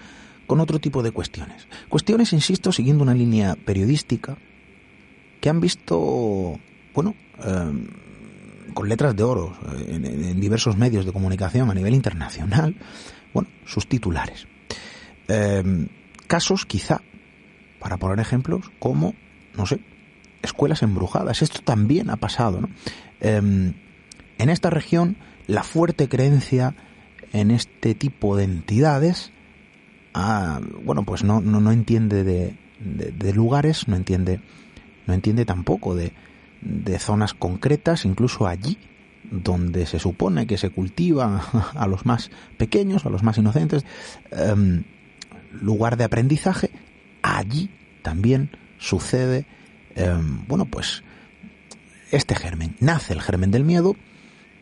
con 0.47 0.61
otro 0.61 0.79
tipo 0.79 1.03
de 1.03 1.11
cuestiones. 1.11 1.67
Cuestiones, 1.89 2.33
insisto, 2.33 2.73
siguiendo 2.73 3.03
una 3.03 3.15
línea 3.15 3.57
periodística 3.57 4.37
que 5.41 5.49
han 5.49 5.61
visto, 5.61 6.59
bueno, 6.95 7.15
eh, 7.45 7.89
con 8.75 8.89
letras 8.89 9.17
de 9.17 9.23
oro 9.23 9.57
eh, 9.73 9.95
en, 9.95 10.05
en, 10.05 10.41
diversos 10.41 10.77
medios 10.77 11.05
de 11.05 11.13
comunicación 11.13 11.71
a 11.71 11.75
nivel 11.75 11.95
internacional, 11.95 12.77
bueno, 13.33 13.49
sus 13.65 13.87
titulares. 13.87 14.47
Eh, 15.29 15.89
casos, 16.27 16.67
quizá, 16.67 17.03
para 17.79 17.97
poner 17.97 18.21
ejemplos, 18.21 18.71
como, 18.79 19.15
no 19.57 19.67
sé, 19.67 19.81
escuelas 20.43 20.83
embrujadas. 20.83 21.43
Esto 21.43 21.61
también 21.63 22.11
ha 22.11 22.17
pasado, 22.17 22.61
¿no? 22.61 22.69
Eh, 23.21 23.37
en 24.39 24.49
esta 24.49 24.71
región 24.71 25.17
la 25.47 25.63
fuerte 25.63 26.09
creencia 26.09 26.75
en 27.33 27.51
este 27.51 27.95
tipo 27.95 28.37
de 28.37 28.45
entidades, 28.45 29.33
ah, 30.15 30.61
bueno, 30.83 31.05
pues 31.05 31.25
no, 31.25 31.41
no, 31.41 31.61
no 31.61 31.73
entiende 31.73 32.25
de, 32.25 32.57
de, 32.79 33.13
de, 33.13 33.33
lugares, 33.33 33.87
no 33.87 33.97
entiende, 33.97 34.41
no 35.07 35.15
entiende 35.15 35.45
tampoco 35.45 35.95
de, 35.95 36.13
de 36.61 36.99
zonas 36.99 37.35
concretas, 37.35 38.05
incluso 38.05 38.47
allí 38.47 38.79
donde 39.31 39.87
se 39.87 39.99
supone 39.99 40.47
que 40.47 40.59
se 40.59 40.71
cultivan 40.71 41.41
a 41.75 41.87
los 41.87 42.07
más 42.07 42.31
pequeños, 42.57 43.07
a 43.07 43.11
los 43.11 43.23
más 43.23 43.39
inocentes, 43.39 43.85
eh, 44.31 44.83
lugar 45.53 45.97
de 45.97 46.05
aprendizaje, 46.05 46.71
allí 47.23 47.71
también 48.03 48.51
sucede, 48.79 49.47
eh, 49.95 50.17
bueno, 50.49 50.65
pues 50.65 51.03
este 52.11 52.35
germen, 52.35 52.77
nace 52.81 53.13
el 53.13 53.23
germen 53.23 53.51
del 53.51 53.65
miedo, 53.65 53.97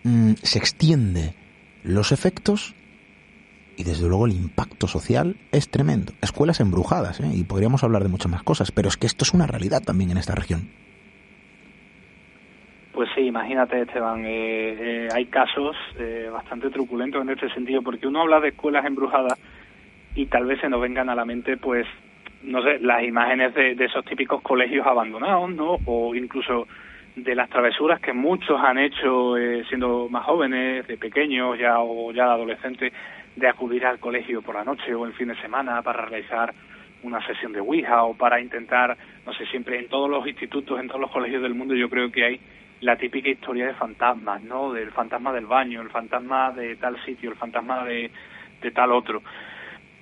mmm, 0.05 0.33
se 0.43 0.59
extiende 0.59 1.35
los 1.83 2.13
efectos 2.13 2.75
y 3.77 3.85
desde 3.85 4.09
luego 4.09 4.27
el 4.27 4.33
impacto 4.33 4.89
social 4.89 5.37
es 5.53 5.71
tremendo. 5.71 6.13
Escuelas 6.21 6.59
embrujadas, 6.61 7.21
¿eh? 7.21 7.31
y 7.33 7.45
podríamos 7.45 7.85
hablar 7.85 8.03
de 8.03 8.09
muchas 8.09 8.31
más 8.31 8.43
cosas, 8.43 8.73
pero 8.73 8.89
es 8.89 8.97
que 8.97 9.07
esto 9.07 9.25
es 9.25 9.33
una 9.33 9.47
realidad 9.47 9.83
también 9.83 10.11
en 10.11 10.19
esta 10.19 10.35
región. 10.35 10.69
Pues 12.99 13.11
sí, 13.15 13.21
imagínate 13.21 13.81
Esteban, 13.81 14.25
eh, 14.27 14.75
eh, 14.77 15.09
hay 15.15 15.27
casos 15.27 15.77
eh, 16.01 16.29
bastante 16.33 16.69
truculentos 16.69 17.23
en 17.23 17.31
este 17.31 17.49
sentido, 17.51 17.81
porque 17.81 18.09
uno 18.09 18.23
habla 18.23 18.41
de 18.41 18.49
escuelas 18.49 18.85
embrujadas 18.85 19.39
y 20.17 20.27
tal 20.27 20.47
vez 20.47 20.61
se 20.61 20.69
nos 20.69 20.81
vengan 20.81 21.09
a 21.09 21.15
la 21.15 21.25
mente, 21.25 21.57
pues, 21.59 21.87
no 22.43 22.61
sé, 22.61 22.81
las 22.81 23.05
imágenes 23.05 23.55
de, 23.55 23.77
esos 23.79 24.05
típicos 24.05 24.43
colegios 24.43 24.85
abandonados, 24.85 25.49
¿no? 25.51 25.77
O 25.87 26.13
incluso 26.17 26.67
de 27.15 27.37
las 27.37 27.49
travesuras 27.49 28.01
que 28.01 28.13
muchos 28.13 28.61
han 28.61 28.79
hecho 28.79 29.37
eh, 29.37 29.65
siendo 29.69 30.09
más 30.09 30.25
jóvenes, 30.25 30.85
de 30.89 30.97
pequeños 30.97 31.57
ya 31.57 31.79
o 31.79 32.11
ya 32.11 32.25
adolescentes, 32.25 32.93
de 33.37 33.49
acudir 33.49 33.87
al 33.87 34.01
colegio 34.01 34.43
por 34.43 34.57
la 34.57 34.65
noche 34.65 34.93
o 34.93 35.07
el 35.07 35.13
fin 35.13 35.29
de 35.29 35.37
semana 35.37 35.83
para 35.83 36.05
realizar 36.05 36.53
una 37.05 37.25
sesión 37.25 37.53
de 37.53 37.61
Ouija 37.61 38.03
o 38.03 38.15
para 38.15 38.41
intentar, 38.41 38.97
no 39.25 39.33
sé, 39.35 39.47
siempre 39.47 39.79
en 39.79 39.87
todos 39.87 40.11
los 40.11 40.27
institutos, 40.27 40.81
en 40.81 40.89
todos 40.89 41.01
los 41.01 41.13
colegios 41.13 41.43
del 41.43 41.55
mundo 41.55 41.77
yo 41.77 41.89
creo 41.89 42.11
que 42.11 42.25
hay 42.25 42.41
la 42.81 42.97
típica 42.97 43.29
historia 43.29 43.67
de 43.67 43.75
fantasmas, 43.75 44.43
¿no? 44.43 44.73
Del 44.73 44.91
fantasma 44.93 45.33
del 45.33 45.47
baño, 45.47 45.81
el 45.81 45.91
fantasma 45.91 46.53
de 46.53 46.77
tal 46.77 47.03
sitio, 47.05 47.31
el 47.31 47.37
fantasma 47.37 47.85
de, 47.85 48.11
de 48.61 48.71
tal 48.71 48.93
otro 48.93 49.23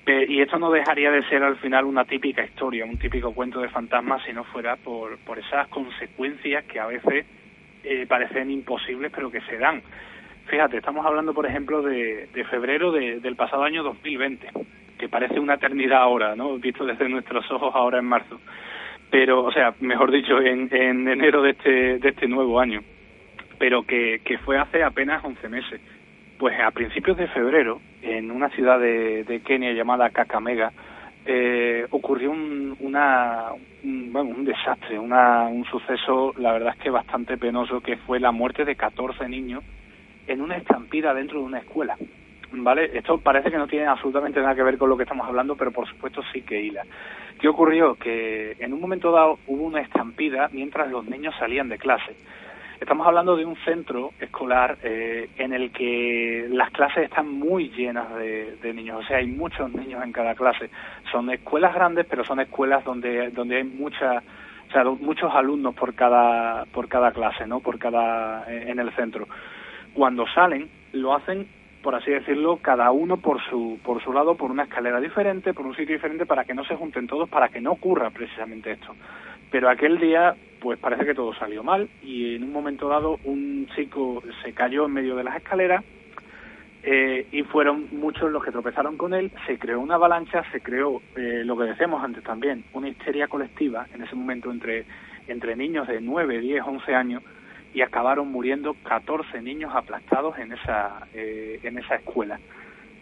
y 0.06 0.40
esto 0.40 0.58
no 0.58 0.70
dejaría 0.70 1.10
de 1.10 1.24
ser 1.24 1.42
al 1.42 1.56
final 1.56 1.84
una 1.84 2.04
típica 2.04 2.44
historia, 2.44 2.84
un 2.84 2.96
típico 2.96 3.32
cuento 3.34 3.60
de 3.60 3.68
fantasmas 3.68 4.22
si 4.24 4.32
no 4.32 4.44
fuera 4.44 4.76
por, 4.76 5.18
por 5.18 5.38
esas 5.38 5.66
consecuencias 5.68 6.64
que 6.64 6.78
a 6.78 6.86
veces 6.86 7.26
eh, 7.82 8.06
parecen 8.06 8.50
imposibles 8.50 9.10
pero 9.14 9.30
que 9.30 9.40
se 9.42 9.58
dan. 9.58 9.82
Fíjate, 10.46 10.76
estamos 10.76 11.04
hablando 11.04 11.34
por 11.34 11.46
ejemplo 11.46 11.82
de, 11.82 12.28
de 12.32 12.44
febrero 12.44 12.92
de, 12.92 13.18
del 13.18 13.34
pasado 13.34 13.64
año 13.64 13.82
2020, 13.82 14.48
que 14.96 15.08
parece 15.08 15.40
una 15.40 15.54
eternidad 15.54 16.02
ahora, 16.02 16.36
¿no? 16.36 16.56
Visto 16.56 16.84
desde 16.84 17.08
nuestros 17.08 17.50
ojos 17.50 17.74
ahora 17.74 17.98
en 17.98 18.04
marzo. 18.04 18.40
Pero, 19.10 19.44
o 19.44 19.52
sea, 19.52 19.74
mejor 19.80 20.10
dicho, 20.10 20.40
en, 20.40 20.68
en 20.74 21.08
enero 21.08 21.42
de 21.42 21.50
este, 21.50 21.98
de 21.98 22.08
este 22.08 22.26
nuevo 22.26 22.60
año. 22.60 22.82
Pero 23.58 23.82
que, 23.84 24.20
que 24.24 24.38
fue 24.38 24.58
hace 24.58 24.82
apenas 24.82 25.24
11 25.24 25.48
meses 25.48 25.80
pues 26.38 26.58
a 26.60 26.70
principios 26.70 27.16
de 27.16 27.28
febrero, 27.28 27.80
en 28.02 28.30
una 28.30 28.50
ciudad 28.50 28.78
de, 28.78 29.24
de 29.24 29.40
Kenia 29.40 29.72
llamada 29.72 30.10
Kakamega, 30.10 30.72
eh, 31.24 31.86
ocurrió 31.90 32.30
un, 32.30 32.76
una, 32.80 33.52
un, 33.82 34.12
bueno, 34.12 34.30
un 34.30 34.44
desastre, 34.44 34.98
una, 34.98 35.44
un 35.48 35.64
suceso, 35.64 36.32
la 36.38 36.52
verdad 36.52 36.74
es 36.76 36.82
que 36.82 36.90
bastante 36.90 37.36
penoso, 37.36 37.80
que 37.80 37.96
fue 37.96 38.20
la 38.20 38.32
muerte 38.32 38.64
de 38.64 38.76
14 38.76 39.28
niños 39.28 39.64
en 40.26 40.40
una 40.40 40.56
estampida 40.56 41.14
dentro 41.14 41.40
de 41.40 41.46
una 41.46 41.58
escuela. 41.58 41.96
¿Vale? 42.62 42.90
Esto 42.96 43.18
parece 43.18 43.50
que 43.50 43.58
no 43.58 43.66
tiene 43.66 43.86
absolutamente 43.86 44.40
nada 44.40 44.54
que 44.54 44.62
ver 44.62 44.78
con 44.78 44.88
lo 44.88 44.96
que 44.96 45.04
estamos 45.04 45.26
hablando, 45.26 45.56
pero 45.56 45.72
por 45.72 45.88
supuesto 45.88 46.22
sí 46.32 46.42
que 46.42 46.60
hila. 46.60 46.82
¿Qué 47.40 47.48
ocurrió? 47.48 47.94
Que 47.96 48.56
en 48.58 48.72
un 48.72 48.80
momento 48.80 49.12
dado 49.12 49.38
hubo 49.46 49.64
una 49.64 49.80
estampida 49.80 50.48
mientras 50.52 50.90
los 50.90 51.04
niños 51.06 51.34
salían 51.38 51.68
de 51.68 51.78
clase. 51.78 52.16
Estamos 52.80 53.06
hablando 53.06 53.36
de 53.36 53.44
un 53.46 53.56
centro 53.64 54.10
escolar 54.20 54.76
eh, 54.82 55.30
en 55.38 55.54
el 55.54 55.70
que 55.72 56.46
las 56.50 56.70
clases 56.70 57.04
están 57.04 57.30
muy 57.30 57.70
llenas 57.70 58.14
de, 58.16 58.72
niños, 58.74 59.02
o 59.02 59.06
sea, 59.06 59.16
hay 59.16 59.26
muchos 59.26 59.72
niños 59.72 60.04
en 60.04 60.12
cada 60.12 60.34
clase. 60.34 60.68
Son 61.10 61.30
escuelas 61.30 61.74
grandes, 61.74 62.06
pero 62.08 62.24
son 62.24 62.40
escuelas 62.40 62.84
donde, 62.84 63.30
donde 63.30 63.56
hay 63.56 63.64
mucha, 63.64 64.18
o 64.68 64.72
sea, 64.72 64.84
muchos 64.84 65.34
alumnos 65.34 65.74
por 65.74 65.94
cada, 65.94 66.66
por 66.66 66.86
cada 66.88 67.12
clase, 67.12 67.46
¿no? 67.46 67.60
Por 67.60 67.78
cada, 67.78 68.44
en 68.50 68.78
el 68.78 68.94
centro. 68.94 69.26
Cuando 69.94 70.26
salen, 70.34 70.68
lo 70.92 71.14
hacen 71.14 71.48
por 71.86 71.94
así 71.94 72.10
decirlo, 72.10 72.56
cada 72.56 72.90
uno 72.90 73.18
por 73.18 73.40
su, 73.48 73.78
por 73.84 74.02
su 74.02 74.12
lado, 74.12 74.34
por 74.34 74.50
una 74.50 74.64
escalera 74.64 75.00
diferente, 75.00 75.54
por 75.54 75.66
un 75.66 75.76
sitio 75.76 75.94
diferente, 75.94 76.26
para 76.26 76.42
que 76.42 76.52
no 76.52 76.64
se 76.64 76.74
junten 76.74 77.06
todos, 77.06 77.28
para 77.28 77.48
que 77.48 77.60
no 77.60 77.70
ocurra 77.70 78.10
precisamente 78.10 78.72
esto. 78.72 78.96
Pero 79.52 79.70
aquel 79.70 80.00
día, 80.00 80.34
pues 80.58 80.80
parece 80.80 81.06
que 81.06 81.14
todo 81.14 81.32
salió 81.34 81.62
mal 81.62 81.88
y 82.02 82.34
en 82.34 82.42
un 82.42 82.52
momento 82.52 82.88
dado 82.88 83.20
un 83.22 83.68
chico 83.76 84.20
se 84.42 84.52
cayó 84.52 84.86
en 84.86 84.94
medio 84.94 85.14
de 85.14 85.22
las 85.22 85.36
escaleras 85.36 85.84
eh, 86.82 87.28
y 87.30 87.44
fueron 87.44 87.86
muchos 87.92 88.32
los 88.32 88.44
que 88.44 88.50
tropezaron 88.50 88.96
con 88.96 89.14
él, 89.14 89.30
se 89.46 89.56
creó 89.56 89.78
una 89.78 89.94
avalancha, 89.94 90.42
se 90.50 90.60
creó 90.60 91.00
eh, 91.14 91.42
lo 91.44 91.56
que 91.56 91.66
decíamos 91.66 92.02
antes 92.02 92.24
también, 92.24 92.64
una 92.72 92.88
histeria 92.88 93.28
colectiva 93.28 93.86
en 93.94 94.02
ese 94.02 94.16
momento 94.16 94.50
entre, 94.50 94.86
entre 95.28 95.54
niños 95.54 95.86
de 95.86 96.00
9, 96.00 96.40
10, 96.40 96.64
11 96.66 96.94
años 96.96 97.22
y 97.74 97.82
acabaron 97.82 98.30
muriendo 98.30 98.74
14 98.84 99.42
niños 99.42 99.72
aplastados 99.74 100.38
en 100.38 100.52
esa, 100.52 101.06
eh, 101.14 101.60
en 101.62 101.78
esa 101.78 101.96
escuela. 101.96 102.38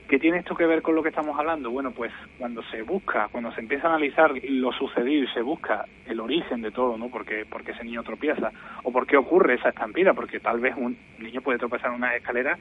¿Qué 0.09 0.19
tiene 0.19 0.39
esto 0.39 0.55
que 0.55 0.67
ver 0.67 0.83
con 0.83 0.95
lo 0.95 1.03
que 1.03 1.09
estamos 1.09 1.39
hablando? 1.39 1.71
Bueno, 1.71 1.93
pues 1.93 2.13
cuando 2.39 2.63
se 2.65 2.83
busca, 2.83 3.29
cuando 3.33 3.51
se 3.53 3.61
empieza 3.63 3.87
a 3.87 3.91
analizar 3.91 4.33
lo 4.51 4.71
sucedido 4.73 5.25
y 5.25 5.29
se 5.29 5.41
busca 5.41 5.87
el 6.07 6.21
origen 6.21 6.61
de 6.61 6.71
todo, 6.71 6.99
¿no? 6.99 7.09
Porque, 7.09 7.47
porque 7.49 7.73
ese 7.73 7.85
niño 7.85 8.03
tropieza 8.03 8.53
o 8.83 8.93
por 8.93 9.07
qué 9.07 9.17
ocurre 9.17 9.55
esa 9.55 9.71
estampida, 9.71 10.13
porque 10.13 10.41
tal 10.41 10.61
vez 10.61 10.75
un 10.77 10.97
niño 11.19 11.41
puede 11.41 11.59
tropezar 11.59 11.89
en 11.89 11.97
una 11.97 12.15
escalera, 12.15 12.59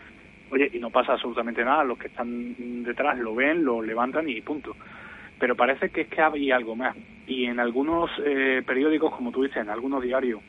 oye, 0.52 0.70
y 0.72 0.80
no 0.80 0.90
pasa 0.90 1.14
absolutamente 1.14 1.66
nada, 1.66 1.84
los 1.84 1.98
que 1.98 2.08
están 2.08 2.84
detrás 2.84 3.20
lo 3.20 3.36
ven, 3.36 3.66
lo 3.66 3.82
levantan 3.82 4.30
y 4.30 4.40
punto. 4.42 4.76
Pero 5.38 5.58
parece 5.58 5.90
que 5.90 6.02
es 6.02 6.08
que 6.08 6.22
hay 6.22 6.52
algo 6.52 6.78
más. 6.78 6.96
Y 7.28 7.46
en 7.46 7.60
algunos 7.60 8.10
eh, 8.24 8.64
periódicos, 8.66 9.14
como 9.14 9.32
tú 9.32 9.44
dices, 9.44 9.58
en 9.58 9.70
algunos 9.70 10.02
diarios, 10.02 10.42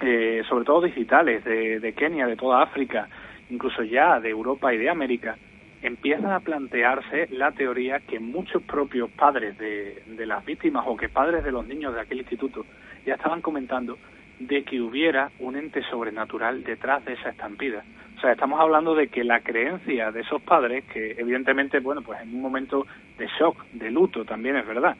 eh, 0.00 0.42
sobre 0.48 0.64
todo 0.64 0.82
digitales, 0.82 1.44
de, 1.44 1.94
Kenia, 1.96 2.26
de 2.26 2.36
toda 2.36 2.62
África, 2.62 3.08
incluso 3.50 3.82
ya 3.82 4.20
de 4.20 4.30
Europa 4.30 4.72
y 4.72 4.78
de 4.78 4.90
América, 4.90 5.36
empiezan 5.82 6.32
a 6.32 6.40
plantearse 6.40 7.28
la 7.30 7.52
teoría 7.52 8.00
que 8.00 8.18
muchos 8.18 8.62
propios 8.62 9.10
padres 9.10 9.56
de, 9.58 10.26
las 10.26 10.44
víctimas 10.44 10.84
o 10.86 10.96
que 10.96 11.08
padres 11.08 11.44
de 11.44 11.52
los 11.52 11.66
niños 11.66 11.94
de 11.94 12.00
aquel 12.00 12.18
instituto 12.18 12.64
ya 13.04 13.14
estaban 13.14 13.40
comentando 13.40 13.98
de 14.38 14.64
que 14.64 14.80
hubiera 14.80 15.30
un 15.38 15.56
ente 15.56 15.82
sobrenatural 15.84 16.64
detrás 16.64 17.04
de 17.04 17.14
esa 17.14 17.30
estampida. 17.30 17.84
O 18.16 18.20
sea, 18.20 18.32
estamos 18.32 18.60
hablando 18.60 18.94
de 18.94 19.08
que 19.08 19.24
la 19.24 19.40
creencia 19.40 20.10
de 20.10 20.20
esos 20.20 20.42
padres, 20.42 20.84
que 20.92 21.12
evidentemente, 21.18 21.80
bueno, 21.80 22.02
pues 22.02 22.20
en 22.20 22.34
un 22.34 22.40
momento 22.40 22.86
de 23.18 23.28
shock, 23.38 23.64
de 23.72 23.90
luto 23.90 24.24
también 24.24 24.56
es 24.56 24.66
verdad, 24.66 24.96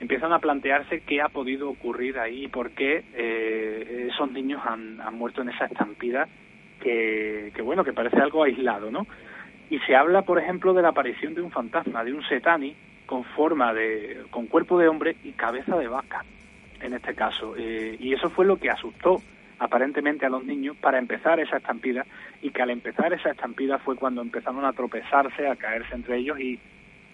empiezan 0.00 0.32
a 0.32 0.38
plantearse 0.38 1.00
qué 1.00 1.22
ha 1.22 1.28
podido 1.28 1.70
ocurrir 1.70 2.18
ahí 2.18 2.44
y 2.44 2.48
por 2.48 2.70
qué 2.70 3.04
eh, 3.14 4.08
esos 4.12 4.30
niños 4.30 4.62
han, 4.64 4.98
muerto 5.14 5.42
en 5.42 5.48
esa 5.48 5.66
estampida 5.66 6.28
que, 6.80 7.52
bueno, 7.64 7.82
que 7.82 7.92
parece 7.92 8.18
algo 8.18 8.44
aislado, 8.44 8.90
¿no? 8.90 9.06
Y 9.70 9.80
se 9.80 9.96
habla, 9.96 10.22
por 10.22 10.38
ejemplo, 10.38 10.72
de 10.72 10.82
la 10.82 10.90
aparición 10.90 11.34
de 11.34 11.40
un 11.40 11.50
fantasma, 11.50 12.04
de 12.04 12.12
un 12.12 12.22
setani 12.28 12.76
con 13.06 13.24
forma 13.24 13.74
de, 13.74 14.24
con 14.30 14.46
cuerpo 14.46 14.78
de 14.78 14.86
hombre 14.86 15.16
y 15.24 15.32
cabeza 15.32 15.76
de 15.76 15.88
vaca, 15.88 16.24
en 16.80 16.94
este 16.94 17.14
caso. 17.14 17.54
Eh, 17.56 17.96
y 17.98 18.12
eso 18.12 18.30
fue 18.30 18.44
lo 18.44 18.58
que 18.58 18.70
asustó 18.70 19.20
aparentemente 19.58 20.26
a 20.26 20.28
los 20.28 20.44
niños 20.44 20.76
para 20.76 20.98
empezar 20.98 21.40
esa 21.40 21.56
estampida 21.56 22.06
y 22.42 22.50
que 22.50 22.62
al 22.62 22.70
empezar 22.70 23.12
esa 23.12 23.30
estampida 23.30 23.78
fue 23.78 23.96
cuando 23.96 24.22
empezaron 24.22 24.64
a 24.64 24.72
tropezarse, 24.72 25.48
a 25.48 25.56
caerse 25.56 25.94
entre 25.94 26.18
ellos 26.18 26.38
y, 26.38 26.60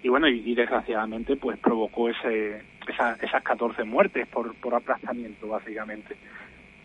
y 0.02 0.08
bueno, 0.08 0.28
y, 0.28 0.54
desgraciadamente 0.54 1.36
pues 1.36 1.58
provocó 1.58 2.08
ese, 2.08 2.62
esas 2.88 3.42
14 3.42 3.84
muertes 3.84 4.26
por, 4.28 4.54
por 4.56 4.74
aplastamiento, 4.74 5.48
básicamente. 5.48 6.16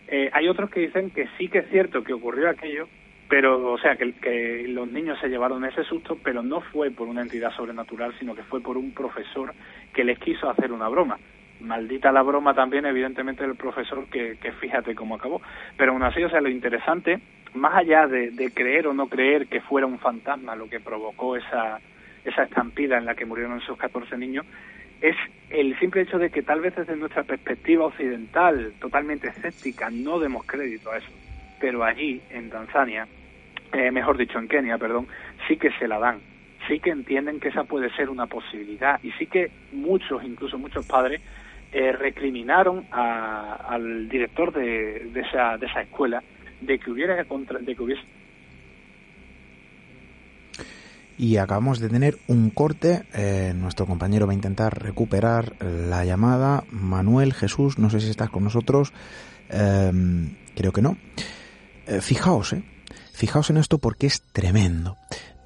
Eh, 0.08 0.30
hay 0.32 0.48
otros 0.48 0.70
que 0.70 0.82
dicen 0.82 1.10
que 1.10 1.28
sí 1.38 1.50
que 1.50 1.60
es 1.60 1.70
cierto 1.70 2.04
que 2.04 2.14
ocurrió 2.14 2.50
aquello, 2.50 2.88
pero, 3.28 3.74
o 3.74 3.78
sea, 3.78 3.98
que, 3.98 4.66
los 4.70 4.90
niños 4.90 5.20
se 5.20 5.28
llevaron 5.28 5.66
ese 5.66 5.84
susto, 5.84 6.18
pero 6.24 6.44
no 6.44 6.62
fue 6.62 6.92
por 6.92 7.08
una 7.08 7.22
entidad 7.22 7.52
sobrenatural, 7.52 8.14
sino 8.20 8.36
que 8.36 8.44
fue 8.44 8.62
por 8.62 8.78
un 8.78 8.94
profesor 8.94 9.54
que 9.94 10.04
les 10.04 10.20
quiso 10.20 10.50
hacer 10.50 10.72
una 10.72 10.88
broma. 10.88 11.18
Maldita 11.60 12.12
la 12.12 12.22
broma 12.22 12.54
también, 12.54 12.86
evidentemente, 12.86 13.46
del 13.46 13.56
profesor, 13.56 14.06
que, 14.06 14.38
fíjate 14.62 14.96
cómo 14.96 15.16
acabó. 15.16 15.42
Pero 15.76 15.92
aún 15.92 16.04
así, 16.04 16.24
o 16.24 16.30
sea, 16.30 16.40
lo 16.40 16.50
interesante, 16.50 17.20
más 17.56 17.74
allá 17.76 18.08
de 18.08 18.52
creer 18.54 18.88
o 18.88 18.94
no 18.94 19.08
creer 19.08 19.48
que 19.48 19.60
fuera 19.60 19.88
un 19.88 20.00
fantasma 20.00 20.56
lo 20.56 20.70
que 20.70 20.80
provocó 20.80 21.36
esa, 21.36 21.82
esa 22.30 22.44
estampida 22.44 22.98
en 22.98 23.06
la 23.06 23.16
que 23.16 23.26
murieron 23.26 23.58
esos 23.60 23.78
14 23.78 24.18
niños, 24.18 24.46
es 25.02 25.16
el 25.50 25.78
simple 25.80 26.02
hecho 26.02 26.18
de 26.18 26.30
que 26.30 26.42
tal 26.42 26.62
vez 26.62 26.76
desde 26.76 26.96
nuestra 26.96 27.24
perspectiva 27.24 27.86
occidental, 27.86 28.74
totalmente 28.80 29.28
escéptica, 29.28 29.90
no 29.90 30.20
demos 30.20 30.46
crédito 30.46 30.92
a 30.92 30.98
eso. 30.98 31.12
Pero 31.60 31.84
allí, 31.84 32.22
en 32.30 32.50
Tanzania, 32.50 33.08
eh, 33.74 33.92
mejor 33.92 34.18
dicho, 34.18 34.40
en 34.40 34.48
Kenia, 34.48 34.78
perdón, 34.78 35.08
sí 35.48 35.58
que 35.58 35.72
se 35.72 35.88
la 35.88 36.00
dan. 36.00 36.20
Sí 36.68 36.80
que 36.80 36.90
entienden 36.90 37.40
que 37.40 37.50
esa 37.50 37.64
puede 37.64 37.90
ser 37.96 38.10
una 38.10 38.28
posibilidad. 38.28 39.00
Y 39.04 39.12
sí 39.14 39.28
que 39.28 39.52
muchos, 39.72 40.24
incluso 40.24 40.58
muchos 40.58 40.86
padres, 40.86 41.22
eh, 41.72 41.92
recriminaron 41.92 42.86
al 42.92 44.10
director 44.10 44.54
de, 44.54 45.10
de, 45.12 45.22
esa, 45.22 45.58
de 45.58 45.66
esa 45.68 45.82
escuela 45.82 46.24
de 46.62 46.80
que 46.80 46.92
hubiera 46.92 47.16
de 47.16 47.76
que 47.76 47.84
hubiese 47.84 48.02
y 51.18 51.38
acabamos 51.38 51.80
de 51.80 51.90
tener 51.90 52.20
un 52.28 52.52
corte. 52.52 53.08
Eh, 53.14 53.54
nuestro 53.56 53.88
compañero 53.88 54.28
va 54.28 54.34
a 54.34 54.36
intentar 54.36 54.82
recuperar 54.82 55.56
la 55.64 56.06
llamada. 56.06 56.64
Manuel, 56.70 57.34
Jesús, 57.34 57.80
no 57.80 57.90
sé 57.90 58.00
si 58.00 58.10
estás 58.10 58.30
con 58.30 58.44
nosotros. 58.44 58.94
Em, 59.50 60.38
creo 60.56 60.72
que 60.72 60.82
no. 60.82 60.98
Eh, 61.88 62.02
fijaos, 62.02 62.54
eh, 62.54 62.64
fijaos 63.14 63.50
en 63.50 63.58
esto 63.58 63.80
porque 63.80 64.06
es 64.06 64.22
tremendo. 64.32 64.98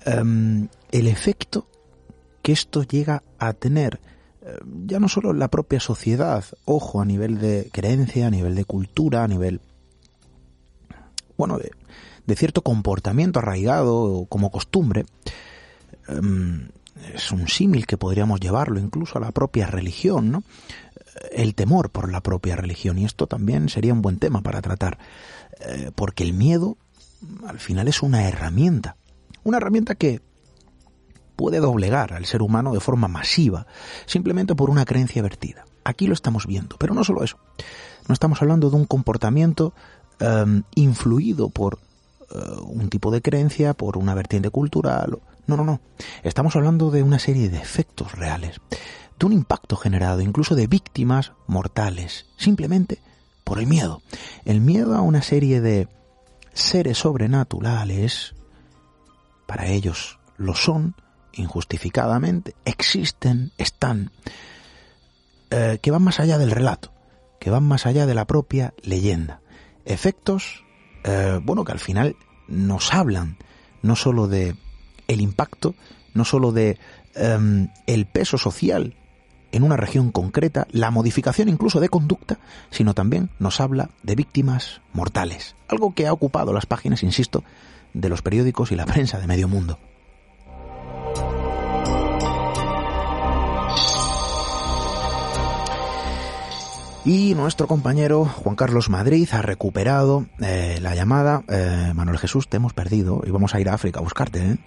Em, 0.05 0.67
el 0.91 1.07
efecto 1.07 1.67
que 2.41 2.51
esto 2.51 2.83
llega 2.83 3.23
a 3.39 3.53
tener, 3.53 4.01
ya 4.87 4.99
no 4.99 5.07
solo 5.07 5.29
en 5.29 5.37
la 5.37 5.49
propia 5.49 5.79
sociedad, 5.79 6.43
ojo, 6.65 6.99
a 6.99 7.05
nivel 7.05 7.37
de 7.37 7.69
creencia, 7.71 8.25
a 8.25 8.31
nivel 8.31 8.55
de 8.55 8.65
cultura, 8.65 9.23
a 9.23 9.27
nivel, 9.27 9.61
bueno, 11.37 11.59
de, 11.59 11.71
de 12.25 12.35
cierto 12.35 12.63
comportamiento 12.63 13.37
arraigado 13.37 14.25
como 14.27 14.49
costumbre, 14.49 15.05
es 17.13 17.31
un 17.31 17.47
símil 17.47 17.85
que 17.85 17.97
podríamos 17.97 18.39
llevarlo 18.39 18.79
incluso 18.79 19.17
a 19.17 19.21
la 19.21 19.31
propia 19.31 19.67
religión, 19.67 20.31
¿no? 20.31 20.43
El 21.31 21.55
temor 21.55 21.89
por 21.89 22.11
la 22.11 22.21
propia 22.21 22.55
religión, 22.55 22.97
y 22.97 23.05
esto 23.05 23.27
también 23.27 23.69
sería 23.69 23.93
un 23.93 24.01
buen 24.01 24.17
tema 24.17 24.41
para 24.41 24.61
tratar, 24.61 24.97
eh, 25.59 25.91
porque 25.95 26.23
el 26.23 26.33
miedo 26.33 26.77
al 27.45 27.59
final 27.59 27.87
es 27.87 28.01
una 28.01 28.27
herramienta, 28.27 28.95
una 29.43 29.57
herramienta 29.57 29.95
que 29.95 30.21
puede 31.35 31.59
doblegar 31.59 32.13
al 32.13 32.25
ser 32.25 32.41
humano 32.41 32.73
de 32.73 32.79
forma 32.79 33.07
masiva, 33.07 33.65
simplemente 34.05 34.55
por 34.55 34.69
una 34.69 34.85
creencia 34.85 35.21
vertida. 35.21 35.65
Aquí 35.83 36.07
lo 36.07 36.13
estamos 36.13 36.45
viendo, 36.45 36.75
pero 36.77 36.93
no 36.93 37.03
solo 37.03 37.23
eso. 37.23 37.37
No 38.07 38.13
estamos 38.13 38.41
hablando 38.41 38.69
de 38.69 38.75
un 38.75 38.85
comportamiento 38.85 39.73
em, 40.19 40.63
influido 40.75 41.49
por 41.49 41.79
eh, 42.29 42.37
un 42.61 42.89
tipo 42.89 43.11
de 43.11 43.21
creencia, 43.21 43.73
por 43.73 43.97
una 43.97 44.13
vertiente 44.13 44.51
cultural, 44.51 45.19
no, 45.51 45.57
no, 45.57 45.63
no. 45.65 45.81
Estamos 46.23 46.55
hablando 46.55 46.91
de 46.91 47.03
una 47.03 47.19
serie 47.19 47.49
de 47.49 47.57
efectos 47.57 48.13
reales, 48.13 48.61
de 49.19 49.25
un 49.25 49.33
impacto 49.33 49.75
generado, 49.75 50.21
incluso 50.21 50.55
de 50.55 50.67
víctimas 50.67 51.33
mortales, 51.45 52.25
simplemente 52.37 52.99
por 53.43 53.59
el 53.59 53.67
miedo. 53.67 54.01
El 54.45 54.61
miedo 54.61 54.95
a 54.95 55.01
una 55.01 55.21
serie 55.21 55.59
de 55.59 55.89
seres 56.53 56.99
sobrenaturales, 56.99 58.33
para 59.45 59.67
ellos 59.67 60.19
lo 60.37 60.55
son, 60.55 60.95
injustificadamente, 61.33 62.55
existen, 62.63 63.51
están, 63.57 64.11
eh, 65.49 65.79
que 65.81 65.91
van 65.91 66.03
más 66.03 66.19
allá 66.21 66.37
del 66.37 66.51
relato, 66.51 66.93
que 67.39 67.49
van 67.49 67.63
más 67.63 67.85
allá 67.85 68.05
de 68.05 68.15
la 68.15 68.25
propia 68.25 68.73
leyenda. 68.83 69.41
Efectos, 69.83 70.63
eh, 71.03 71.39
bueno, 71.43 71.65
que 71.65 71.73
al 71.73 71.79
final 71.79 72.15
nos 72.47 72.93
hablan 72.93 73.37
no 73.81 73.95
sólo 73.95 74.27
de 74.27 74.55
el 75.13 75.21
impacto 75.21 75.75
no 76.13 76.25
sólo 76.25 76.51
de 76.51 76.77
em, 77.15 77.69
el 77.87 78.05
peso 78.05 78.37
social 78.37 78.95
en 79.51 79.63
una 79.63 79.75
región 79.75 80.11
concreta, 80.11 80.65
la 80.71 80.91
modificación 80.91 81.49
incluso 81.49 81.79
de 81.79 81.89
conducta, 81.89 82.39
sino 82.69 82.93
también 82.93 83.29
nos 83.39 83.59
habla 83.59 83.89
de 84.01 84.15
víctimas 84.15 84.81
mortales, 84.93 85.55
algo 85.67 85.93
que 85.93 86.07
ha 86.07 86.13
ocupado 86.13 86.53
las 86.53 86.65
páginas, 86.65 87.03
insisto, 87.03 87.43
de 87.93 88.09
los 88.09 88.21
periódicos 88.21 88.71
y 88.71 88.75
la 88.75 88.85
prensa 88.87 89.19
de 89.19 89.27
medio 89.27 89.47
mundo. 89.47 89.77
Y 97.03 97.33
nuestro 97.33 97.65
compañero 97.65 98.25
Juan 98.25 98.55
Carlos 98.55 98.89
Madrid 98.89 99.27
ha 99.31 99.41
recuperado 99.41 100.27
eh, 100.39 100.77
la 100.81 100.93
llamada. 100.93 101.43
Eh, 101.47 101.93
Manuel 101.95 102.19
Jesús, 102.19 102.47
te 102.47 102.57
hemos 102.57 102.73
perdido 102.73 103.23
y 103.25 103.31
vamos 103.31 103.55
a 103.55 103.59
ir 103.59 103.69
a 103.69 103.73
África 103.73 103.99
a 103.99 104.03
buscarte. 104.03 104.39
¿eh? 104.39 104.57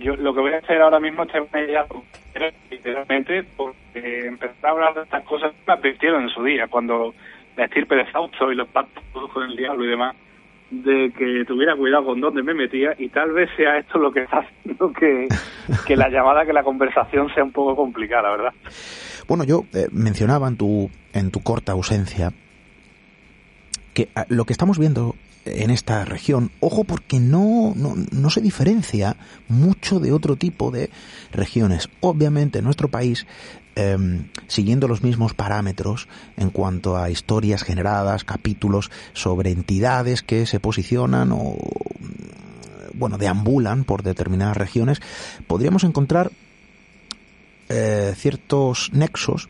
Yo 0.00 0.16
lo 0.16 0.34
que 0.34 0.40
voy 0.40 0.52
a 0.52 0.58
hacer 0.58 0.80
ahora 0.80 0.98
mismo 0.98 1.22
es 1.22 1.32
ya 1.52 1.86
literalmente 2.70 3.44
porque 3.56 4.26
empezar 4.26 4.56
a 4.62 4.70
hablar 4.70 4.94
de 4.94 5.02
estas 5.02 5.24
cosas 5.24 5.52
me 5.66 5.74
advirtieron 5.74 6.24
en 6.24 6.28
su 6.30 6.42
día, 6.42 6.66
cuando 6.68 7.14
la 7.56 7.64
estirpe 7.64 7.96
de 7.96 8.06
Fausto 8.06 8.50
y 8.50 8.56
los 8.56 8.68
pactos 8.68 9.02
con 9.32 9.44
el 9.44 9.56
diablo 9.56 9.84
y 9.84 9.88
demás, 9.88 10.16
de 10.70 11.12
que 11.16 11.44
tuviera 11.46 11.76
cuidado 11.76 12.06
con 12.06 12.20
dónde 12.20 12.42
me 12.42 12.54
metía 12.54 12.94
y 12.98 13.08
tal 13.08 13.32
vez 13.32 13.48
sea 13.56 13.78
esto 13.78 13.98
lo 13.98 14.12
que 14.12 14.22
está 14.22 14.38
haciendo 14.38 14.92
que, 14.92 15.28
que 15.86 15.96
la 15.96 16.08
llamada, 16.08 16.44
que 16.44 16.52
la 16.52 16.62
conversación 16.62 17.32
sea 17.34 17.44
un 17.44 17.52
poco 17.52 17.74
complicada, 17.74 18.30
¿verdad? 18.30 18.52
Bueno, 19.26 19.44
yo 19.44 19.64
eh, 19.74 19.88
mencionaba 19.92 20.48
en 20.48 20.56
tu, 20.56 20.90
en 21.12 21.30
tu 21.30 21.42
corta 21.42 21.72
ausencia 21.72 22.32
que 23.94 24.08
ah, 24.14 24.26
lo 24.28 24.44
que 24.44 24.52
estamos 24.52 24.78
viendo 24.78 25.14
en 25.44 25.70
esta 25.70 26.04
región, 26.04 26.50
ojo 26.60 26.84
porque 26.84 27.20
no, 27.20 27.72
no, 27.74 27.94
no, 28.10 28.30
se 28.30 28.40
diferencia 28.40 29.16
mucho 29.48 30.00
de 30.00 30.12
otro 30.12 30.36
tipo 30.36 30.70
de 30.70 30.90
regiones. 31.32 31.88
Obviamente 32.00 32.62
nuestro 32.62 32.88
país, 32.88 33.26
em, 33.74 34.28
siguiendo 34.46 34.88
los 34.88 35.02
mismos 35.02 35.34
parámetros 35.34 36.08
en 36.36 36.50
cuanto 36.50 36.96
a 36.96 37.10
historias 37.10 37.62
generadas, 37.62 38.24
capítulos 38.24 38.90
sobre 39.12 39.50
entidades 39.50 40.22
que 40.22 40.46
se 40.46 40.60
posicionan 40.60 41.30
o, 41.32 41.56
bueno, 42.94 43.18
deambulan 43.18 43.84
por 43.84 44.02
determinadas 44.02 44.56
regiones, 44.56 45.00
podríamos 45.46 45.84
encontrar 45.84 46.30
eh, 47.68 48.14
ciertos 48.16 48.90
nexos, 48.92 49.48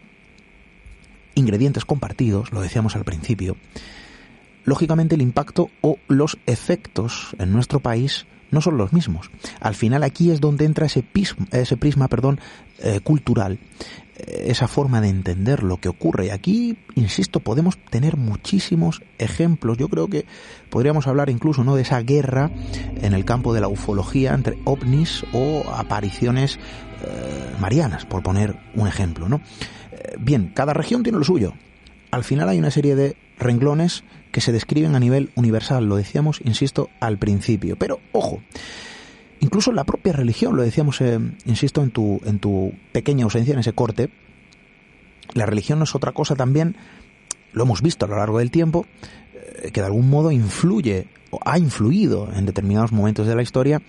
ingredientes 1.35 1.85
compartidos, 1.85 2.53
lo 2.53 2.61
decíamos 2.61 2.97
al 2.97 3.05
principio, 3.05 3.57
lógicamente 4.69 5.15
el 5.15 5.23
impacto 5.23 5.71
o 5.81 5.99
los 6.09 6.39
efectos 6.47 7.35
en 7.39 7.53
nuestro 7.53 7.81
país 7.81 8.27
no 8.51 8.61
son 8.61 8.79
los 8.79 8.93
mismos. 8.93 9.31
Al 9.61 9.75
final 9.75 10.03
aquí 10.03 10.31
es 10.31 10.41
donde 10.41 10.65
entra 10.65 10.87
ese 10.87 11.03
prisma, 11.03 12.09
perdón, 12.09 12.41
eh, 12.79 13.01
cultural, 13.01 13.59
eh, 14.17 14.47
esa 14.47 14.69
forma 14.69 15.01
de 15.01 15.09
entender 15.09 15.63
lo 15.63 15.79
que 15.79 15.89
ocurre. 15.89 16.27
Y 16.27 16.31
aquí, 16.31 16.79
insisto, 16.95 17.41
podemos 17.41 17.77
tener 17.77 18.17
muchísimos 18.17 19.03
ejemplos. 19.19 19.77
Yo 19.77 19.89
creo 19.89 20.09
que 20.09 20.25
podríamos 20.71 21.07
hablar 21.07 21.31
incluso 21.31 21.65
¿no? 21.65 21.77
de 21.77 21.83
esa 21.83 22.01
guerra 22.01 22.51
en 23.01 23.13
el 23.13 23.25
campo 23.25 23.53
de 23.53 23.61
la 23.61 23.69
ufología 23.69 24.35
entre 24.35 24.59
ovnis 24.65 25.25
o 25.33 25.65
apariciones 25.75 26.59
eh, 27.05 27.55
marianas, 27.61 28.07
por 28.07 28.23
poner 28.23 28.57
un 28.75 28.89
ejemplo, 28.89 29.29
¿no? 29.29 29.41
Bien, 30.21 30.53
cada 30.55 30.73
región 30.73 31.03
tiene 31.03 31.19
lo 31.19 31.25
suyo. 31.25 31.53
Al 32.11 32.25
final 32.25 32.49
hay 32.49 32.59
una 32.59 32.71
serie 32.71 32.97
de 32.97 33.17
renglones 33.39 34.05
que 34.33 34.41
se 34.41 34.53
describen 34.53 34.95
a 34.95 35.01
nivel 35.01 35.31
universal, 35.35 35.87
lo 35.87 35.97
decíamos, 35.97 36.41
insisto, 36.45 36.91
al 37.01 37.19
principio. 37.19 37.77
Pero, 37.77 38.01
ojo, 38.13 38.43
incluso 39.41 39.73
la 39.73 39.85
propia 39.85 40.13
religión, 40.13 40.57
lo 40.57 40.63
decíamos, 40.63 41.01
eh, 41.01 41.19
insisto, 41.47 41.83
en 41.83 41.91
tu, 41.91 42.21
en 42.25 42.39
tu 42.39 42.73
pequeña 42.93 43.25
ausencia, 43.25 43.55
en 43.55 43.61
ese 43.61 43.73
corte, 43.73 44.11
la 45.35 45.47
religión 45.47 45.79
no 45.79 45.85
es 45.85 45.95
otra 45.95 46.13
cosa 46.13 46.35
también, 46.37 46.77
lo 47.53 47.65
hemos 47.65 47.83
visto 47.83 48.05
a 48.07 48.09
lo 48.09 48.17
largo 48.17 48.39
del 48.39 48.51
tiempo, 48.51 48.87
que 49.73 49.81
de 49.81 49.87
algún 49.87 50.09
modo 50.09 50.31
influye 50.31 51.09
o 51.31 51.41
ha 51.45 51.59
influido 51.59 52.31
en 52.35 52.47
determinados 52.47 52.93
momentos 52.93 53.27
de 53.27 53.35
la 53.35 53.43
historia, 53.43 53.83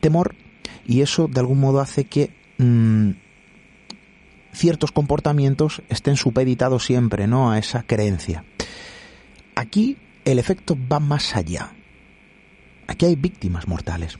temor, 0.00 0.34
y 0.86 1.00
eso 1.00 1.28
de 1.28 1.40
algún 1.40 1.60
modo 1.60 1.80
hace 1.80 2.04
que 2.04 2.30
mm, 2.58 3.10
ciertos 4.52 4.92
comportamientos 4.92 5.82
estén 5.88 6.16
supeditados 6.16 6.84
siempre 6.84 7.26
no 7.26 7.50
a 7.50 7.58
esa 7.58 7.82
creencia. 7.82 8.44
Aquí 9.54 9.96
el 10.24 10.38
efecto 10.38 10.76
va 10.90 11.00
más 11.00 11.36
allá. 11.36 11.72
Aquí 12.86 13.06
hay 13.06 13.16
víctimas 13.16 13.68
mortales. 13.68 14.18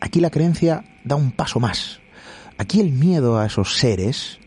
Aquí 0.00 0.20
la 0.20 0.30
creencia 0.30 0.84
da 1.04 1.16
un 1.16 1.32
paso 1.32 1.60
más. 1.60 2.00
Aquí 2.56 2.80
el 2.80 2.92
miedo 2.92 3.38
a 3.38 3.46
esos 3.46 3.78
seres, 3.78 4.38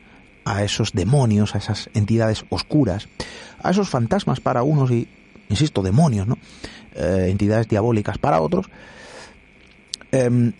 a 0.45 0.64
esos 0.64 0.93
demonios, 0.93 1.55
a 1.55 1.59
esas 1.59 1.89
entidades 1.93 2.45
oscuras, 2.49 3.07
a 3.64 3.72
esos 3.72 3.89
fantasmas 3.89 4.39
para 4.39 4.64
unos 4.64 4.91
y, 4.91 5.07
insisto, 5.49 5.82
demonios, 5.82 6.28
¿no? 6.28 6.38
Eh, 6.93 7.28
entidades 7.30 7.68
diabólicas 7.68 8.18
para 8.18 8.41
otros, 8.41 8.68
em, 10.12 10.51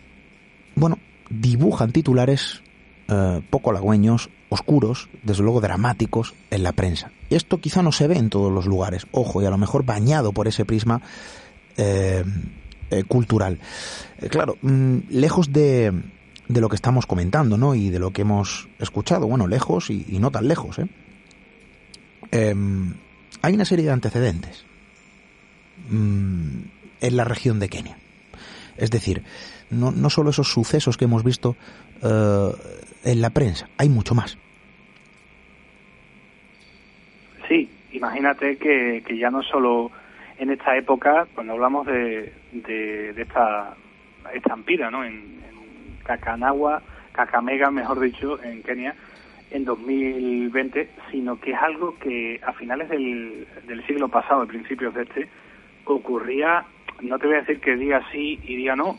bueno, 0.76 0.98
dibujan 1.30 1.92
titulares 1.92 2.62
eh, 3.10 3.42
poco 3.50 3.72
halagüeños, 3.72 4.30
oscuros, 4.52 5.08
desde 5.24 5.44
luego 5.44 5.62
dramáticos 5.62 6.34
en 6.50 6.64
la 6.64 6.74
prensa. 6.74 7.10
Esto 7.30 7.62
quizá 7.62 7.82
no 7.82 7.94
se 7.94 8.08
ve 8.08 8.18
en 8.18 8.30
todos 8.30 8.52
los 8.52 8.66
lugares, 8.66 9.08
ojo, 9.14 9.42
y 9.42 9.46
a 9.46 9.50
lo 9.50 9.58
mejor 9.58 9.86
bañado 9.86 10.34
por 10.34 10.50
ese 10.50 10.66
prisma 10.66 11.02
eh, 11.78 12.26
eh, 12.90 13.04
cultural. 13.06 13.60
claro, 14.30 14.58
mm, 14.62 14.98
lejos 15.10 15.54
de, 15.54 15.94
de, 16.50 16.62
lo 16.62 16.68
que 16.68 16.76
estamos 16.76 17.06
comentando, 17.06 17.58
¿no? 17.58 17.76
Y 17.76 17.92
de 17.92 18.00
lo 18.00 18.12
que 18.12 18.24
hemos 18.24 18.68
escuchado, 18.78 19.26
bueno, 19.26 19.48
lejos 19.48 19.90
y, 19.90 20.20
no 20.20 20.32
tan 20.32 20.50
lejos, 20.50 20.82
em, 22.32 22.94
hay 23.42 23.54
una 23.54 23.64
serie 23.64 23.86
de 23.86 23.92
antecedentes 23.92 24.66
mm, 25.90 26.60
en 27.00 27.16
la 27.16 27.24
región 27.24 27.62
de 27.62 27.70
Kenia. 27.70 27.98
Es 28.76 28.92
decir, 28.92 29.24
no, 29.70 29.92
no 29.92 30.10
solo 30.10 30.32
esos 30.32 30.52
sucesos 30.52 30.98
que 30.98 31.06
hemos 31.06 31.24
visto 31.24 31.56
eh, 32.04 32.52
en 33.04 33.22
la 33.22 33.30
prensa, 33.30 33.70
hay 33.78 33.90
mucho 33.90 34.16
más. 34.16 34.38
Sí, 37.48 37.70
imagínate 37.92 38.58
que, 38.58 39.04
que 39.06 39.18
ya 39.18 39.30
no 39.30 39.42
solo 39.44 39.92
en 40.38 40.52
esta 40.52 40.76
época, 40.76 41.28
cuando 41.36 41.54
hablamos 41.54 41.86
de, 41.86 42.34
de, 42.52 43.10
esta 43.22 43.76
estampida, 44.34 44.90
¿no? 44.90 45.04
En, 45.04 45.14
en 45.14 45.98
Kakanagua, 46.04 46.82
Kakamega, 47.12 47.70
mejor 47.72 48.00
dicho, 48.00 48.42
en 48.42 48.64
Kenia, 48.64 48.96
en 49.52 49.66
2020, 49.66 50.90
sino 51.12 51.40
que 51.40 51.52
es 51.52 51.62
algo 51.62 51.96
que 52.00 52.40
a 52.46 52.54
finales 52.54 52.90
del, 52.90 53.48
del 53.68 53.86
siglo 53.86 54.08
pasado, 54.08 54.42
a 54.42 54.48
principios 54.48 54.94
de 54.94 55.04
este, 55.04 55.28
ocurría, 55.86 56.66
no 57.02 57.20
te 57.20 57.28
voy 57.28 57.36
a 57.36 57.42
decir 57.42 57.60
que 57.60 57.76
día 57.76 58.02
sí 58.12 58.40
y 58.44 58.56
día 58.56 58.76
no, 58.76 58.98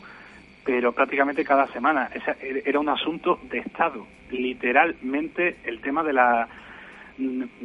pero 0.65 0.91
prácticamente 0.91 1.43
cada 1.43 1.67
semana. 1.67 2.09
era 2.41 2.79
un 2.79 2.89
asunto 2.89 3.39
de 3.49 3.59
Estado. 3.59 4.05
Literalmente 4.31 5.57
el 5.65 5.81
tema 5.81 6.03
de 6.03 6.13
la. 6.13 6.47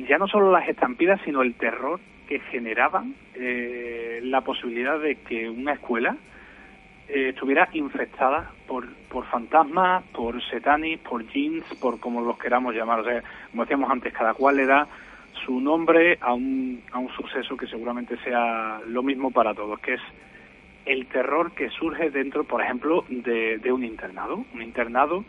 ya 0.09 0.19
no 0.19 0.27
solo 0.27 0.51
las 0.51 0.69
estampidas, 0.69 1.21
sino 1.25 1.43
el 1.43 1.55
terror 1.55 2.01
que 2.29 2.41
generaban 2.41 3.15
eh, 3.35 4.21
la 4.23 4.43
posibilidad 4.43 4.99
de 4.99 5.17
que 5.17 5.49
una 5.49 5.73
escuela 5.73 6.17
eh, 7.09 7.31
estuviera 7.31 7.69
infectada 7.73 8.51
por, 8.67 8.87
por 9.09 9.25
fantasmas, 9.27 10.05
por 10.13 10.43
setanis, 10.51 10.99
por 11.01 11.27
jeans, 11.27 11.65
por 11.81 11.99
como 11.99 12.21
los 12.21 12.39
queramos 12.39 12.75
llamar. 12.75 13.01
O 13.01 13.05
sea, 13.05 13.23
como 13.51 13.63
decíamos 13.63 13.91
antes, 13.91 14.13
cada 14.13 14.35
cual 14.35 14.57
le 14.57 14.67
da 14.67 14.87
su 15.47 15.61
nombre 15.61 16.19
a 16.21 16.35
un, 16.35 16.83
a 16.93 16.99
un 16.99 17.09
suceso 17.11 17.57
que 17.57 17.67
seguramente 17.67 18.19
sea 18.19 18.81
lo 18.87 19.03
mismo 19.03 19.31
para 19.31 19.55
todos, 19.55 19.79
que 19.81 19.95
es 19.95 20.01
el 20.89 21.07
terror 21.07 21.53
que 21.53 21.69
surge 21.69 22.11
dentro, 22.11 22.45
por 22.45 22.63
ejemplo, 22.63 23.05
de, 23.09 23.61
un 23.71 23.85
internado, 23.85 24.45
un 24.55 24.63
internado 24.63 25.23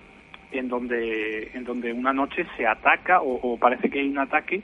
en 0.51 0.69
donde, 0.69 1.51
en 1.53 1.65
donde 1.65 1.91
una 1.91 2.13
noche 2.13 2.45
se 2.55 2.65
ataca 2.65 3.19
o, 3.21 3.57
parece 3.59 3.89
que 3.89 3.99
hay 3.99 4.07
un 4.07 4.19
ataque 4.19 4.61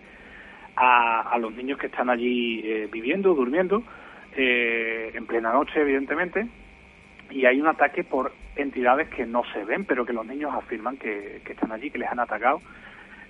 a, 0.78 1.38
los 1.40 1.54
niños 1.54 1.78
que 1.78 1.88
están 1.88 2.10
allí 2.10 2.62
eh, 2.64 2.88
viviendo, 2.92 3.36
durmiendo, 3.36 3.84
eh, 4.38 5.12
en 5.14 5.26
plena 5.26 5.52
noche, 5.52 5.82
evidentemente, 5.82 6.48
y 7.30 7.46
hay 7.46 7.60
un 7.60 7.68
ataque 7.68 8.06
por 8.06 8.32
entidades 8.56 9.10
que 9.10 9.26
no 9.26 9.44
se 9.52 9.66
ven, 9.66 9.84
pero 9.84 10.06
que 10.06 10.14
los 10.14 10.26
niños 10.26 10.54
afirman 10.54 10.96
que, 10.96 11.42
están 11.46 11.74
allí, 11.74 11.92
que 11.92 12.00
les 12.00 12.10
han 12.10 12.20
atacado. 12.20 12.62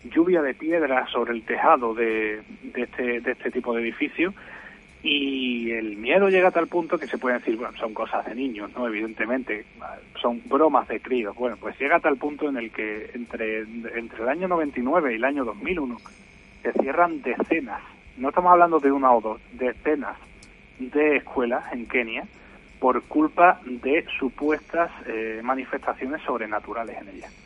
Lluvia 0.03 0.43
de 0.43 0.53
piedras 0.53 1.09
sobre 1.09 1.34
el 1.34 1.43
tejado 1.43 1.95
de, 1.95 2.43
de, 2.61 2.84
este, 2.84 3.22
de 3.22 3.32
este 3.32 3.49
tipo 3.49 3.74
de 3.74 3.82
edificios 3.82 4.36
y 5.08 5.72
el 5.72 5.97
miedo 5.97 6.30
llega 6.30 6.47
a 6.47 6.51
tal 6.51 6.68
punto 6.68 6.97
que 6.97 7.06
se 7.06 7.20
puede 7.20 7.38
decir, 7.38 7.56
bueno, 7.58 7.78
son 7.78 7.93
cosas 7.93 8.26
de 8.26 8.34
niños, 8.34 8.72
¿no? 8.76 8.88
Evidentemente, 8.88 9.66
son 10.20 10.41
bromas 10.45 10.88
de 10.88 10.99
críos. 10.99 11.36
Bueno, 11.36 11.58
pues 11.58 11.78
llega 11.80 11.97
a 11.97 11.99
tal 11.99 12.18
punto 12.18 12.49
en 12.49 12.58
el 12.58 12.72
que 12.72 13.12
entre, 13.14 13.60
entre 13.60 14.24
el 14.24 14.30
año 14.30 14.47
99 14.47 15.14
y 15.14 15.16
el 15.18 15.24
año 15.24 15.45
2001 15.45 15.97
se 16.64 16.74
cierran 16.74 17.22
decenas, 17.22 17.82
no 18.18 18.30
estamos 18.30 18.51
hablando 18.51 18.80
de 18.80 18.91
una 18.91 19.12
o 19.12 19.22
dos, 19.22 19.41
decenas 19.53 20.18
de 20.80 21.18
escuelas 21.18 21.72
en 21.72 21.86
Kenia 21.86 22.24
por 22.80 23.03
culpa 23.03 23.62
de 23.64 24.06
supuestas 24.18 24.89
eh, 25.06 25.39
manifestaciones 25.43 26.22
sobrenaturales 26.24 26.99
en 26.99 27.10
ellas 27.10 27.45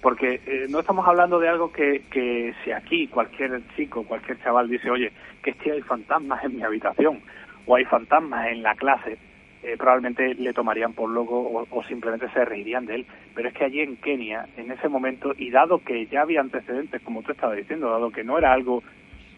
porque 0.00 0.40
eh, 0.46 0.66
no 0.68 0.80
estamos 0.80 1.06
hablando 1.06 1.38
de 1.38 1.48
algo 1.48 1.72
que, 1.72 2.54
si 2.64 2.70
aquí 2.70 3.08
cualquier 3.08 3.60
chico, 3.76 4.04
cualquier 4.04 4.38
chaval 4.42 4.68
dice, 4.68 4.90
oye, 4.90 5.12
que 5.42 5.50
es 5.50 5.56
que 5.56 5.72
hay 5.72 5.82
fantasmas 5.82 6.44
en 6.44 6.56
mi 6.56 6.62
habitación 6.62 7.20
o 7.66 7.76
hay 7.76 7.84
fantasmas 7.84 8.48
en 8.48 8.62
la 8.62 8.74
clase, 8.74 9.18
eh, 9.62 9.76
probablemente 9.76 10.34
le 10.34 10.52
tomarían 10.52 10.92
por 10.92 11.10
loco 11.10 11.66
o, 11.70 11.84
simplemente 11.84 12.28
se 12.30 12.44
reirían 12.44 12.86
de 12.86 12.96
él. 12.96 13.06
Pero 13.34 13.48
es 13.48 13.54
que 13.54 13.64
allí 13.64 13.80
en 13.80 13.96
Kenia, 13.96 14.48
en 14.56 14.70
ese 14.70 14.88
momento, 14.88 15.32
y 15.36 15.50
dado 15.50 15.78
que 15.80 16.06
ya 16.06 16.22
había 16.22 16.40
antecedentes, 16.40 17.02
como 17.02 17.22
tú 17.22 17.32
estabas 17.32 17.56
diciendo, 17.56 17.90
dado 17.90 18.10
que 18.10 18.24
no 18.24 18.38
era 18.38 18.52
algo 18.52 18.82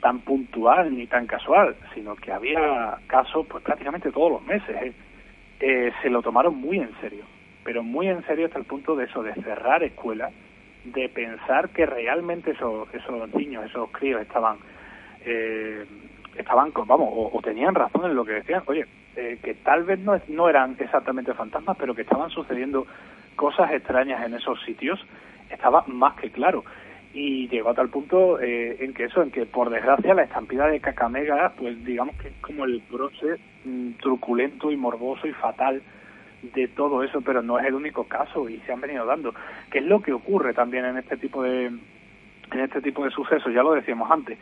tan 0.01 0.21
puntual 0.21 0.97
ni 0.97 1.07
tan 1.07 1.27
casual, 1.27 1.77
sino 1.95 2.17
que 2.17 2.33
había 2.33 2.99
casos 3.07 3.47
pues 3.47 3.63
prácticamente 3.63 4.11
todos 4.11 4.33
los 4.33 4.43
meses, 4.47 4.77
¿eh? 4.83 4.93
Eh, 5.61 5.93
se 6.03 6.09
lo 6.09 6.23
tomaron 6.23 6.57
muy 6.57 6.79
en 6.79 6.91
serio, 7.03 7.25
pero 7.63 7.83
muy 7.83 8.09
en 8.09 8.25
serio 8.25 8.47
hasta 8.47 8.59
el 8.59 8.65
punto 8.65 8.97
de 8.97 9.05
eso, 9.05 9.23
de 9.23 9.35
cerrar 9.35 9.83
escuelas, 9.83 10.33
de 10.85 11.09
pensar 11.09 11.71
que 11.71 11.87
realmente 11.87 12.53
esos, 12.53 12.93
esos 12.95 13.35
niños, 13.35 13.65
esos 13.67 13.91
críos 13.91 14.23
estaban, 14.23 14.59
eh, 15.25 15.85
estaban 16.37 16.73
vamos, 16.87 17.09
o, 17.13 17.41
tenían 17.43 17.75
razón 17.75 18.07
en 18.07 18.15
lo 18.15 18.25
que 18.25 18.33
decían, 18.33 18.63
oye, 18.67 18.87
eh, 19.17 19.39
que 19.43 19.55
tal 19.55 19.85
vez 19.85 19.99
no, 19.99 20.21
no 20.29 20.49
eran 20.49 20.77
exactamente 20.79 21.35
fantasmas, 21.35 21.77
pero 21.79 21.95
que 21.95 22.03
estaban 22.03 22.31
sucediendo 22.31 22.87
cosas 23.37 23.73
extrañas 23.73 24.25
en 24.25 24.35
esos 24.35 24.61
sitios, 24.63 25.05
estaba 25.51 25.85
más 25.87 26.15
que 26.17 26.31
claro. 26.31 26.65
Y 27.13 27.49
llegó 27.49 27.71
a 27.71 27.75
tal 27.75 27.89
punto 27.89 28.41
eh, 28.41 28.77
en 28.85 28.95
que 28.95 29.05
eso, 29.05 29.23
en 29.23 29.33
que 29.33 29.45
por 29.45 29.69
desgracia 29.69 30.15
la 30.15 30.23
estampida 30.23 30.69
de 30.69 30.79
Cacamega, 30.79 31.53
pues 31.57 31.85
digamos 31.85 32.17
que 32.17 32.29
es 32.29 32.35
como 32.41 32.65
el 32.65 32.81
broche 32.89 33.37
mm, 33.65 33.93
truculento 34.01 34.71
y 34.71 34.77
morboso 34.77 35.27
y 35.27 35.33
fatal 35.33 35.83
de 36.43 36.69
todo 36.69 37.03
eso, 37.03 37.21
pero 37.21 37.43
no 37.43 37.59
es 37.59 37.67
el 37.67 37.75
único 37.75 38.05
caso 38.05 38.49
y 38.49 38.59
se 38.61 38.73
han 38.73 38.81
venido 38.81 39.05
dando. 39.05 39.35
¿Qué 39.71 39.79
es 39.79 39.85
lo 39.85 40.01
que 40.01 40.13
ocurre 40.13 40.55
también 40.55 40.85
en 40.85 40.99
este 40.99 41.17
tipo 41.17 41.43
de 41.43 41.67
en 41.67 42.61
este 42.61 42.81
tipo 42.81 43.05
de 43.05 43.11
sucesos? 43.11 43.53
Ya 43.53 43.63
lo 43.63 43.73
decíamos 43.73 44.11
antes. 44.11 44.39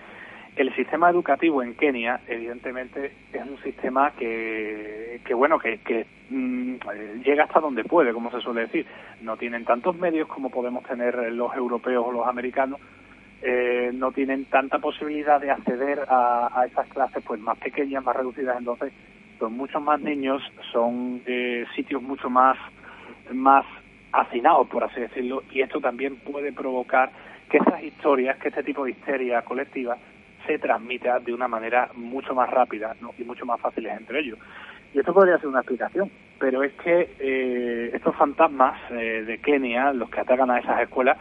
El 0.57 0.75
sistema 0.75 1.09
educativo 1.09 1.63
en 1.63 1.75
Kenia, 1.75 2.21
evidentemente, 2.27 3.13
es 3.33 3.43
un 3.43 3.59
sistema 3.63 4.11
que, 4.19 5.21
que 5.25 5.33
bueno, 5.33 5.59
que, 5.59 5.79
que 5.79 6.05
mm, 6.31 6.77
llega 7.25 7.45
hasta 7.45 7.61
donde 7.61 7.85
puede, 7.85 8.13
como 8.13 8.31
se 8.33 8.41
suele 8.41 8.63
decir. 8.63 8.85
No 9.23 9.37
tienen 9.37 9.65
tantos 9.65 9.97
medios 9.97 10.27
como 10.27 10.51
podemos 10.51 10.83
tener 10.85 11.33
los 11.33 11.55
europeos 11.55 12.05
o 12.07 12.13
los 12.13 12.27
americanos. 12.27 12.81
Eh, 13.41 13.93
no 13.95 14.11
tienen 14.11 14.47
tanta 14.47 14.81
posibilidad 14.81 15.41
de 15.41 15.53
acceder 15.53 16.01
a, 16.09 16.51
a, 16.53 16.67
esas 16.67 16.89
clases 16.89 17.23
pues 17.25 17.41
más 17.41 17.57
pequeñas, 17.59 18.03
más 18.03 18.17
reducidas. 18.17 18.59
Entonces, 18.59 18.93
son 19.39 19.57
muchos 19.57 19.83
más 19.83 20.01
niños, 20.01 20.43
son 20.73 21.23
eh, 21.27 21.65
sitios 21.75 22.03
mucho 22.03 22.29
más, 22.29 22.57
más 23.33 23.65
hacinados, 24.13 24.69
por 24.69 24.85
así 24.85 25.01
decirlo, 25.01 25.43
y 25.51 25.61
esto 25.61 25.81
también 25.81 26.17
puede 26.17 26.53
provocar 26.53 27.11
que 27.49 27.59
esas 27.59 27.83
historias, 27.83 28.39
que 28.39 28.49
este 28.49 28.63
tipo 28.63 28.85
de 28.85 28.93
histeria 28.93 29.43
colectiva 29.43 29.97
se 30.47 30.59
transmita 30.59 31.19
de 31.21 31.33
una 31.33 31.49
manera 31.49 31.91
mucho 31.95 32.35
más 32.35 32.51
rápida 32.51 32.97
y 33.19 33.25
mucho 33.25 33.45
más 33.47 33.61
fácil 33.61 33.87
entre 33.87 34.21
ellos. 34.21 34.39
Y 34.95 34.99
esto 34.99 35.13
podría 35.13 35.39
ser 35.39 35.49
una 35.49 35.61
explicación, 35.61 36.11
pero 36.39 36.63
es 36.63 36.73
que 36.75 37.15
eh, 37.19 37.91
estos 37.93 38.17
fantasmas 38.17 38.81
eh, 38.91 39.25
de 39.27 39.39
Kenia, 39.39 39.93
los 39.93 40.09
que 40.09 40.21
atacan 40.21 40.51
a 40.51 40.59
esas 40.59 40.81
escuelas, 40.81 41.19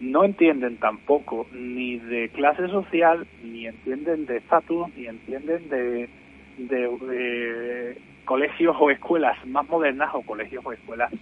no 0.00 0.24
entienden 0.24 0.76
tampoco 0.76 1.46
ni 1.52 1.98
de 1.98 2.28
clase 2.28 2.68
social, 2.68 3.26
ni 3.42 3.66
entienden 3.66 4.26
de 4.26 4.38
estatus, 4.38 4.88
ni 4.94 5.06
entienden 5.06 5.68
de, 5.70 6.10
de, 6.56 7.96
colegios 8.24 8.76
o 8.78 8.90
escuelas 8.90 9.36
más 9.46 9.68
modernas 9.68 10.10
o 10.14 10.22
colegios 10.22 10.64
o 10.66 10.72
escuelas 10.72 11.12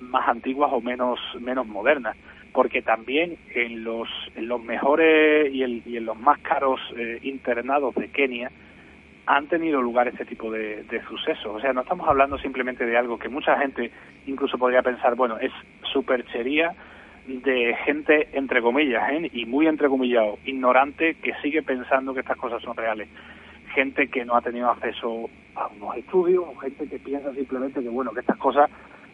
más 0.00 0.28
antiguas 0.28 0.70
o 0.72 0.80
menos 0.80 1.20
menos 1.40 1.66
modernas 1.66 2.16
porque 2.52 2.82
también 2.82 3.36
en 3.54 3.84
los, 3.84 4.08
en 4.34 4.48
los 4.48 4.62
mejores 4.62 5.52
y, 5.52 5.62
en 5.62 6.04
los 6.04 6.18
más 6.18 6.38
caros 6.40 6.80
eh, 6.96 7.20
internados 7.22 7.94
de 7.94 8.08
Kenia 8.08 8.50
han 9.26 9.46
tenido 9.46 9.80
lugar 9.80 10.08
este 10.08 10.24
tipo 10.24 10.50
de, 10.50 10.84
sucesos. 11.08 11.54
O 11.54 11.60
sea, 11.60 11.72
no 11.72 11.82
estamos 11.82 12.08
hablando 12.08 12.36
simplemente 12.38 12.84
de 12.84 12.96
algo 12.96 13.18
que 13.18 13.28
mucha 13.28 13.56
gente 13.58 13.92
incluso 14.26 14.58
podría 14.58 14.82
pensar, 14.82 15.14
bueno, 15.14 15.38
es 15.38 15.52
superchería 15.92 16.74
de 17.26 17.76
gente, 17.84 18.28
entre 18.32 18.60
comillas, 18.60 19.08
¿eh? 19.12 19.30
y 19.32 19.46
muy 19.46 19.68
entrecomillado, 19.68 20.38
ignorante, 20.44 21.14
que 21.22 21.34
sigue 21.42 21.62
pensando 21.62 22.12
que 22.12 22.20
estas 22.20 22.38
cosas 22.38 22.60
son 22.62 22.76
reales. 22.76 23.08
Gente 23.74 24.08
que 24.08 24.24
no 24.24 24.36
ha 24.36 24.40
tenido 24.40 24.70
acceso 24.70 25.30
a 25.54 25.68
unos 25.68 25.96
estudios, 25.96 26.44
o 26.46 26.56
gente 26.56 26.88
que 26.88 26.98
piensa 26.98 27.32
simplemente 27.32 27.82
que, 27.82 27.88
bueno, 27.88 28.12
que 28.12 28.20
estas 28.20 28.36
cosas 28.38 28.70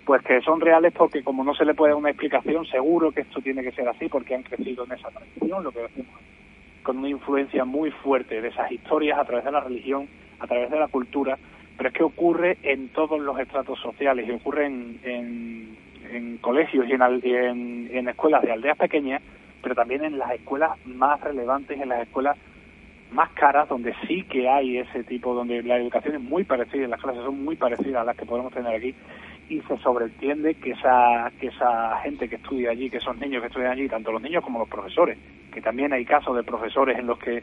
pues 0.07 0.23
que 0.23 0.41
son 0.41 0.61
reales 0.61 0.95
porque 0.97 1.25
como 1.25 1.43
no 1.43 1.53
se 1.53 1.65
le 1.65 1.75
puede 1.75 1.91
dar 1.91 1.99
una 1.99 2.11
explicación, 2.11 2.65
seguro 2.67 3.11
que 3.11 3.23
esto 3.23 3.41
tiene 3.41 3.63
que 3.65 3.73
ser 3.73 3.89
así 3.89 4.09
porque 4.09 4.37
han 4.37 4.45
crecido 4.45 4.85
en 4.85 4.93
esa 4.93 5.11
tradición, 5.11 5.65
lo 5.65 5.73
que 5.73 5.81
decimos, 5.81 6.15
con 6.85 6.99
una 6.99 7.09
influencia 7.09 7.65
muy 7.65 7.91
fuerte 7.91 8.41
de 8.41 8.49
esas 8.49 8.71
historias 8.71 9.19
a 9.19 9.25
través 9.25 9.45
de 9.45 9.51
la 9.51 9.61
religión, 9.61 10.07
a 10.39 10.47
través 10.47 10.71
de 10.71 10.79
la 10.79 10.87
cultura, 10.87 11.37
pero 11.77 11.89
es 11.89 11.95
que 11.95 12.05
ocurre 12.05 12.57
en 12.63 12.89
todos 12.91 13.21
los 13.21 13.37
estratos 13.41 13.81
sociales 13.81 14.29
y 14.29 14.31
ocurre 14.31 14.67
en, 14.67 15.01
en, 15.03 16.39
colegios 16.41 16.87
y 16.89 16.93
en, 16.93 17.91
en 17.91 18.09
escuelas 18.09 18.43
de 18.43 18.53
aldeas 18.53 18.79
pequeñas, 18.79 19.21
pero 19.61 19.75
también 19.75 20.05
en 20.05 20.17
las 20.17 20.31
escuelas 20.31 20.79
más 20.87 21.21
relevantes, 21.21 21.81
en 21.81 21.89
las 21.89 22.03
escuelas 22.03 22.39
más 23.11 23.31
caras, 23.31 23.69
donde 23.69 23.95
sí 24.07 24.25
que 24.25 24.49
hay 24.49 24.79
ese 24.79 25.05
tipo, 25.05 25.35
donde 25.35 25.63
la 25.63 25.77
educación 25.77 26.17
es 26.17 26.21
muy 26.21 26.45
parecida, 26.45 26.89
las 26.89 27.01
clases 27.01 27.23
son 27.23 27.45
muy 27.45 27.57
parecidas 27.57 28.03
a 28.03 28.05
las 28.05 28.17
que 28.17 28.27
podemos 28.27 28.53
tener 28.53 28.75
aquí, 28.75 28.95
y 29.49 29.61
se 29.63 29.77
sobreentiende 29.79 30.55
que 30.55 30.73
esa, 30.73 31.31
que 31.39 31.49
esa 31.49 31.99
gente 32.03 32.29
que 32.29 32.37
estudia 32.37 32.71
allí, 32.71 32.91
que 32.91 32.97
esos 32.97 33.17
niños 33.19 33.43
que 33.43 33.49
estudian 33.49 33.73
allí, 33.73 33.89
tanto 33.89 34.13
los 34.13 34.23
niños 34.23 34.43
como 34.43 34.59
los 34.59 34.69
profesores, 34.69 35.19
que 35.53 35.61
también 35.61 35.93
hay 35.93 36.05
casos 36.05 36.37
de 36.37 36.43
profesores 36.43 36.99
en 36.99 37.07
los 37.07 37.19
que, 37.19 37.43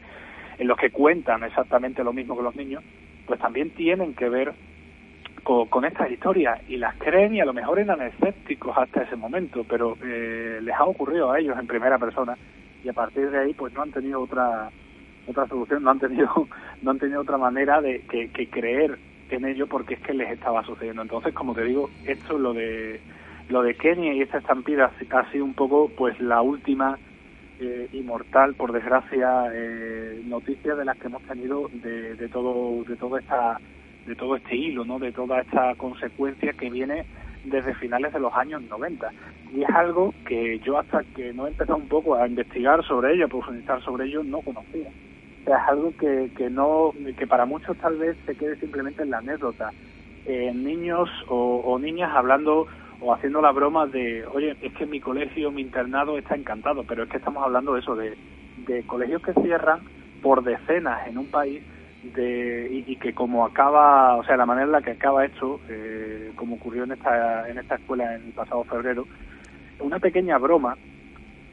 en 0.58 0.68
los 0.68 0.78
que 0.78 0.90
cuentan 0.90 1.42
exactamente 1.44 2.04
lo 2.04 2.12
mismo 2.12 2.36
que 2.36 2.42
los 2.42 2.56
niños, 2.56 2.82
pues 3.26 3.40
también 3.40 3.70
tienen 3.70 4.14
que 4.14 4.28
ver 4.28 4.52
con, 5.42 5.84
estas 5.84 6.10
historias 6.10 6.58
y 6.68 6.76
las 6.76 6.96
creen 6.96 7.34
y 7.34 7.40
a 7.40 7.44
lo 7.44 7.52
mejor 7.52 7.78
eran 7.78 8.00
escépticos 8.00 8.76
hasta 8.76 9.02
ese 9.02 9.16
momento, 9.16 9.64
pero 9.68 9.96
eh, 10.02 10.58
les 10.62 10.74
ha 10.74 10.84
ocurrido 10.84 11.30
a 11.30 11.38
ellos 11.38 11.56
en 11.58 11.66
primera 11.66 11.98
persona 11.98 12.36
y 12.82 12.88
a 12.88 12.92
partir 12.92 13.30
de 13.30 13.38
ahí 13.38 13.54
pues 13.54 13.72
no 13.74 13.82
han 13.82 13.92
tenido 13.92 14.22
otra 14.22 14.70
otra 15.26 15.46
solución, 15.46 15.82
no 15.82 15.90
han 15.90 15.98
tenido 15.98 16.28
no 16.82 16.90
han 16.90 16.98
tenido 16.98 17.20
otra 17.20 17.38
manera 17.38 17.80
de 17.80 18.00
que, 18.02 18.48
creer 18.48 18.98
en 19.30 19.44
ello 19.46 19.66
porque 19.66 19.94
es 19.94 20.00
que 20.00 20.14
les 20.14 20.30
estaba 20.30 20.62
sucediendo. 20.64 21.02
Entonces, 21.02 21.34
como 21.34 21.54
te 21.54 21.64
digo, 21.64 21.90
esto 22.06 22.38
lo 22.38 22.52
de 22.52 23.00
lo 23.48 23.62
de 23.62 23.74
Kenia 23.74 24.14
y 24.14 24.22
esta 24.22 24.38
estampida 24.38 24.90
ha 25.10 25.30
sido 25.30 25.44
un 25.44 25.54
poco 25.54 25.90
pues 25.96 26.18
la 26.20 26.40
última 26.40 26.98
eh, 27.60 27.88
inmortal, 27.92 28.54
por 28.54 28.72
desgracia, 28.72 29.44
eh, 29.52 30.22
noticia 30.26 30.74
de 30.74 30.84
las 30.84 30.96
que 30.98 31.08
hemos 31.08 31.22
tenido 31.22 31.68
de, 31.72 32.14
de 32.14 32.28
todo 32.28 32.84
de 32.84 32.96
toda 32.96 33.20
esta 33.20 33.58
de 34.06 34.14
todo 34.14 34.36
este 34.36 34.54
hilo, 34.54 34.84
¿no? 34.84 34.98
De 34.98 35.12
toda 35.12 35.40
esta 35.40 35.74
consecuencia 35.76 36.52
que 36.52 36.70
viene 36.70 37.04
desde 37.44 37.74
finales 37.74 38.12
de 38.12 38.20
los 38.20 38.32
años 38.34 38.62
90. 38.62 39.10
Y 39.54 39.62
es 39.62 39.70
algo 39.70 40.14
que 40.26 40.58
yo 40.60 40.78
hasta 40.78 41.02
que 41.14 41.32
no 41.32 41.46
he 41.46 41.50
empezado 41.50 41.76
un 41.76 41.88
poco 41.88 42.14
a 42.14 42.26
investigar 42.26 42.84
sobre 42.84 43.14
ello, 43.14 43.26
a 43.26 43.28
profundizar 43.28 43.82
sobre 43.82 44.06
ello, 44.06 44.22
no 44.24 44.40
conocía 44.40 44.90
es 45.52 45.68
algo 45.68 45.92
que, 45.96 46.30
que 46.36 46.50
no 46.50 46.92
que 47.18 47.26
para 47.26 47.44
muchos 47.44 47.76
tal 47.78 47.96
vez 47.98 48.16
se 48.26 48.34
quede 48.34 48.56
simplemente 48.56 49.02
en 49.02 49.10
la 49.10 49.18
anécdota. 49.18 49.70
Eh, 50.26 50.52
niños 50.54 51.10
o, 51.28 51.78
niñas 51.78 52.10
hablando 52.14 52.66
o 53.00 53.12
haciendo 53.12 53.42
la 53.42 53.52
broma 53.52 53.86
de 53.86 54.24
oye 54.32 54.56
es 54.62 54.72
que 54.72 54.86
mi 54.86 54.98
colegio 54.98 55.50
mi 55.50 55.60
internado 55.60 56.16
está 56.16 56.34
encantado 56.34 56.82
pero 56.84 57.02
es 57.02 57.10
que 57.10 57.18
estamos 57.18 57.44
hablando 57.44 57.74
de 57.74 57.80
eso 57.80 57.94
de, 57.94 58.16
de 58.66 58.86
colegios 58.86 59.20
que 59.20 59.34
cierran 59.34 59.80
por 60.22 60.42
decenas 60.42 61.06
en 61.08 61.18
un 61.18 61.26
país 61.26 61.62
de, 62.14 62.84
y, 62.86 62.96
que 62.96 63.12
como 63.12 63.44
acaba 63.44 64.16
o 64.16 64.24
sea 64.24 64.38
la 64.38 64.46
manera 64.46 64.64
en 64.64 64.72
la 64.72 64.80
que 64.80 64.92
acaba 64.92 65.26
esto 65.26 65.60
eh, 65.68 66.32
como 66.36 66.56
ocurrió 66.56 66.84
en 66.84 66.92
esta 66.92 67.46
en 67.46 67.58
esta 67.58 67.74
escuela 67.74 68.14
en 68.14 68.24
el 68.24 68.32
pasado 68.32 68.64
febrero 68.64 69.06
una 69.80 69.98
pequeña 69.98 70.38
broma 70.38 70.74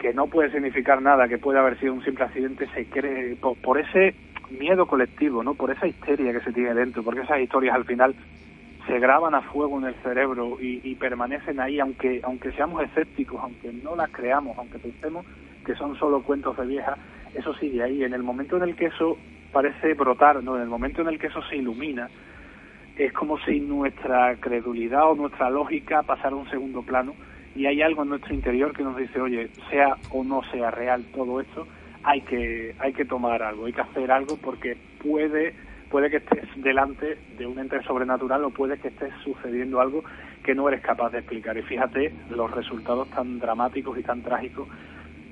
que 0.02 0.14
no 0.14 0.26
puede 0.26 0.52
significar 0.52 1.00
nada, 1.00 1.28
que 1.28 1.38
puede 1.38 1.60
haber 1.60 1.80
sido 1.80 1.94
un 1.94 2.04
simple 2.04 2.26
accidente, 2.26 2.68
se 2.74 2.88
cree 2.88 3.36
por, 3.36 3.78
ese 3.78 4.16
miedo 4.50 4.88
colectivo, 4.88 5.44
¿no? 5.44 5.54
Por 5.54 5.70
esa 5.70 5.86
histeria 5.86 6.34
que 6.34 6.40
se 6.40 6.52
tiene 6.52 6.74
dentro, 6.74 7.04
porque 7.04 7.22
esas 7.22 7.40
historias 7.40 7.76
al 7.76 7.86
final 7.86 8.16
se 8.88 8.98
graban 8.98 9.36
a 9.36 9.42
fuego 9.42 9.78
en 9.78 9.86
el 9.86 9.94
cerebro 10.02 10.58
y, 10.60 10.96
permanecen 10.96 11.60
ahí, 11.60 11.80
aunque 11.80 12.20
aunque 12.24 12.52
seamos 12.54 12.82
escépticos, 12.82 13.40
aunque 13.44 13.72
no 13.72 13.96
las 13.96 14.10
creamos, 14.10 14.58
aunque 14.58 14.80
pensemos 14.80 15.24
que 15.64 15.76
son 15.76 15.96
solo 15.96 16.24
cuentos 16.24 16.58
de 16.58 16.66
vieja, 16.66 16.98
eso 17.36 17.54
sigue 17.54 17.84
ahí. 17.84 18.04
En 18.04 18.16
el 18.16 18.24
momento 18.24 18.58
en 18.58 18.64
el 18.64 18.76
que 18.76 18.88
eso 18.88 19.20
parece 19.54 19.94
brotar, 19.94 20.44
¿no? 20.44 20.56
En 20.56 20.64
el 20.64 20.68
momento 20.68 21.04
en 21.04 21.10
el 21.10 21.20
que 21.20 21.28
eso 21.28 21.44
se 21.44 21.58
ilumina, 21.58 22.10
es 22.98 23.14
como 23.14 23.38
si 23.42 23.60
nuestra 23.60 24.36
credulidad 24.38 25.12
o 25.12 25.16
nuestra 25.16 25.52
lógica 25.52 26.02
pasara 26.02 26.36
a 26.36 26.40
un 26.40 26.50
segundo 26.50 26.82
plano 26.82 27.14
y 27.56 27.66
hay 27.66 27.82
algo 27.82 28.04
en 28.04 28.10
nuestro 28.10 28.34
interior 28.34 28.74
que 28.74 28.84
nos 28.84 28.98
dice, 28.98 29.20
oye, 29.20 29.50
sea 29.70 29.98
o 30.12 30.24
no 30.24 30.42
sea 30.52 30.72
real 30.72 31.04
todo 31.14 31.42
esto, 31.42 31.68
hay 32.04 32.22
que, 32.22 32.76
hay 32.80 32.94
que 32.94 33.06
tomar 33.06 33.44
algo, 33.44 33.66
hay 33.66 33.74
que 33.74 33.82
hacer 33.82 34.12
algo 34.12 34.38
porque 34.38 34.78
puede, 35.04 35.54
puede 35.90 36.10
que 36.10 36.18
estés 36.18 36.48
delante 36.56 37.18
de 37.38 37.46
un 37.46 37.60
ente 37.60 37.82
sobrenatural 37.84 38.44
o 38.44 38.50
puede 38.50 38.78
que 38.78 38.88
estés 38.88 39.14
sucediendo 39.24 39.82
algo 39.82 40.04
que 40.44 40.56
no 40.56 40.68
eres 40.68 40.82
capaz 40.82 41.12
de 41.12 41.20
explicar. 41.20 41.58
Y 41.58 41.62
fíjate 41.62 42.14
los 42.30 42.50
resultados 42.52 43.10
tan 43.10 43.40
dramáticos 43.40 43.98
y 43.98 44.04
tan 44.04 44.24
trágicos 44.24 44.68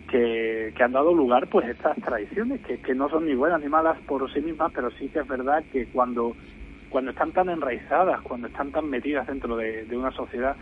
que, 0.10 0.74
han 0.80 0.92
dado 0.92 1.14
lugar 1.14 1.48
pues 1.48 1.68
estas 1.70 1.96
tradiciones, 1.98 2.62
que, 2.62 2.80
que 2.80 2.96
no 2.96 3.10
son 3.10 3.26
ni 3.26 3.36
buenas 3.36 3.62
ni 3.62 3.70
malas 3.70 3.98
por 4.08 4.32
sí 4.34 4.42
mismas, 4.42 4.72
pero 4.74 4.92
sí 4.92 5.10
que 5.10 5.20
es 5.20 5.28
verdad 5.28 5.64
que 5.72 5.88
cuando 5.88 6.36
cuando 6.90 7.12
están 7.12 7.32
tan 7.32 7.50
enraizadas, 7.50 8.22
cuando 8.22 8.48
están 8.48 8.72
tan 8.72 8.90
metidas 8.90 9.28
dentro 9.28 9.56
de, 9.56 9.86
una 9.92 10.12
sociedad, 10.12 10.56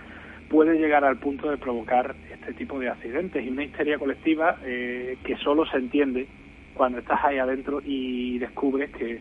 puede 0.49 0.77
llegar 0.77 1.03
al 1.03 1.17
punto 1.17 1.49
de 1.49 1.57
provocar 1.57 2.15
este 2.31 2.53
tipo 2.53 2.79
de 2.79 2.89
accidentes 2.89 3.43
y 3.43 3.49
una 3.49 3.63
histeria 3.63 3.97
colectiva 3.97 4.57
eh, 4.63 5.17
que 5.23 5.35
solo 5.37 5.65
se 5.65 5.77
entiende 5.77 6.27
cuando 6.73 6.99
estás 6.99 7.19
ahí 7.23 7.37
adentro 7.37 7.81
y 7.83 8.37
descubres 8.39 8.91
que, 8.91 9.19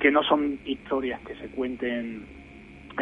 que 0.00 0.10
no 0.10 0.22
son 0.22 0.58
historias 0.64 1.20
que 1.20 1.36
se 1.36 1.48
cuenten 1.48 2.24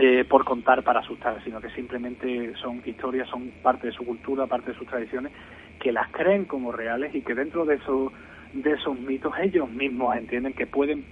eh, 0.01 0.25
por 0.25 0.45
contar 0.45 0.83
para 0.83 1.01
asustar, 1.01 1.43
sino 1.45 1.61
que 1.61 1.71
simplemente 1.71 2.53
son 2.57 2.83
historias, 2.85 3.29
son 3.29 3.53
parte 3.63 3.87
de 3.87 3.93
su 3.93 4.05
cultura, 4.05 4.47
parte 4.47 4.73
de 4.73 4.79
sus 4.79 4.89
tradiciones, 4.89 5.33
que 5.79 5.93
las 5.93 6.11
creen 6.11 6.47
como 6.47 6.73
reales 6.73 7.15
y 7.15 7.23
que 7.23 7.35
dentro 7.35 7.65
de, 7.65 7.77
eso, 7.77 8.13
de 8.53 8.73
esos 8.73 8.99
mitos 8.99 9.33
ellos 9.41 9.71
mismos 9.71 10.17
entienden 10.17 10.53
que 10.53 10.67
pueden 10.67 11.05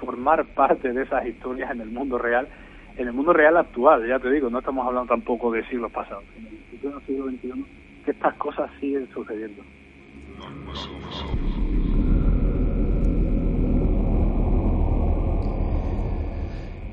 formar 0.00 0.46
parte 0.46 0.92
de 0.92 1.02
esas 1.02 1.26
historias 1.26 1.70
en 1.70 1.82
el 1.82 1.90
mundo 1.90 2.16
real, 2.16 2.48
en 2.96 3.08
el 3.08 3.12
mundo 3.12 3.32
real 3.32 3.56
actual, 3.56 4.06
ya 4.06 4.18
te 4.18 4.30
digo, 4.30 4.50
no 4.50 4.58
estamos 4.58 4.86
hablando 4.86 5.08
tampoco 5.08 5.50
de 5.50 5.66
siglos 5.68 5.90
pasados, 5.90 6.24
sino 6.70 6.90
en 6.90 6.96
el 6.96 7.06
siglo 7.06 7.30
XXI, 7.30 7.64
que 8.04 8.10
estas 8.10 8.34
cosas 8.34 8.70
siguen 8.80 9.08
sucediendo. 9.12 9.62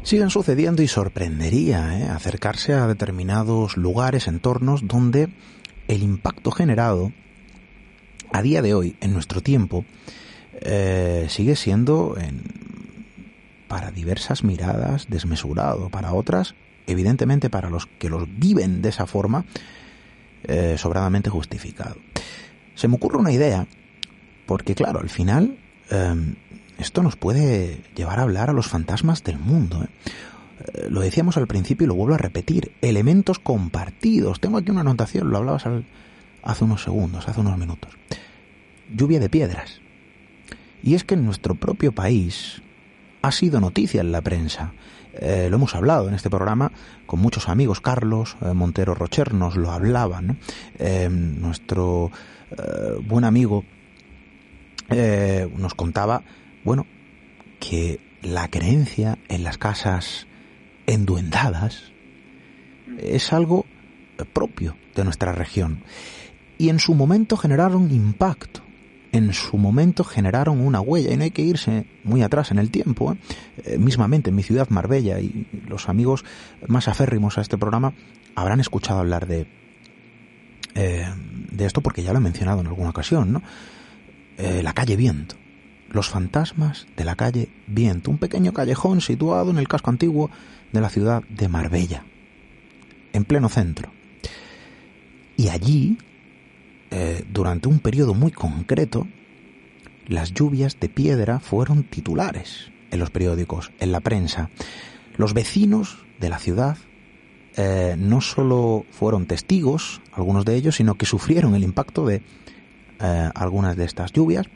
siguen 0.03 0.29
sucediendo 0.29 0.81
y 0.81 0.89
sorprendería 0.89 1.97
¿eh? 1.97 2.03
acercarse 2.09 2.73
a 2.73 2.85
determinados 2.85 3.77
lugares, 3.77 4.27
entornos 4.27 4.85
donde 4.85 5.29
el 5.87 6.03
impacto 6.03 6.51
generado 6.51 7.13
a 8.33 8.41
día 8.41 8.61
de 8.61 8.73
hoy, 8.73 8.97
en 8.99 9.13
nuestro 9.13 9.39
tiempo, 9.39 9.85
eh, 10.59 11.27
sigue 11.29 11.55
siendo 11.55 12.17
para 13.71 13.89
diversas 13.89 14.43
miradas 14.43 15.07
desmesurado, 15.09 15.89
para 15.89 16.11
otras, 16.11 16.55
evidentemente 16.87 17.49
para 17.49 17.69
los 17.69 17.85
que 17.85 18.09
los 18.09 18.27
viven 18.37 18.81
de 18.81 18.89
esa 18.89 19.05
forma, 19.05 19.45
eh, 20.43 20.75
sobradamente 20.77 21.29
justificado. 21.29 21.95
Se 22.75 22.89
me 22.89 22.95
ocurre 22.95 23.17
una 23.17 23.31
idea, 23.31 23.67
porque 24.45 24.75
claro, 24.75 24.99
al 24.99 25.07
final 25.07 25.57
esto 26.77 27.01
nos 27.01 27.15
puede 27.15 27.81
llevar 27.95 28.19
a 28.19 28.23
hablar 28.23 28.49
a 28.49 28.53
los 28.53 28.67
fantasmas 28.67 29.23
del 29.23 29.39
mundo. 29.39 29.85
¿eh? 29.85 29.87
Eh, 30.73 30.87
lo 30.89 30.99
decíamos 30.99 31.37
al 31.37 31.47
principio 31.47 31.85
y 31.85 31.87
lo 31.87 31.95
vuelvo 31.95 32.15
a 32.15 32.17
repetir. 32.17 32.73
Elementos 32.81 33.39
compartidos. 33.39 34.41
Tengo 34.41 34.57
aquí 34.57 34.69
una 34.69 34.81
anotación, 34.81 35.29
lo 35.29 35.37
hablabas 35.37 35.63
hace 36.43 36.63
unos 36.65 36.83
segundos, 36.83 37.29
hace 37.29 37.39
unos 37.39 37.57
minutos. 37.57 37.93
Lluvia 38.93 39.21
de 39.21 39.29
piedras. 39.29 39.79
Y 40.83 40.95
es 40.95 41.05
que 41.05 41.13
en 41.13 41.23
nuestro 41.23 41.55
propio 41.55 41.93
país 41.93 42.61
ha 43.21 43.31
sido 43.31 43.59
noticia 43.59 44.01
en 44.01 44.11
la 44.11 44.21
prensa. 44.21 44.73
Eh, 45.13 45.47
lo 45.49 45.57
hemos 45.57 45.75
hablado 45.75 46.07
en 46.07 46.13
este 46.13 46.29
programa 46.29 46.71
con 47.05 47.19
muchos 47.19 47.49
amigos. 47.49 47.81
Carlos 47.81 48.37
Montero 48.53 48.95
Rocher 48.95 49.33
nos 49.33 49.57
lo 49.57 49.71
hablaba. 49.71 50.21
nuestro 51.09 52.11
buen 53.07 53.23
amigo 53.23 53.63
nos 55.57 55.73
contaba 55.73 56.23
bueno, 56.63 56.85
que 57.59 57.99
la 58.21 58.49
creencia 58.49 59.17
en 59.29 59.43
las 59.43 59.57
casas 59.57 60.27
enduendadas 60.85 61.91
es 62.99 63.33
algo 63.33 63.65
propio 64.33 64.75
de 64.95 65.03
nuestra 65.03 65.31
región. 65.31 65.83
Y 66.57 66.69
en 66.69 66.79
su 66.79 66.93
momento 66.93 67.37
generaron 67.37 67.91
impacto, 67.91 68.61
en 69.11 69.33
su 69.33 69.57
momento 69.57 70.03
generaron 70.03 70.61
una 70.61 70.79
huella, 70.79 71.11
y 71.11 71.17
no 71.17 71.23
hay 71.23 71.31
que 71.31 71.41
irse 71.41 71.85
muy 72.03 72.21
atrás 72.21 72.51
en 72.51 72.59
el 72.59 72.71
tiempo. 72.71 73.13
¿eh? 73.13 73.17
Eh, 73.65 73.77
mismamente 73.77 74.29
en 74.29 74.35
mi 74.35 74.43
ciudad, 74.43 74.69
Marbella, 74.69 75.19
y 75.19 75.47
los 75.67 75.89
amigos 75.89 76.23
más 76.67 76.87
aférrimos 76.87 77.37
a 77.37 77.41
este 77.41 77.57
programa 77.57 77.93
habrán 78.35 78.59
escuchado 78.59 78.99
hablar 78.99 79.27
de, 79.27 79.47
eh, 80.75 81.07
de 81.51 81.65
esto 81.65 81.81
porque 81.81 82.03
ya 82.03 82.13
lo 82.13 82.19
he 82.19 82.21
mencionado 82.21 82.61
en 82.61 82.67
alguna 82.67 82.89
ocasión, 82.89 83.33
¿no? 83.33 83.41
la 84.63 84.73
calle 84.73 84.95
Viento 84.95 85.35
los 85.91 86.09
fantasmas 86.09 86.87
de 86.95 87.05
la 87.05 87.15
calle 87.15 87.49
Viento, 87.67 88.11
un 88.11 88.17
pequeño 88.17 88.53
callejón 88.53 89.01
situado 89.01 89.51
en 89.51 89.57
el 89.57 89.67
casco 89.67 89.89
antiguo 89.89 90.31
de 90.71 90.81
la 90.81 90.89
ciudad 90.89 91.23
de 91.29 91.49
Marbella, 91.49 92.05
en 93.13 93.25
pleno 93.25 93.49
centro. 93.49 93.91
Y 95.37 95.49
allí, 95.49 95.97
eh, 96.91 97.23
durante 97.29 97.69
un 97.69 97.79
periodo 97.79 98.13
muy 98.13 98.31
concreto, 98.31 99.07
las 100.07 100.33
lluvias 100.33 100.77
de 100.79 100.89
piedra 100.89 101.39
fueron 101.39 101.83
titulares 101.83 102.71
en 102.91 102.99
los 102.99 103.09
periódicos, 103.09 103.71
en 103.79 103.93
la 103.93 104.01
prensa. 104.01 104.49
Los 105.15 105.33
vecinos 105.33 106.05
de 106.19 106.29
la 106.29 106.37
ciudad 106.37 106.77
eh, 107.55 107.95
no 107.97 108.19
solo 108.19 108.85
fueron 108.91 109.25
testigos, 109.25 110.01
algunos 110.11 110.43
de 110.43 110.55
ellos, 110.55 110.75
sino 110.75 110.95
que 110.95 111.05
sufrieron 111.05 111.55
el 111.55 111.63
impacto 111.63 112.05
de 112.05 112.21
eh, 112.99 113.29
algunas 113.33 113.77
de 113.77 113.85
estas 113.85 114.11
lluvias 114.11 114.47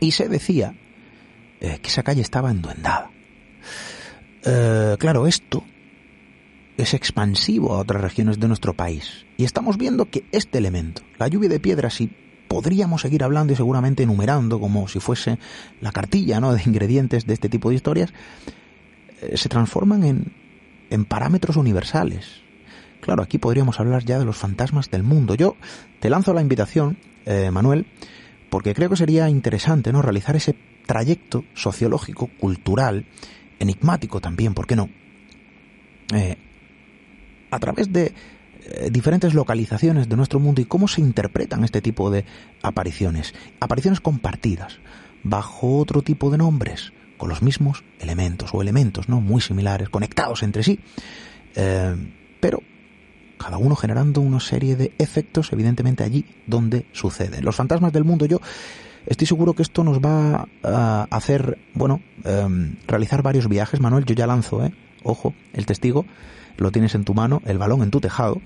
y 0.00 0.10
se 0.10 0.28
decía 0.28 0.74
que 1.60 1.88
esa 1.88 2.02
calle 2.02 2.22
estaba 2.22 2.50
enduendada. 2.50 3.10
Claro, 4.98 5.26
esto 5.26 5.62
es 6.76 6.94
expansivo 6.94 7.74
a 7.74 7.78
otras 7.78 8.02
regiones 8.02 8.40
de 8.40 8.48
nuestro 8.48 8.74
país. 8.74 9.26
Y 9.36 9.44
estamos 9.44 9.76
viendo 9.76 10.06
que 10.06 10.24
este 10.32 10.58
elemento, 10.58 11.02
la 11.18 11.28
lluvia 11.28 11.48
de 11.48 11.60
piedras, 11.60 12.00
y 12.00 12.10
podríamos 12.48 13.02
seguir 13.02 13.22
hablando 13.22 13.52
y 13.52 13.56
seguramente 13.56 14.02
enumerando 14.02 14.58
como 14.58 14.88
si 14.88 14.98
fuese 15.00 15.38
la 15.80 15.92
cartilla 15.92 16.40
¿no? 16.40 16.52
de 16.52 16.62
ingredientes 16.64 17.26
de 17.26 17.34
este 17.34 17.48
tipo 17.48 17.68
de 17.68 17.76
historias, 17.76 18.12
eh, 19.22 19.36
se 19.36 19.48
transforman 19.48 20.04
en, 20.04 20.32
en 20.90 21.04
parámetros 21.04 21.56
universales. 21.56 22.42
Claro, 23.00 23.22
aquí 23.22 23.38
podríamos 23.38 23.80
hablar 23.80 24.04
ya 24.04 24.18
de 24.18 24.24
los 24.24 24.36
fantasmas 24.36 24.90
del 24.90 25.02
mundo. 25.02 25.34
Yo 25.34 25.56
te 26.00 26.10
lanzo 26.10 26.34
la 26.34 26.42
invitación, 26.42 26.98
Manuel, 27.52 27.86
porque 28.50 28.74
creo 28.74 28.90
que 28.90 28.96
sería 28.96 29.30
interesante 29.30 29.92
¿no? 29.92 30.02
realizar 30.02 30.36
ese 30.36 30.54
trayecto 30.86 31.44
sociológico, 31.54 32.28
cultural, 32.38 33.06
enigmático 33.60 34.20
también, 34.20 34.54
¿por 34.54 34.66
qué 34.66 34.74
no? 34.74 34.90
Eh, 36.12 36.36
a 37.50 37.58
través 37.58 37.92
de 37.92 38.12
eh, 38.64 38.90
diferentes 38.90 39.34
localizaciones 39.34 40.08
de 40.08 40.16
nuestro 40.16 40.40
mundo 40.40 40.60
y 40.60 40.66
cómo 40.66 40.88
se 40.88 41.00
interpretan 41.00 41.64
este 41.64 41.80
tipo 41.80 42.10
de 42.10 42.24
apariciones. 42.62 43.34
Apariciones 43.58 44.00
compartidas, 44.00 44.78
bajo 45.22 45.78
otro 45.78 46.02
tipo 46.02 46.30
de 46.30 46.38
nombres, 46.38 46.92
con 47.16 47.28
los 47.28 47.42
mismos 47.42 47.84
elementos 47.98 48.50
o 48.52 48.62
elementos 48.62 49.08
no 49.08 49.20
muy 49.20 49.40
similares, 49.40 49.88
conectados 49.88 50.42
entre 50.42 50.62
sí, 50.62 50.80
eh, 51.54 51.94
pero 52.40 52.62
cada 53.38 53.56
uno 53.56 53.74
generando 53.74 54.20
una 54.20 54.40
serie 54.40 54.76
de 54.76 54.92
efectos, 54.98 55.52
evidentemente 55.52 56.04
allí 56.04 56.26
donde 56.46 56.86
suceden. 56.92 57.44
Los 57.44 57.56
fantasmas 57.56 57.92
del 57.92 58.04
mundo, 58.04 58.26
yo 58.26 58.40
estoy 59.06 59.26
seguro 59.26 59.54
que 59.54 59.62
esto 59.62 59.82
nos 59.82 59.98
va 59.98 60.46
a 60.62 61.08
hacer, 61.10 61.58
bueno, 61.72 62.02
em, 62.24 62.76
realizar 62.86 63.22
varios 63.22 63.48
viajes. 63.48 63.80
Manuel, 63.80 64.04
yo 64.04 64.14
ya 64.14 64.26
lanzo, 64.26 64.64
¿eh? 64.64 64.72
Ojo, 65.02 65.32
el 65.54 65.64
testigo, 65.64 66.04
lo 66.60 66.70
tienes 66.70 66.94
en 66.94 67.04
tu 67.04 67.14
mano, 67.14 67.42
el 67.46 67.58
balón 67.58 67.82
en 67.82 67.90
tu 67.90 68.00
tejado. 68.00 68.40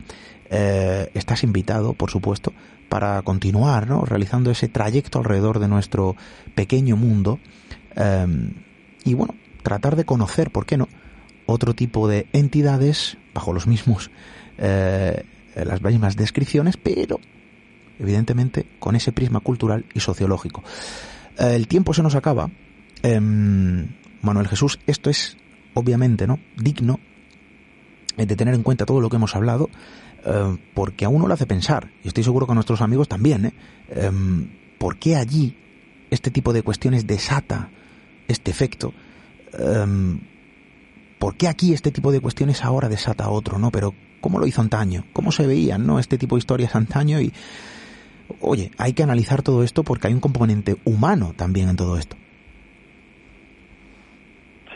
Eh, 0.50 1.10
estás 1.14 1.42
invitado, 1.42 1.92
por 1.94 2.10
supuesto, 2.10 2.52
para 2.88 3.20
continuar, 3.22 3.88
¿no? 3.88 4.04
Realizando 4.04 4.50
ese 4.50 4.68
trayecto 4.68 5.18
alrededor 5.18 5.58
de 5.58 5.68
nuestro 5.68 6.16
pequeño 6.54 6.96
mundo. 6.96 7.40
Em, 7.96 8.52
y 9.04 9.14
bueno, 9.14 9.34
tratar 9.62 9.96
de 9.96 10.04
conocer, 10.04 10.50
¿por 10.50 10.64
qué 10.64 10.76
no? 10.76 10.88
Otro 11.46 11.74
tipo 11.74 12.08
de 12.08 12.26
entidades 12.32 13.18
bajo 13.34 13.52
los 13.52 13.66
mismos 13.66 14.10
eh, 14.56 15.24
las 15.54 15.82
mismas 15.82 16.16
descripciones, 16.16 16.76
pero 16.76 17.20
evidentemente 17.98 18.66
con 18.78 18.96
ese 18.96 19.12
prisma 19.12 19.40
cultural 19.40 19.84
y 19.94 20.00
sociológico. 20.00 20.62
Eh, 21.38 21.54
el 21.54 21.68
tiempo 21.68 21.94
se 21.94 22.02
nos 22.02 22.14
acaba. 22.14 22.50
Em, 23.02 23.88
Manuel 24.22 24.48
Jesús, 24.48 24.80
esto 24.86 25.10
es 25.10 25.36
obviamente 25.74 26.26
no 26.26 26.38
digno 26.56 27.00
de 28.16 28.36
tener 28.36 28.54
en 28.54 28.62
cuenta 28.62 28.86
todo 28.86 29.00
lo 29.00 29.08
que 29.08 29.16
hemos 29.16 29.34
hablado, 29.34 29.70
eh, 30.24 30.56
porque 30.74 31.04
a 31.04 31.08
uno 31.08 31.26
le 31.26 31.34
hace 31.34 31.46
pensar, 31.46 31.90
y 32.02 32.08
estoy 32.08 32.24
seguro 32.24 32.46
que 32.46 32.52
a 32.52 32.54
nuestros 32.54 32.80
amigos 32.80 33.08
también, 33.08 33.52
em, 33.88 34.48
¿por 34.78 34.96
qué 34.96 35.16
allí 35.16 35.56
este 36.10 36.30
tipo 36.30 36.52
de 36.52 36.62
cuestiones 36.62 37.06
desata 37.06 37.70
este 38.28 38.50
efecto? 38.50 38.92
Em, 39.58 40.20
¿Por 41.18 41.36
qué 41.36 41.48
aquí 41.48 41.72
este 41.72 41.90
tipo 41.90 42.12
de 42.12 42.20
cuestiones 42.20 42.64
ahora 42.64 42.88
desata 42.88 43.30
otro? 43.30 43.58
No, 43.58 43.70
pero 43.70 43.94
cómo 44.20 44.38
lo 44.38 44.46
hizo 44.46 44.60
antaño, 44.60 45.04
cómo 45.12 45.32
se 45.32 45.46
veían, 45.46 45.86
¿no? 45.86 45.98
Este 45.98 46.18
tipo 46.18 46.36
de 46.36 46.40
historias 46.40 46.76
antaño 46.76 47.18
y, 47.20 47.32
oye, 48.40 48.72
hay 48.76 48.92
que 48.92 49.02
analizar 49.02 49.42
todo 49.42 49.62
esto 49.62 49.84
porque 49.84 50.08
hay 50.08 50.12
un 50.12 50.20
componente 50.20 50.76
humano 50.84 51.32
también 51.34 51.70
en 51.70 51.76
todo 51.76 51.96
esto. 51.96 52.16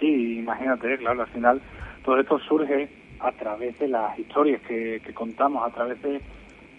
Sí, 0.01 0.39
imagínate, 0.39 0.97
claro, 0.99 1.23
al 1.23 1.29
final 1.29 1.61
todo 2.05 2.19
esto 2.21 2.39
surge 2.49 2.89
a 3.21 3.33
través 3.33 3.79
de 3.79 3.89
las 3.89 4.19
historias 4.19 4.61
que, 4.63 5.01
contamos, 5.15 5.67
a 5.67 5.75
través 5.75 6.01
de, 6.03 6.21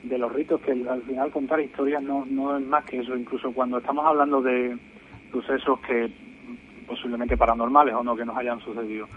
de, 0.04 0.18
los 0.18 0.32
ritos, 0.32 0.62
que 0.62 0.72
al 0.72 1.02
final 1.04 1.32
contar 1.32 1.60
historias 1.60 2.02
no, 2.02 2.26
no 2.26 2.58
es 2.58 2.66
más 2.66 2.86
que 2.86 3.00
eso, 3.00 3.16
incluso 3.16 3.52
cuando 3.52 3.78
estamos 3.78 4.06
hablando 4.06 4.42
de 4.42 4.78
sucesos 5.32 5.80
que 5.82 6.12
posiblemente 6.88 7.38
paranormales 7.38 7.94
o 7.94 8.04
no 8.04 8.16
que 8.16 8.26
nos 8.26 8.38
hayan 8.38 8.60
sucedido, 8.62 9.08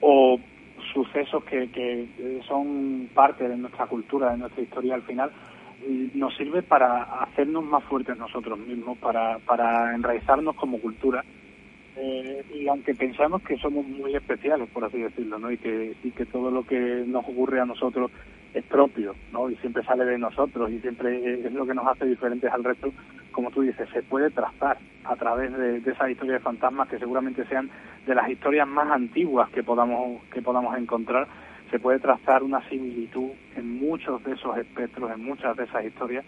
o 0.00 0.38
sucesos 0.92 1.42
que, 1.44 1.70
que 1.70 2.40
son 2.46 3.08
parte 3.14 3.48
de 3.48 3.56
nuestra 3.56 3.86
cultura, 3.86 4.30
de 4.30 4.38
nuestra 4.38 4.62
historia 4.62 4.94
al 4.94 5.02
final, 5.02 5.30
nos 6.14 6.36
sirve 6.36 6.62
para 6.62 7.02
hacernos 7.22 7.64
más 7.64 7.84
fuertes 7.84 8.16
nosotros 8.16 8.58
mismos, 8.58 8.98
para, 8.98 9.38
para 9.38 9.94
enraizarnos 9.94 10.56
como 10.56 10.80
cultura. 10.80 11.24
Eh, 12.00 12.44
y 12.54 12.68
aunque 12.68 12.94
pensamos 12.94 13.42
que 13.42 13.56
somos 13.58 13.84
muy 13.84 14.14
especiales, 14.14 14.68
por 14.70 14.84
así 14.84 14.98
decirlo, 14.98 15.38
¿no? 15.38 15.50
y, 15.50 15.58
que, 15.58 15.96
y 16.04 16.10
que 16.12 16.26
todo 16.26 16.50
lo 16.50 16.62
que 16.62 17.04
nos 17.06 17.24
ocurre 17.24 17.60
a 17.60 17.64
nosotros 17.64 18.12
es 18.54 18.64
propio, 18.64 19.16
¿no? 19.32 19.50
y 19.50 19.56
siempre 19.56 19.82
sale 19.82 20.04
de 20.04 20.16
nosotros 20.16 20.70
y 20.70 20.78
siempre 20.78 21.46
es 21.46 21.52
lo 21.52 21.66
que 21.66 21.74
nos 21.74 21.86
hace 21.88 22.06
diferentes 22.06 22.52
al 22.52 22.62
resto, 22.62 22.92
como 23.32 23.50
tú 23.50 23.62
dices, 23.62 23.88
se 23.92 24.02
puede 24.02 24.30
trazar 24.30 24.78
a 25.04 25.16
través 25.16 25.52
de, 25.56 25.80
de 25.80 25.90
esas 25.90 26.10
historias 26.10 26.38
de 26.38 26.44
fantasmas 26.44 26.88
que 26.88 26.98
seguramente 26.98 27.44
sean 27.46 27.68
de 28.06 28.14
las 28.14 28.30
historias 28.30 28.68
más 28.68 28.90
antiguas 28.90 29.50
que 29.50 29.64
podamos, 29.64 30.22
que 30.32 30.40
podamos 30.40 30.76
encontrar 30.78 31.26
se 31.70 31.78
puede 31.78 31.98
trazar 31.98 32.42
una 32.42 32.66
similitud 32.68 33.30
en 33.56 33.78
muchos 33.78 34.22
de 34.24 34.32
esos 34.32 34.56
espectros, 34.56 35.10
en 35.10 35.22
muchas 35.22 35.56
de 35.56 35.64
esas 35.64 35.84
historias 35.84 36.24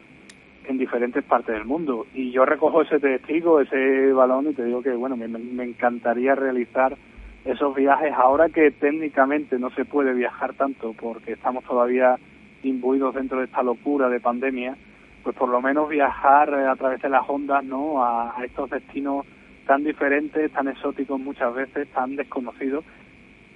en 0.67 0.79
diferentes 0.79 1.25
partes 1.25 1.55
del 1.55 1.65
mundo. 1.65 2.07
Y 2.15 2.31
yo 2.31 2.45
recojo 2.45 2.83
ese 2.83 2.99
testigo, 2.99 3.61
ese 3.61 4.13
balón 4.13 4.49
y 4.51 4.55
te 4.55 4.65
digo 4.65 4.83
que, 4.83 4.91
bueno, 4.91 5.17
me, 5.17 5.29
me 5.29 5.65
encantaría 5.65 6.35
realizar 6.35 6.97
esos 7.45 7.75
viajes 7.75 8.13
ahora 8.13 8.49
que 8.49 8.71
técnicamente 8.71 9.59
no 9.59 9.71
se 9.71 9.85
puede 9.85 10.13
viajar 10.13 10.55
tanto 10.55 10.93
porque 10.93 11.33
estamos 11.33 11.65
todavía 11.65 12.17
imbuidos 12.63 13.15
dentro 13.15 13.39
de 13.39 13.47
esta 13.47 13.63
locura 13.63 14.09
de 14.09 14.21
pandemia, 14.21 14.77
pues 15.23 15.35
por 15.37 15.49
lo 15.49 15.61
menos 15.63 15.89
viajar 15.89 16.53
a 16.55 16.77
través 16.77 17.01
de 17.01 17.09
las 17.09 17.29
ondas, 17.29 17.65
¿no? 17.65 18.05
A, 18.05 18.39
a 18.39 18.45
estos 18.45 18.69
destinos 18.69 19.27
tan 19.67 19.85
diferentes, 19.85 20.53
tan 20.53 20.69
exóticos 20.69 21.19
muchas 21.19 21.55
veces, 21.55 21.89
tan 21.89 22.17
desconocidos 22.17 22.85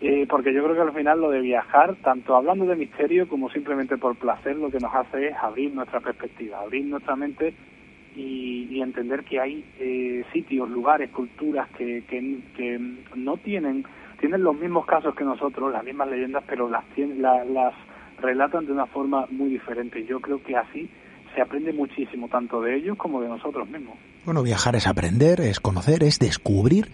eh, 0.07 0.27
porque 0.29 0.53
yo 0.53 0.63
creo 0.63 0.75
que 0.75 0.83
al 0.83 0.93
final 0.93 1.19
lo 1.19 1.31
de 1.31 1.41
viajar, 1.41 1.97
tanto 2.03 2.37
hablando 2.37 2.67
de 2.67 2.77
misterio 2.77 3.27
como 3.27 3.49
simplemente 3.49 3.97
por 3.97 4.17
placer, 4.17 4.55
lo 4.55 4.71
que 4.71 4.79
nos 4.79 4.95
hace 4.95 5.29
es 5.29 5.35
abrir 5.35 5.73
nuestra 5.75 6.01
perspectiva, 6.01 6.61
abrir 6.61 6.85
nuestra 6.85 7.17
mente 7.17 7.55
y, 8.15 8.83
entender 8.83 9.25
que 9.25 9.41
hay 9.41 9.65
eh, 9.79 10.23
sitios, 10.31 10.69
lugares, 10.69 11.09
culturas 11.11 11.71
que, 11.71 12.03
no 13.15 13.39
tienen, 13.39 13.87
tienen 14.21 14.43
los 14.43 14.55
mismos 14.55 14.85
casos 14.85 15.15
que 15.15 15.25
nosotros, 15.25 15.73
las 15.73 15.83
mismas 15.83 16.11
leyendas, 16.11 16.45
pero 16.47 16.69
las, 16.69 16.85
las 17.17 17.73
relatan 18.21 18.67
de 18.67 18.73
una 18.73 18.85
forma 18.85 19.25
muy 19.31 19.49
diferente. 19.49 20.05
Yo 20.05 20.21
creo 20.21 20.43
que 20.43 20.55
así 20.55 20.91
se 21.35 21.41
aprende 21.41 21.73
muchísimo, 21.73 22.29
tanto 22.29 22.61
de 22.61 22.77
ellos 22.77 22.99
como 22.99 23.23
de 23.23 23.29
nosotros 23.29 23.67
mismos. 23.71 23.97
Bueno, 24.27 24.43
viajar 24.43 24.77
es 24.77 24.87
aprender, 24.87 25.41
es 25.41 25.61
conocer, 25.61 26.03
es 26.03 26.19
descubrir 26.19 26.89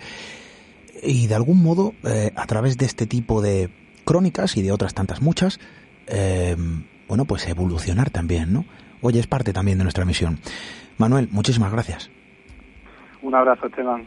y 1.03 1.27
de 1.27 1.35
algún 1.35 1.63
modo, 1.63 1.95
eh, 2.05 2.33
a 2.35 2.47
través 2.47 2.79
de 2.79 2.87
este 2.87 3.07
tipo 3.07 3.43
de 3.43 3.71
crónicas 4.05 4.57
y 4.57 4.63
de 4.63 4.73
otras 4.73 4.95
tantas 4.95 5.23
muchas, 5.23 5.61
eh, 6.07 6.57
bueno, 7.09 7.25
pues 7.25 7.47
evolucionar 7.49 8.11
también, 8.11 8.53
¿no? 8.53 8.65
Oye, 9.01 9.21
es 9.21 9.27
parte 9.27 9.53
también 9.53 9.79
de 9.79 9.85
nuestra 9.85 10.05
misión. 10.05 10.39
Manuel, 10.99 11.29
muchísimas 11.31 11.73
gracias. 11.73 12.11
Un 13.23 13.35
abrazo, 13.35 13.67
Esteban. 13.67 14.07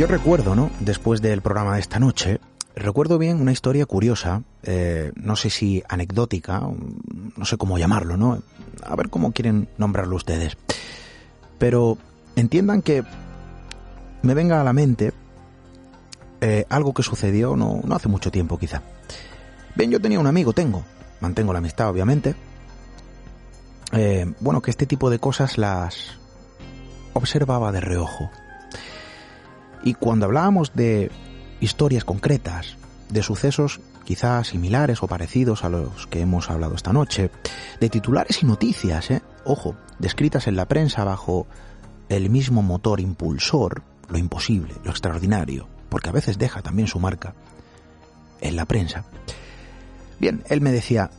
Yo 0.00 0.06
recuerdo, 0.06 0.54
¿no? 0.54 0.70
Después 0.80 1.20
del 1.20 1.42
programa 1.42 1.74
de 1.74 1.80
esta 1.80 1.98
noche, 1.98 2.40
recuerdo 2.74 3.18
bien 3.18 3.38
una 3.38 3.52
historia 3.52 3.84
curiosa, 3.84 4.44
eh, 4.62 5.12
no 5.14 5.36
sé 5.36 5.50
si 5.50 5.82
anecdótica, 5.90 6.62
no 7.36 7.44
sé 7.44 7.58
cómo 7.58 7.76
llamarlo, 7.76 8.16
¿no? 8.16 8.42
A 8.82 8.96
ver 8.96 9.10
cómo 9.10 9.32
quieren 9.32 9.68
nombrarlo 9.76 10.16
ustedes. 10.16 10.56
Pero 11.58 11.98
entiendan 12.34 12.80
que 12.80 13.04
me 14.22 14.32
venga 14.32 14.62
a 14.62 14.64
la 14.64 14.72
mente 14.72 15.12
eh, 16.40 16.64
algo 16.70 16.94
que 16.94 17.02
sucedió 17.02 17.54
no, 17.54 17.82
no 17.84 17.94
hace 17.94 18.08
mucho 18.08 18.30
tiempo 18.30 18.56
quizá. 18.56 18.80
Bien, 19.74 19.90
yo 19.90 20.00
tenía 20.00 20.18
un 20.18 20.26
amigo, 20.26 20.54
tengo, 20.54 20.82
mantengo 21.20 21.52
la 21.52 21.58
amistad 21.58 21.90
obviamente. 21.90 22.34
Eh, 23.92 24.32
bueno, 24.40 24.62
que 24.62 24.70
este 24.70 24.86
tipo 24.86 25.10
de 25.10 25.18
cosas 25.18 25.58
las 25.58 26.16
observaba 27.12 27.70
de 27.70 27.82
reojo. 27.82 28.30
Y 29.82 29.94
cuando 29.94 30.26
hablábamos 30.26 30.72
de 30.74 31.10
historias 31.60 32.04
concretas, 32.04 32.76
de 33.08 33.22
sucesos 33.22 33.80
quizás 34.04 34.48
similares 34.48 35.02
o 35.02 35.06
parecidos 35.06 35.64
a 35.64 35.68
los 35.68 36.06
que 36.06 36.20
hemos 36.20 36.50
hablado 36.50 36.74
esta 36.74 36.92
noche, 36.92 37.30
de 37.80 37.88
titulares 37.88 38.42
y 38.42 38.46
noticias, 38.46 39.10
¿eh? 39.10 39.22
ojo, 39.44 39.76
descritas 39.98 40.46
en 40.46 40.56
la 40.56 40.66
prensa 40.66 41.04
bajo 41.04 41.46
el 42.08 42.28
mismo 42.28 42.62
motor 42.62 43.00
impulsor, 43.00 43.82
lo 44.08 44.18
imposible, 44.18 44.74
lo 44.82 44.90
extraordinario, 44.90 45.68
porque 45.88 46.08
a 46.08 46.12
veces 46.12 46.38
deja 46.38 46.60
también 46.60 46.88
su 46.88 46.98
marca 46.98 47.34
en 48.40 48.56
la 48.56 48.64
prensa. 48.64 49.04
Bien, 50.18 50.42
él 50.48 50.60
me 50.60 50.72
decía, 50.72 51.10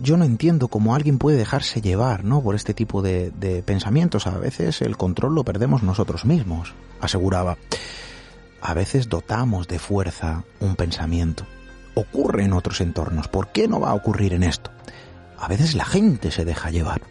yo 0.00 0.16
no 0.16 0.24
entiendo 0.24 0.68
cómo 0.68 0.94
alguien 0.94 1.18
puede 1.18 1.36
dejarse 1.36 1.80
llevar, 1.80 2.24
¿no? 2.24 2.42
Por 2.42 2.54
este 2.54 2.74
tipo 2.74 3.02
de, 3.02 3.30
de 3.30 3.62
pensamientos. 3.62 4.26
A 4.26 4.38
veces 4.38 4.82
el 4.82 4.96
control 4.96 5.34
lo 5.34 5.44
perdemos 5.44 5.82
nosotros 5.82 6.24
mismos, 6.24 6.74
aseguraba. 7.00 7.56
A 8.60 8.74
veces 8.74 9.08
dotamos 9.08 9.68
de 9.68 9.78
fuerza 9.78 10.44
un 10.60 10.76
pensamiento. 10.76 11.46
Ocurre 11.94 12.44
en 12.44 12.52
otros 12.52 12.80
entornos. 12.80 13.28
¿Por 13.28 13.48
qué 13.48 13.68
no 13.68 13.80
va 13.80 13.90
a 13.90 13.94
ocurrir 13.94 14.32
en 14.32 14.42
esto? 14.42 14.70
A 15.38 15.48
veces 15.48 15.74
la 15.74 15.84
gente 15.84 16.30
se 16.30 16.44
deja 16.44 16.70
llevar. 16.70 17.02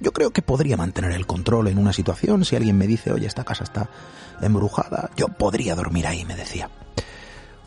Yo 0.00 0.12
creo 0.12 0.30
que 0.30 0.42
podría 0.42 0.76
mantener 0.76 1.12
el 1.12 1.26
control 1.26 1.68
en 1.68 1.78
una 1.78 1.92
situación 1.92 2.44
si 2.44 2.56
alguien 2.56 2.78
me 2.78 2.86
dice, 2.86 3.12
oye, 3.12 3.26
esta 3.26 3.44
casa 3.44 3.64
está 3.64 3.90
embrujada, 4.40 5.10
yo 5.16 5.28
podría 5.28 5.74
dormir 5.74 6.06
ahí, 6.06 6.24
me 6.24 6.36
decía. 6.36 6.70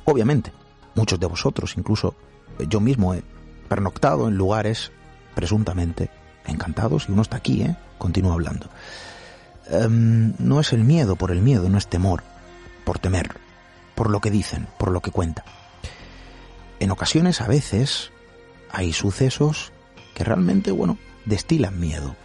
Obviamente, 0.05 0.51
muchos 0.95 1.19
de 1.19 1.27
vosotros, 1.27 1.75
incluso 1.77 2.15
yo 2.67 2.79
mismo 2.79 3.13
he 3.13 3.23
pernoctado 3.67 4.27
en 4.27 4.35
lugares 4.35 4.91
presuntamente 5.35 6.09
encantados 6.45 7.07
y 7.07 7.11
uno 7.11 7.21
está 7.21 7.37
aquí, 7.37 7.63
¿eh? 7.63 7.75
Continúa 7.97 8.33
hablando. 8.33 8.69
Em, 9.69 10.33
no 10.39 10.59
es 10.59 10.73
el 10.73 10.83
miedo 10.83 11.15
por 11.15 11.31
el 11.31 11.41
miedo, 11.41 11.69
no 11.69 11.77
es 11.77 11.87
temor, 11.87 12.23
por 12.83 12.99
temer, 12.99 13.37
por 13.95 14.09
lo 14.09 14.19
que 14.19 14.31
dicen, 14.31 14.67
por 14.77 14.91
lo 14.91 15.01
que 15.01 15.11
cuentan. 15.11 15.45
En 16.79 16.91
ocasiones, 16.91 17.39
a 17.41 17.47
veces, 17.47 18.11
hay 18.71 18.91
sucesos 18.91 19.71
que 20.13 20.23
realmente, 20.23 20.71
bueno, 20.71 20.97
destilan 21.25 21.79
miedo. 21.79 22.15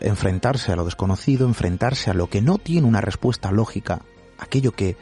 Enfrentarse 0.00 0.72
a 0.72 0.76
lo 0.76 0.84
desconocido, 0.84 1.46
enfrentarse 1.46 2.10
a 2.10 2.14
lo 2.14 2.28
que 2.28 2.42
no 2.42 2.58
tiene 2.58 2.86
una 2.86 3.00
respuesta 3.00 3.50
lógica, 3.50 4.02
aquello 4.38 4.72
que, 4.72 4.96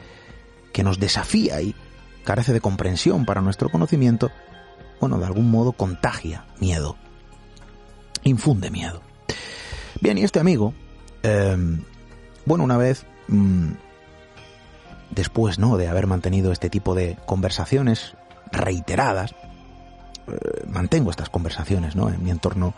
que 0.71 0.83
nos 0.83 0.99
desafía 0.99 1.61
y 1.61 1.75
carece 2.23 2.53
de 2.53 2.61
comprensión 2.61 3.25
para 3.25 3.41
nuestro 3.41 3.69
conocimiento, 3.69 4.31
bueno, 5.01 5.17
de 5.17 5.25
algún 5.25 5.49
modo 5.49 5.71
contagia 5.71 6.45
miedo, 6.59 6.95
infunde 8.23 8.69
miedo. 8.69 9.01
Bien, 9.99 10.17
y 10.19 10.23
este 10.23 10.39
amigo, 10.39 10.75
em, 11.23 11.81
bueno, 12.45 12.63
una 12.63 12.77
vez, 12.77 13.05
mm, 13.27 13.71
después, 15.09 15.57
¿no?, 15.57 15.75
de 15.77 15.87
haber 15.87 16.05
mantenido 16.05 16.51
este 16.51 16.69
tipo 16.69 16.93
de 16.93 17.17
conversaciones 17.25 18.15
reiteradas, 18.51 19.31
eh, 20.27 20.65
mantengo 20.67 21.09
estas 21.09 21.29
conversaciones 21.29 21.95
¿no? 21.95 22.09
en 22.09 22.23
mi 22.23 22.29
entorno 22.29 22.75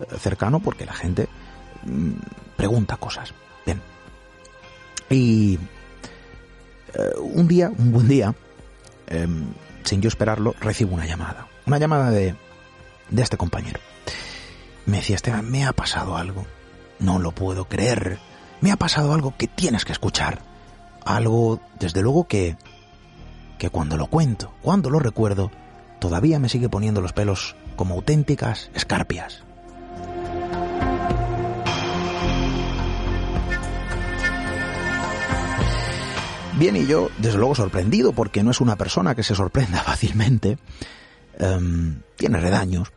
eh, 0.00 0.16
cercano 0.18 0.60
porque 0.60 0.86
la 0.86 0.94
gente 0.94 1.28
mm, 1.84 2.12
pregunta 2.56 2.96
cosas. 2.96 3.34
Bien. 3.66 3.82
Y 5.10 5.58
un 7.20 7.46
día, 7.46 7.70
un 7.76 7.92
buen 7.92 8.08
día, 8.08 8.34
em, 9.08 9.52
sin 9.84 10.00
yo 10.00 10.08
esperarlo, 10.08 10.54
recibo 10.58 10.94
una 10.94 11.04
llamada. 11.04 11.46
Una 11.66 11.78
llamada 11.78 12.10
de, 12.10 12.36
de 13.10 13.22
este 13.22 13.36
compañero. 13.36 13.80
Me 14.86 14.98
decía, 14.98 15.16
Esteban, 15.16 15.50
me 15.50 15.64
ha 15.66 15.72
pasado 15.72 16.16
algo. 16.16 16.46
No 17.00 17.18
lo 17.18 17.32
puedo 17.32 17.66
creer. 17.66 18.18
Me 18.60 18.70
ha 18.70 18.76
pasado 18.76 19.12
algo 19.12 19.34
que 19.36 19.48
tienes 19.48 19.84
que 19.84 19.92
escuchar. 19.92 20.42
Algo, 21.04 21.60
desde 21.80 22.02
luego, 22.02 22.28
que, 22.28 22.56
que 23.58 23.70
cuando 23.70 23.96
lo 23.96 24.06
cuento, 24.06 24.54
cuando 24.62 24.90
lo 24.90 25.00
recuerdo, 25.00 25.50
todavía 25.98 26.38
me 26.38 26.48
sigue 26.48 26.68
poniendo 26.68 27.00
los 27.00 27.12
pelos 27.12 27.56
como 27.74 27.96
auténticas 27.96 28.70
escarpias. 28.74 29.42
Bien, 36.58 36.74
y 36.76 36.86
yo, 36.86 37.10
desde 37.18 37.38
luego, 37.38 37.54
sorprendido, 37.54 38.12
porque 38.12 38.42
no 38.42 38.50
es 38.50 38.60
una 38.60 38.76
persona 38.76 39.14
que 39.14 39.22
se 39.22 39.34
sorprenda 39.34 39.82
fácilmente, 39.84 40.58
em, 41.38 42.00
tiene 42.16 42.40
redaños, 42.40 42.92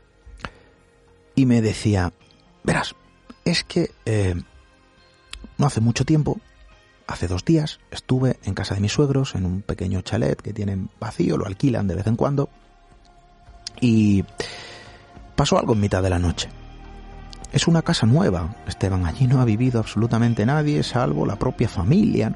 y 1.35 1.45
me 1.45 1.61
decía, 1.61 2.11
verás, 2.63 2.95
es 3.45 3.63
que 3.63 3.91
eh, 4.05 4.35
no 5.57 5.65
hace 5.65 5.81
mucho 5.81 6.05
tiempo, 6.05 6.39
hace 7.07 7.27
dos 7.27 7.45
días, 7.45 7.79
estuve 7.91 8.37
en 8.43 8.53
casa 8.53 8.75
de 8.75 8.81
mis 8.81 8.91
suegros, 8.91 9.35
en 9.35 9.45
un 9.45 9.61
pequeño 9.61 10.01
chalet 10.01 10.41
que 10.41 10.53
tienen 10.53 10.89
vacío, 10.99 11.37
lo 11.37 11.45
alquilan 11.45 11.87
de 11.87 11.95
vez 11.95 12.07
en 12.07 12.15
cuando, 12.15 12.49
y 13.79 14.25
pasó 15.35 15.57
algo 15.57 15.73
en 15.73 15.79
mitad 15.79 16.03
de 16.03 16.09
la 16.09 16.19
noche. 16.19 16.49
Es 17.51 17.67
una 17.67 17.81
casa 17.81 18.05
nueva, 18.05 18.55
Esteban, 18.67 19.05
allí 19.05 19.25
no 19.25 19.41
ha 19.41 19.45
vivido 19.45 19.79
absolutamente 19.79 20.45
nadie, 20.45 20.83
salvo 20.83 21.25
la 21.25 21.37
propia 21.37 21.67
familia. 21.67 22.35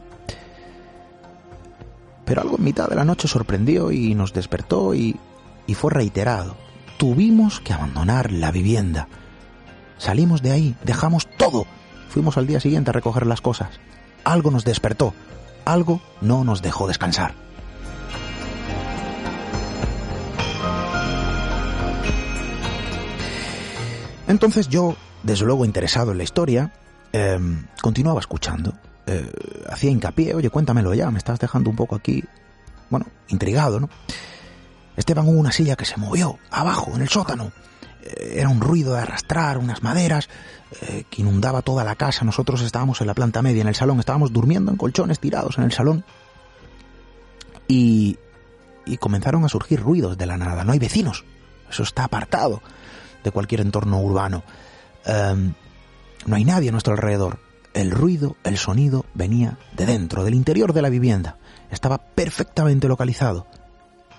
Pero 2.25 2.41
algo 2.41 2.57
en 2.57 2.63
mitad 2.63 2.88
de 2.88 2.95
la 2.95 3.03
noche 3.03 3.27
sorprendió 3.27 3.91
y 3.91 4.15
nos 4.15 4.34
despertó 4.34 4.95
y, 4.95 5.15
y 5.68 5.76
fue 5.76 5.91
reiterado. 5.91 6.56
Tuvimos 6.98 7.60
que 7.60 7.73
abandonar 7.73 8.31
la 8.31 8.52
vivienda. 8.52 9.07
Salimos 9.98 10.41
de 10.41 10.52
ahí, 10.52 10.76
dejamos 10.84 11.27
todo. 11.38 11.65
Fuimos 12.10 12.38
al 12.38 12.48
día 12.48 12.60
siguiente 12.60 12.90
a 12.90 12.94
recoger 12.94 13.26
las 13.26 13.41
cosas. 13.41 13.80
Algo 14.23 14.52
nos 14.52 14.65
despertó, 14.65 15.14
algo 15.65 16.02
no 16.22 16.44
nos 16.44 16.61
dejó 16.61 16.88
descansar. 16.88 17.34
Entonces 24.27 24.69
yo, 24.69 24.95
desde 25.23 25.45
luego 25.45 25.65
interesado 25.65 26.11
en 26.11 26.18
la 26.18 26.23
historia, 26.23 26.72
em, 27.11 27.65
continuaba 27.81 28.19
escuchando. 28.19 28.73
Eh, 29.06 29.30
hacía 29.69 29.91
hincapié, 29.91 30.34
oye, 30.34 30.49
cuéntamelo 30.49 30.94
ya, 30.94 31.11
me 31.11 31.18
estás 31.18 31.40
dejando 31.40 31.69
un 31.69 31.76
poco 31.76 31.95
aquí, 31.95 32.23
bueno, 32.90 33.06
intrigado, 33.27 33.80
¿no? 33.80 33.90
Esteban 34.95 35.28
hubo 35.28 35.40
una 35.40 35.52
silla 35.52 35.76
que 35.76 35.86
se 35.86 35.98
movió, 35.98 36.40
abajo, 36.52 36.91
en 36.95 37.02
el 37.02 37.10
sótano. 37.10 37.52
Eh, 38.03 38.36
era 38.38 38.49
un 38.49 38.61
ruido 38.61 38.94
de 38.94 39.02
arrastrar 39.02 39.57
unas 39.57 39.82
maderas 39.84 40.30
eh, 40.82 41.06
que 41.10 41.22
inundaba 41.22 41.61
toda 41.61 41.84
la 41.84 41.95
casa. 41.95 42.26
Nosotros 42.26 42.61
estábamos 42.61 43.02
en 43.02 43.07
la 43.07 43.14
planta 43.14 43.41
media, 43.41 43.61
en 43.61 43.68
el 43.68 43.76
salón, 43.76 43.99
estábamos 43.99 44.32
durmiendo 44.32 44.72
en 44.72 44.78
colchones 44.78 45.20
tirados 45.20 45.57
en 45.57 45.64
el 45.64 45.72
salón. 45.72 46.06
Y, 47.68 48.18
y 48.86 48.98
comenzaron 48.98 49.45
a 49.45 49.49
surgir 49.49 49.80
ruidos 49.80 50.18
de 50.18 50.26
la 50.26 50.38
nada. 50.38 50.64
No 50.64 50.74
hay 50.74 50.80
vecinos, 50.80 51.24
eso 51.70 51.84
está 51.84 52.03
apartado 52.03 52.61
de 53.24 53.32
cualquier 53.32 53.61
entorno 53.61 53.99
urbano. 54.02 54.44
Em, 55.06 55.53
no 56.26 56.36
hay 56.36 56.45
nadie 56.45 56.70
a 56.70 56.72
nuestro 56.72 56.94
alrededor. 56.94 57.40
El 57.74 57.91
ruido, 57.91 58.36
el 58.44 58.57
sonido 58.57 59.06
venía 59.14 59.57
de 59.76 59.86
dentro, 59.86 60.24
del 60.24 60.36
interior 60.36 60.74
de 60.74 60.82
la 60.82 60.90
vivienda. 60.90 61.38
Estaba 61.72 61.98
perfectamente 61.98 62.88
localizado. 62.88 63.48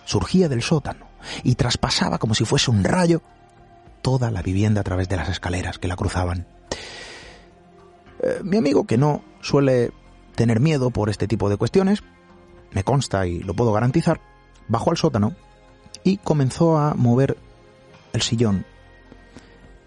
Surgía 0.05 0.49
del 0.49 0.63
sótano 0.63 1.07
y 1.43 1.55
traspasaba 1.55 2.19
como 2.19 2.35
si 2.35 2.45
fuese 2.45 2.71
un 2.71 2.85
rayo 2.85 3.23
toda 4.03 4.31
la 4.31 4.43
vivienda 4.43 4.83
a 4.83 4.85
través 4.85 5.09
de 5.09 5.17
las 5.17 5.29
escaleras 5.29 5.79
que 5.79 5.89
la 5.89 5.97
cruzaban. 5.97 6.47
Eh, 8.23 8.41
mi 8.43 8.59
amigo, 8.59 8.87
que 8.87 8.99
no 8.99 9.23
suele 9.41 9.93
tener 10.35 10.61
miedo 10.61 10.91
por 10.91 11.09
este 11.09 11.27
tipo 11.27 11.49
de 11.49 11.57
cuestiones, 11.57 12.03
me 12.73 12.85
consta 12.85 13.27
y 13.27 13.41
lo 13.41 13.55
puedo 13.55 13.73
garantizar, 13.73 14.21
bajó 14.69 14.91
al 14.91 14.97
sótano 14.97 15.35
y 16.03 16.19
comenzó 16.19 16.77
a 16.77 16.95
mover 16.95 17.39
el 18.13 18.23
sillón 18.23 18.67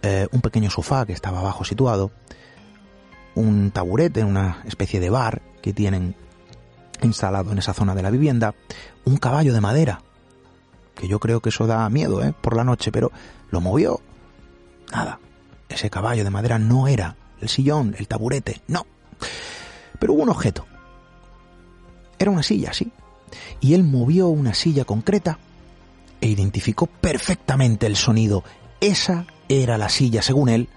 eh, 0.02 0.27
un 0.31 0.41
pequeño 0.41 0.69
sofá 0.69 1.06
que 1.06 1.14
estaba 1.14 1.39
abajo 1.39 1.64
situado, 1.64 2.11
un 3.35 3.72
taburete, 3.72 4.23
una 4.23 4.64
especie 4.65 4.99
de 4.99 5.10
bar 5.10 5.41
que 5.61 5.73
tienen 5.73 6.15
instalado 7.02 7.52
en 7.52 7.60
esa 7.60 7.73
zona 7.73 7.94
de 7.94 8.02
la 8.02 8.10
vivienda, 8.10 8.56
un 9.06 9.18
caballo 9.18 9.53
de 9.53 9.61
madera, 9.61 10.02
que 10.97 11.07
yo 11.07 11.19
creo 11.19 11.41
que 11.41 11.49
eso 11.49 11.67
da 11.67 11.89
miedo 11.89 12.23
¿eh? 12.23 12.33
por 12.39 12.55
la 12.55 12.63
noche, 12.63 12.91
pero 12.91 13.11
lo 13.51 13.61
movió. 13.61 14.01
Nada, 14.91 15.19
ese 15.69 15.89
caballo 15.89 16.23
de 16.23 16.29
madera 16.29 16.59
no 16.59 16.87
era 16.87 17.15
el 17.41 17.49
sillón, 17.49 17.95
el 17.97 18.07
taburete, 18.07 18.61
no. 18.67 18.85
Pero 19.99 20.13
hubo 20.13 20.23
un 20.23 20.29
objeto. 20.29 20.65
Era 22.19 22.31
una 22.31 22.43
silla, 22.43 22.73
sí. 22.73 22.91
Y 23.61 23.73
él 23.73 23.83
movió 23.83 24.27
una 24.27 24.53
silla 24.53 24.85
concreta 24.85 25.37
e 26.19 26.27
identificó 26.27 26.87
perfectamente 26.87 27.85
el 27.85 27.95
sonido. 27.95 28.43
Esa 28.79 29.25
era 29.49 29.77
la 29.77 29.89
silla, 29.89 30.21
según 30.21 30.49
él, 30.49 30.69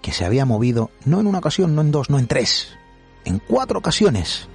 que 0.00 0.12
se 0.12 0.24
había 0.24 0.44
movido 0.44 0.90
no 1.04 1.20
en 1.20 1.26
una 1.26 1.38
ocasión, 1.38 1.74
no 1.74 1.82
en 1.82 1.90
dos, 1.90 2.10
no 2.10 2.18
en 2.18 2.26
tres, 2.26 2.68
en 3.24 3.38
cuatro 3.38 3.78
ocasiones. 3.78 4.48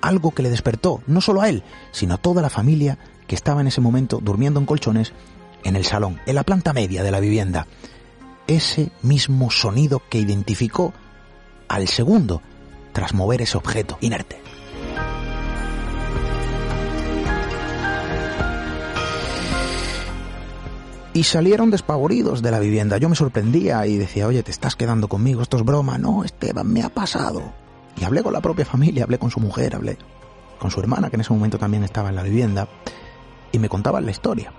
Algo 0.00 0.32
que 0.32 0.42
le 0.42 0.50
despertó, 0.50 1.02
no 1.06 1.20
solo 1.20 1.40
a 1.40 1.48
él, 1.48 1.62
sino 1.92 2.14
a 2.14 2.18
toda 2.18 2.42
la 2.42 2.50
familia 2.50 2.98
que 3.26 3.34
estaba 3.34 3.60
en 3.60 3.66
ese 3.66 3.80
momento 3.80 4.20
durmiendo 4.22 4.60
en 4.60 4.66
colchones 4.66 5.12
en 5.62 5.76
el 5.76 5.84
salón, 5.84 6.20
en 6.26 6.34
la 6.34 6.42
planta 6.44 6.72
media 6.72 7.02
de 7.02 7.10
la 7.10 7.20
vivienda. 7.20 7.66
Ese 8.46 8.90
mismo 9.02 9.50
sonido 9.50 10.02
que 10.10 10.18
identificó 10.18 10.92
al 11.68 11.88
segundo 11.88 12.42
tras 12.92 13.14
mover 13.14 13.42
ese 13.42 13.56
objeto 13.56 13.98
inerte. 14.00 14.44
y 21.14 21.22
salieron 21.22 21.70
despavoridos 21.70 22.42
de 22.42 22.50
la 22.50 22.58
vivienda. 22.58 22.98
Yo 22.98 23.08
me 23.08 23.14
sorprendía 23.14 23.86
y 23.86 23.96
decía, 23.96 24.26
oye, 24.26 24.42
te 24.42 24.50
estás 24.50 24.74
quedando 24.74 25.08
conmigo, 25.08 25.42
esto 25.42 25.56
es 25.56 25.64
broma. 25.64 25.96
No, 25.96 26.24
Esteban, 26.24 26.70
me 26.70 26.82
ha 26.82 26.88
pasado. 26.88 27.54
Y 27.96 28.04
hablé 28.04 28.24
con 28.24 28.32
la 28.32 28.40
propia 28.40 28.64
familia, 28.64 29.04
hablé 29.04 29.18
con 29.18 29.30
su 29.30 29.38
mujer, 29.38 29.76
hablé 29.76 29.96
con 30.58 30.72
su 30.72 30.80
hermana, 30.80 31.10
que 31.10 31.16
en 31.16 31.20
ese 31.20 31.32
momento 31.32 31.56
también 31.56 31.84
estaba 31.84 32.08
en 32.08 32.16
la 32.16 32.24
vivienda, 32.24 32.68
y 33.54 33.58
me 33.60 33.68
contaban 33.68 34.04
la 34.04 34.10
historia. 34.10 34.52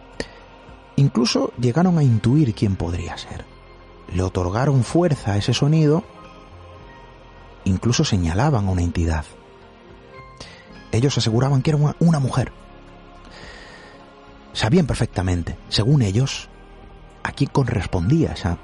Incluso 0.96 1.52
llegaron 1.60 1.98
a 1.98 2.04
intuir 2.04 2.56
quién 2.56 2.78
podría 2.78 3.18
ser. 3.18 3.44
Le 4.14 4.24
otorgaron 4.24 4.86
fuerza 4.86 5.34
a 5.34 5.38
ese 5.38 5.54
sonido, 5.54 6.06
incluso 7.66 8.06
señalaban 8.06 8.68
a 8.68 8.72
una 8.72 8.84
entidad. 8.84 9.26
Ellos 10.94 11.18
aseguraban 11.18 11.62
que 11.62 11.72
era 11.72 11.78
una, 11.78 11.96
una 12.00 12.20
mujer, 12.20 12.54
sabían 14.54 14.88
perfectamente, 14.88 15.58
según 15.68 16.02
ellos, 16.02 16.48
a 17.24 17.34
quién 17.34 17.50
correspondía 17.50 18.32
esa, 18.32 18.60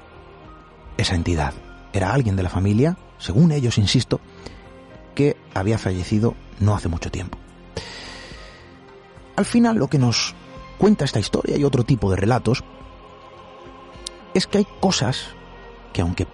esa 0.96 1.14
entidad. 1.14 1.52
Era 1.92 2.14
alguien 2.14 2.36
de 2.36 2.42
la 2.42 2.48
familia, 2.48 2.96
según 3.18 3.52
ellos, 3.52 3.76
insisto, 3.76 4.18
que 5.14 5.36
había 5.52 5.76
fallecido 5.76 6.34
no 6.58 6.74
hace 6.74 6.88
mucho 6.88 7.10
tiempo. 7.10 7.41
Al 9.36 9.44
final 9.44 9.76
lo 9.76 9.88
que 9.88 9.98
nos 9.98 10.34
cuenta 10.78 11.04
esta 11.04 11.20
historia 11.20 11.56
y 11.56 11.64
otro 11.64 11.84
tipo 11.84 12.10
de 12.10 12.16
relatos 12.16 12.62
es 14.34 14.46
que 14.46 14.58
hay 14.58 14.66
cosas 14.80 15.28
que 15.92 16.02
aunque, 16.02 16.26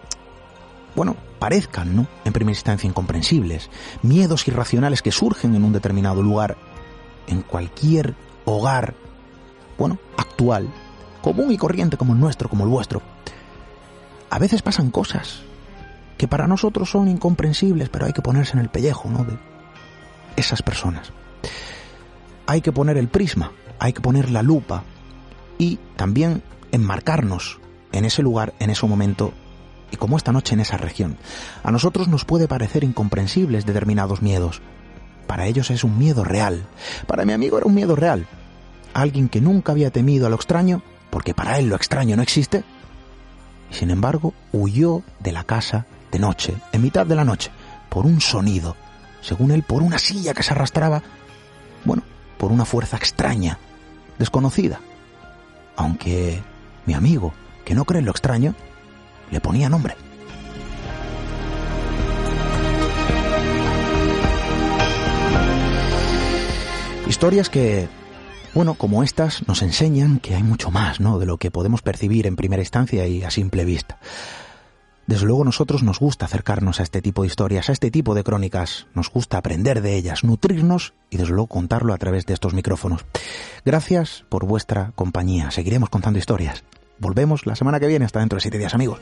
bueno, 0.95 1.16
parezcan, 1.39 1.95
¿no? 1.95 2.07
En 2.25 2.33
primera 2.33 2.57
instancia 2.57 2.89
incomprensibles, 2.89 3.70
miedos 4.03 4.47
irracionales 4.49 5.03
que 5.03 5.12
surgen 5.12 5.55
en 5.55 5.65
un 5.65 5.73
determinado 5.73 6.23
lugar, 6.23 6.57
en 7.27 7.43
cualquier 7.43 8.15
hogar 8.45 8.95
bueno, 9.79 9.99
actual, 10.16 10.69
común 11.23 11.53
y 11.53 11.57
corriente 11.57 11.97
como 11.97 12.12
el 12.12 12.20
nuestro, 12.20 12.49
como 12.49 12.65
el 12.65 12.70
vuestro, 12.70 13.01
a 14.31 14.39
veces 14.39 14.61
pasan 14.62 14.91
cosas 14.91 15.43
que 16.19 16.29
para 16.29 16.49
nosotros 16.49 16.91
son 16.91 17.09
incomprensibles, 17.09 17.89
pero 17.89 18.07
hay 18.07 18.12
que 18.12 18.23
ponerse 18.23 18.55
en 18.55 18.59
el 18.59 18.69
pellejo, 18.69 19.09
¿no? 19.09 19.25
De 19.25 19.39
esas 20.37 20.62
personas. 20.62 21.12
Hay 22.49 22.62
que 22.62 22.73
poner 22.73 22.97
el 22.97 23.07
prisma, 23.07 23.53
hay 23.79 23.93
que 23.93 24.01
poner 24.01 24.31
la 24.31 24.43
lupa 24.43 24.83
y 25.57 25.79
también 25.95 26.43
enmarcarnos 26.73 27.61
en 27.93 28.05
ese 28.05 28.23
lugar, 28.23 28.55
en 28.59 28.70
ese 28.70 28.87
momento 28.87 29.33
y 29.93 29.97
como 29.97 30.16
esta 30.16 30.33
noche 30.33 30.55
en 30.55 30.61
esa 30.61 30.79
región. 30.79 31.16
A 31.62 31.70
nosotros 31.70 32.09
nos 32.09 32.25
puede 32.25 32.49
parecer 32.49 32.83
incomprensibles 32.83 33.66
determinados 33.66 34.20
miedos. 34.20 34.62
Para 35.29 35.47
ellos 35.47 35.70
es 35.70 35.85
un 35.85 35.97
miedo 35.97 36.25
real. 36.25 36.66
Para 37.07 37.25
mi 37.25 37.33
amigo 37.33 37.57
era 37.59 37.66
un 37.66 37.75
miedo 37.75 37.95
real 37.95 38.27
alguien 38.95 39.29
que 39.29 39.41
nunca 39.41 39.73
había 39.73 39.91
temido 39.91 40.27
a 40.27 40.31
lo 40.31 40.37
extraño, 40.37 40.83
porque 41.11 41.35
para 41.35 41.59
él 41.59 41.69
lo 41.69 41.77
extraño 41.77 42.16
no 42.16 42.23
existe, 42.23 42.65
y 43.70 43.75
sin 43.75 43.91
embargo 43.91 44.35
huyó 44.53 45.03
de 45.20 45.33
la 45.33 45.45
casa 45.45 45.87
de 46.11 46.19
noche, 46.19 46.55
en 46.73 46.83
mitad 46.83 47.07
de 47.07 47.15
la 47.15 47.25
noche, 47.25 47.51
por 47.89 48.07
un 48.07 48.20
sonido, 48.20 48.77
según 49.20 49.51
él, 49.51 49.62
por 49.62 49.83
una 49.83 49.99
silla 49.99 50.35
que 50.35 50.43
se 50.43 50.53
arrastraba, 50.53 51.03
bueno, 51.85 52.03
por 52.39 52.52
una 52.52 52.65
fuerza 52.65 52.97
extraña, 52.97 53.59
desconocida. 54.19 54.81
Aunque 55.77 56.43
mi 56.86 56.94
amigo, 56.94 57.35
que 57.65 57.74
no 57.74 57.85
cree 57.85 57.98
en 57.98 58.06
lo 58.06 58.12
extraño, 58.12 58.55
le 59.31 59.40
ponía 59.40 59.69
nombre. 59.69 59.94
Historias 67.09 67.48
que, 67.48 67.89
bueno, 68.55 68.74
como 68.74 69.02
estas, 69.02 69.47
nos 69.48 69.62
enseñan 69.62 70.19
que 70.19 70.35
hay 70.35 70.43
mucho 70.43 70.70
más, 70.70 71.01
¿no? 71.01 71.19
De 71.19 71.27
lo 71.27 71.39
que 71.39 71.51
podemos 71.51 71.81
percibir 71.81 72.27
en 72.27 72.36
primera 72.36 72.62
instancia 72.62 73.06
y 73.06 73.23
a 73.23 73.31
simple 73.31 73.65
vista. 73.65 73.98
Desde 75.09 75.25
luego 75.25 75.43
nosotros 75.43 75.83
nos 75.83 76.01
gusta 76.01 76.27
acercarnos 76.27 76.81
a 76.81 76.83
este 76.83 77.01
tipo 77.01 77.23
de 77.23 77.29
historias, 77.29 77.71
a 77.71 77.73
este 77.73 77.91
tipo 77.91 78.15
de 78.15 78.23
crónicas, 78.23 78.89
nos 78.93 79.11
gusta 79.11 79.39
aprender 79.39 79.81
de 79.81 79.97
ellas, 79.97 80.23
nutrirnos 80.23 80.93
y 81.09 81.17
desde 81.17 81.33
luego 81.33 81.47
contarlo 81.47 81.95
a 81.95 81.97
través 81.97 82.27
de 82.27 82.35
estos 82.35 82.53
micrófonos. 82.53 83.07
Gracias 83.65 84.27
por 84.29 84.45
vuestra 84.45 84.93
compañía, 84.95 85.51
seguiremos 85.51 85.89
contando 85.89 86.19
historias. 86.19 86.63
Volvemos 86.99 87.47
la 87.47 87.57
semana 87.57 87.81
que 87.81 87.87
viene, 87.87 88.05
hasta 88.05 88.21
dentro 88.21 88.37
de 88.37 88.43
siete 88.43 88.59
días 88.59 88.75
amigos. 88.75 89.01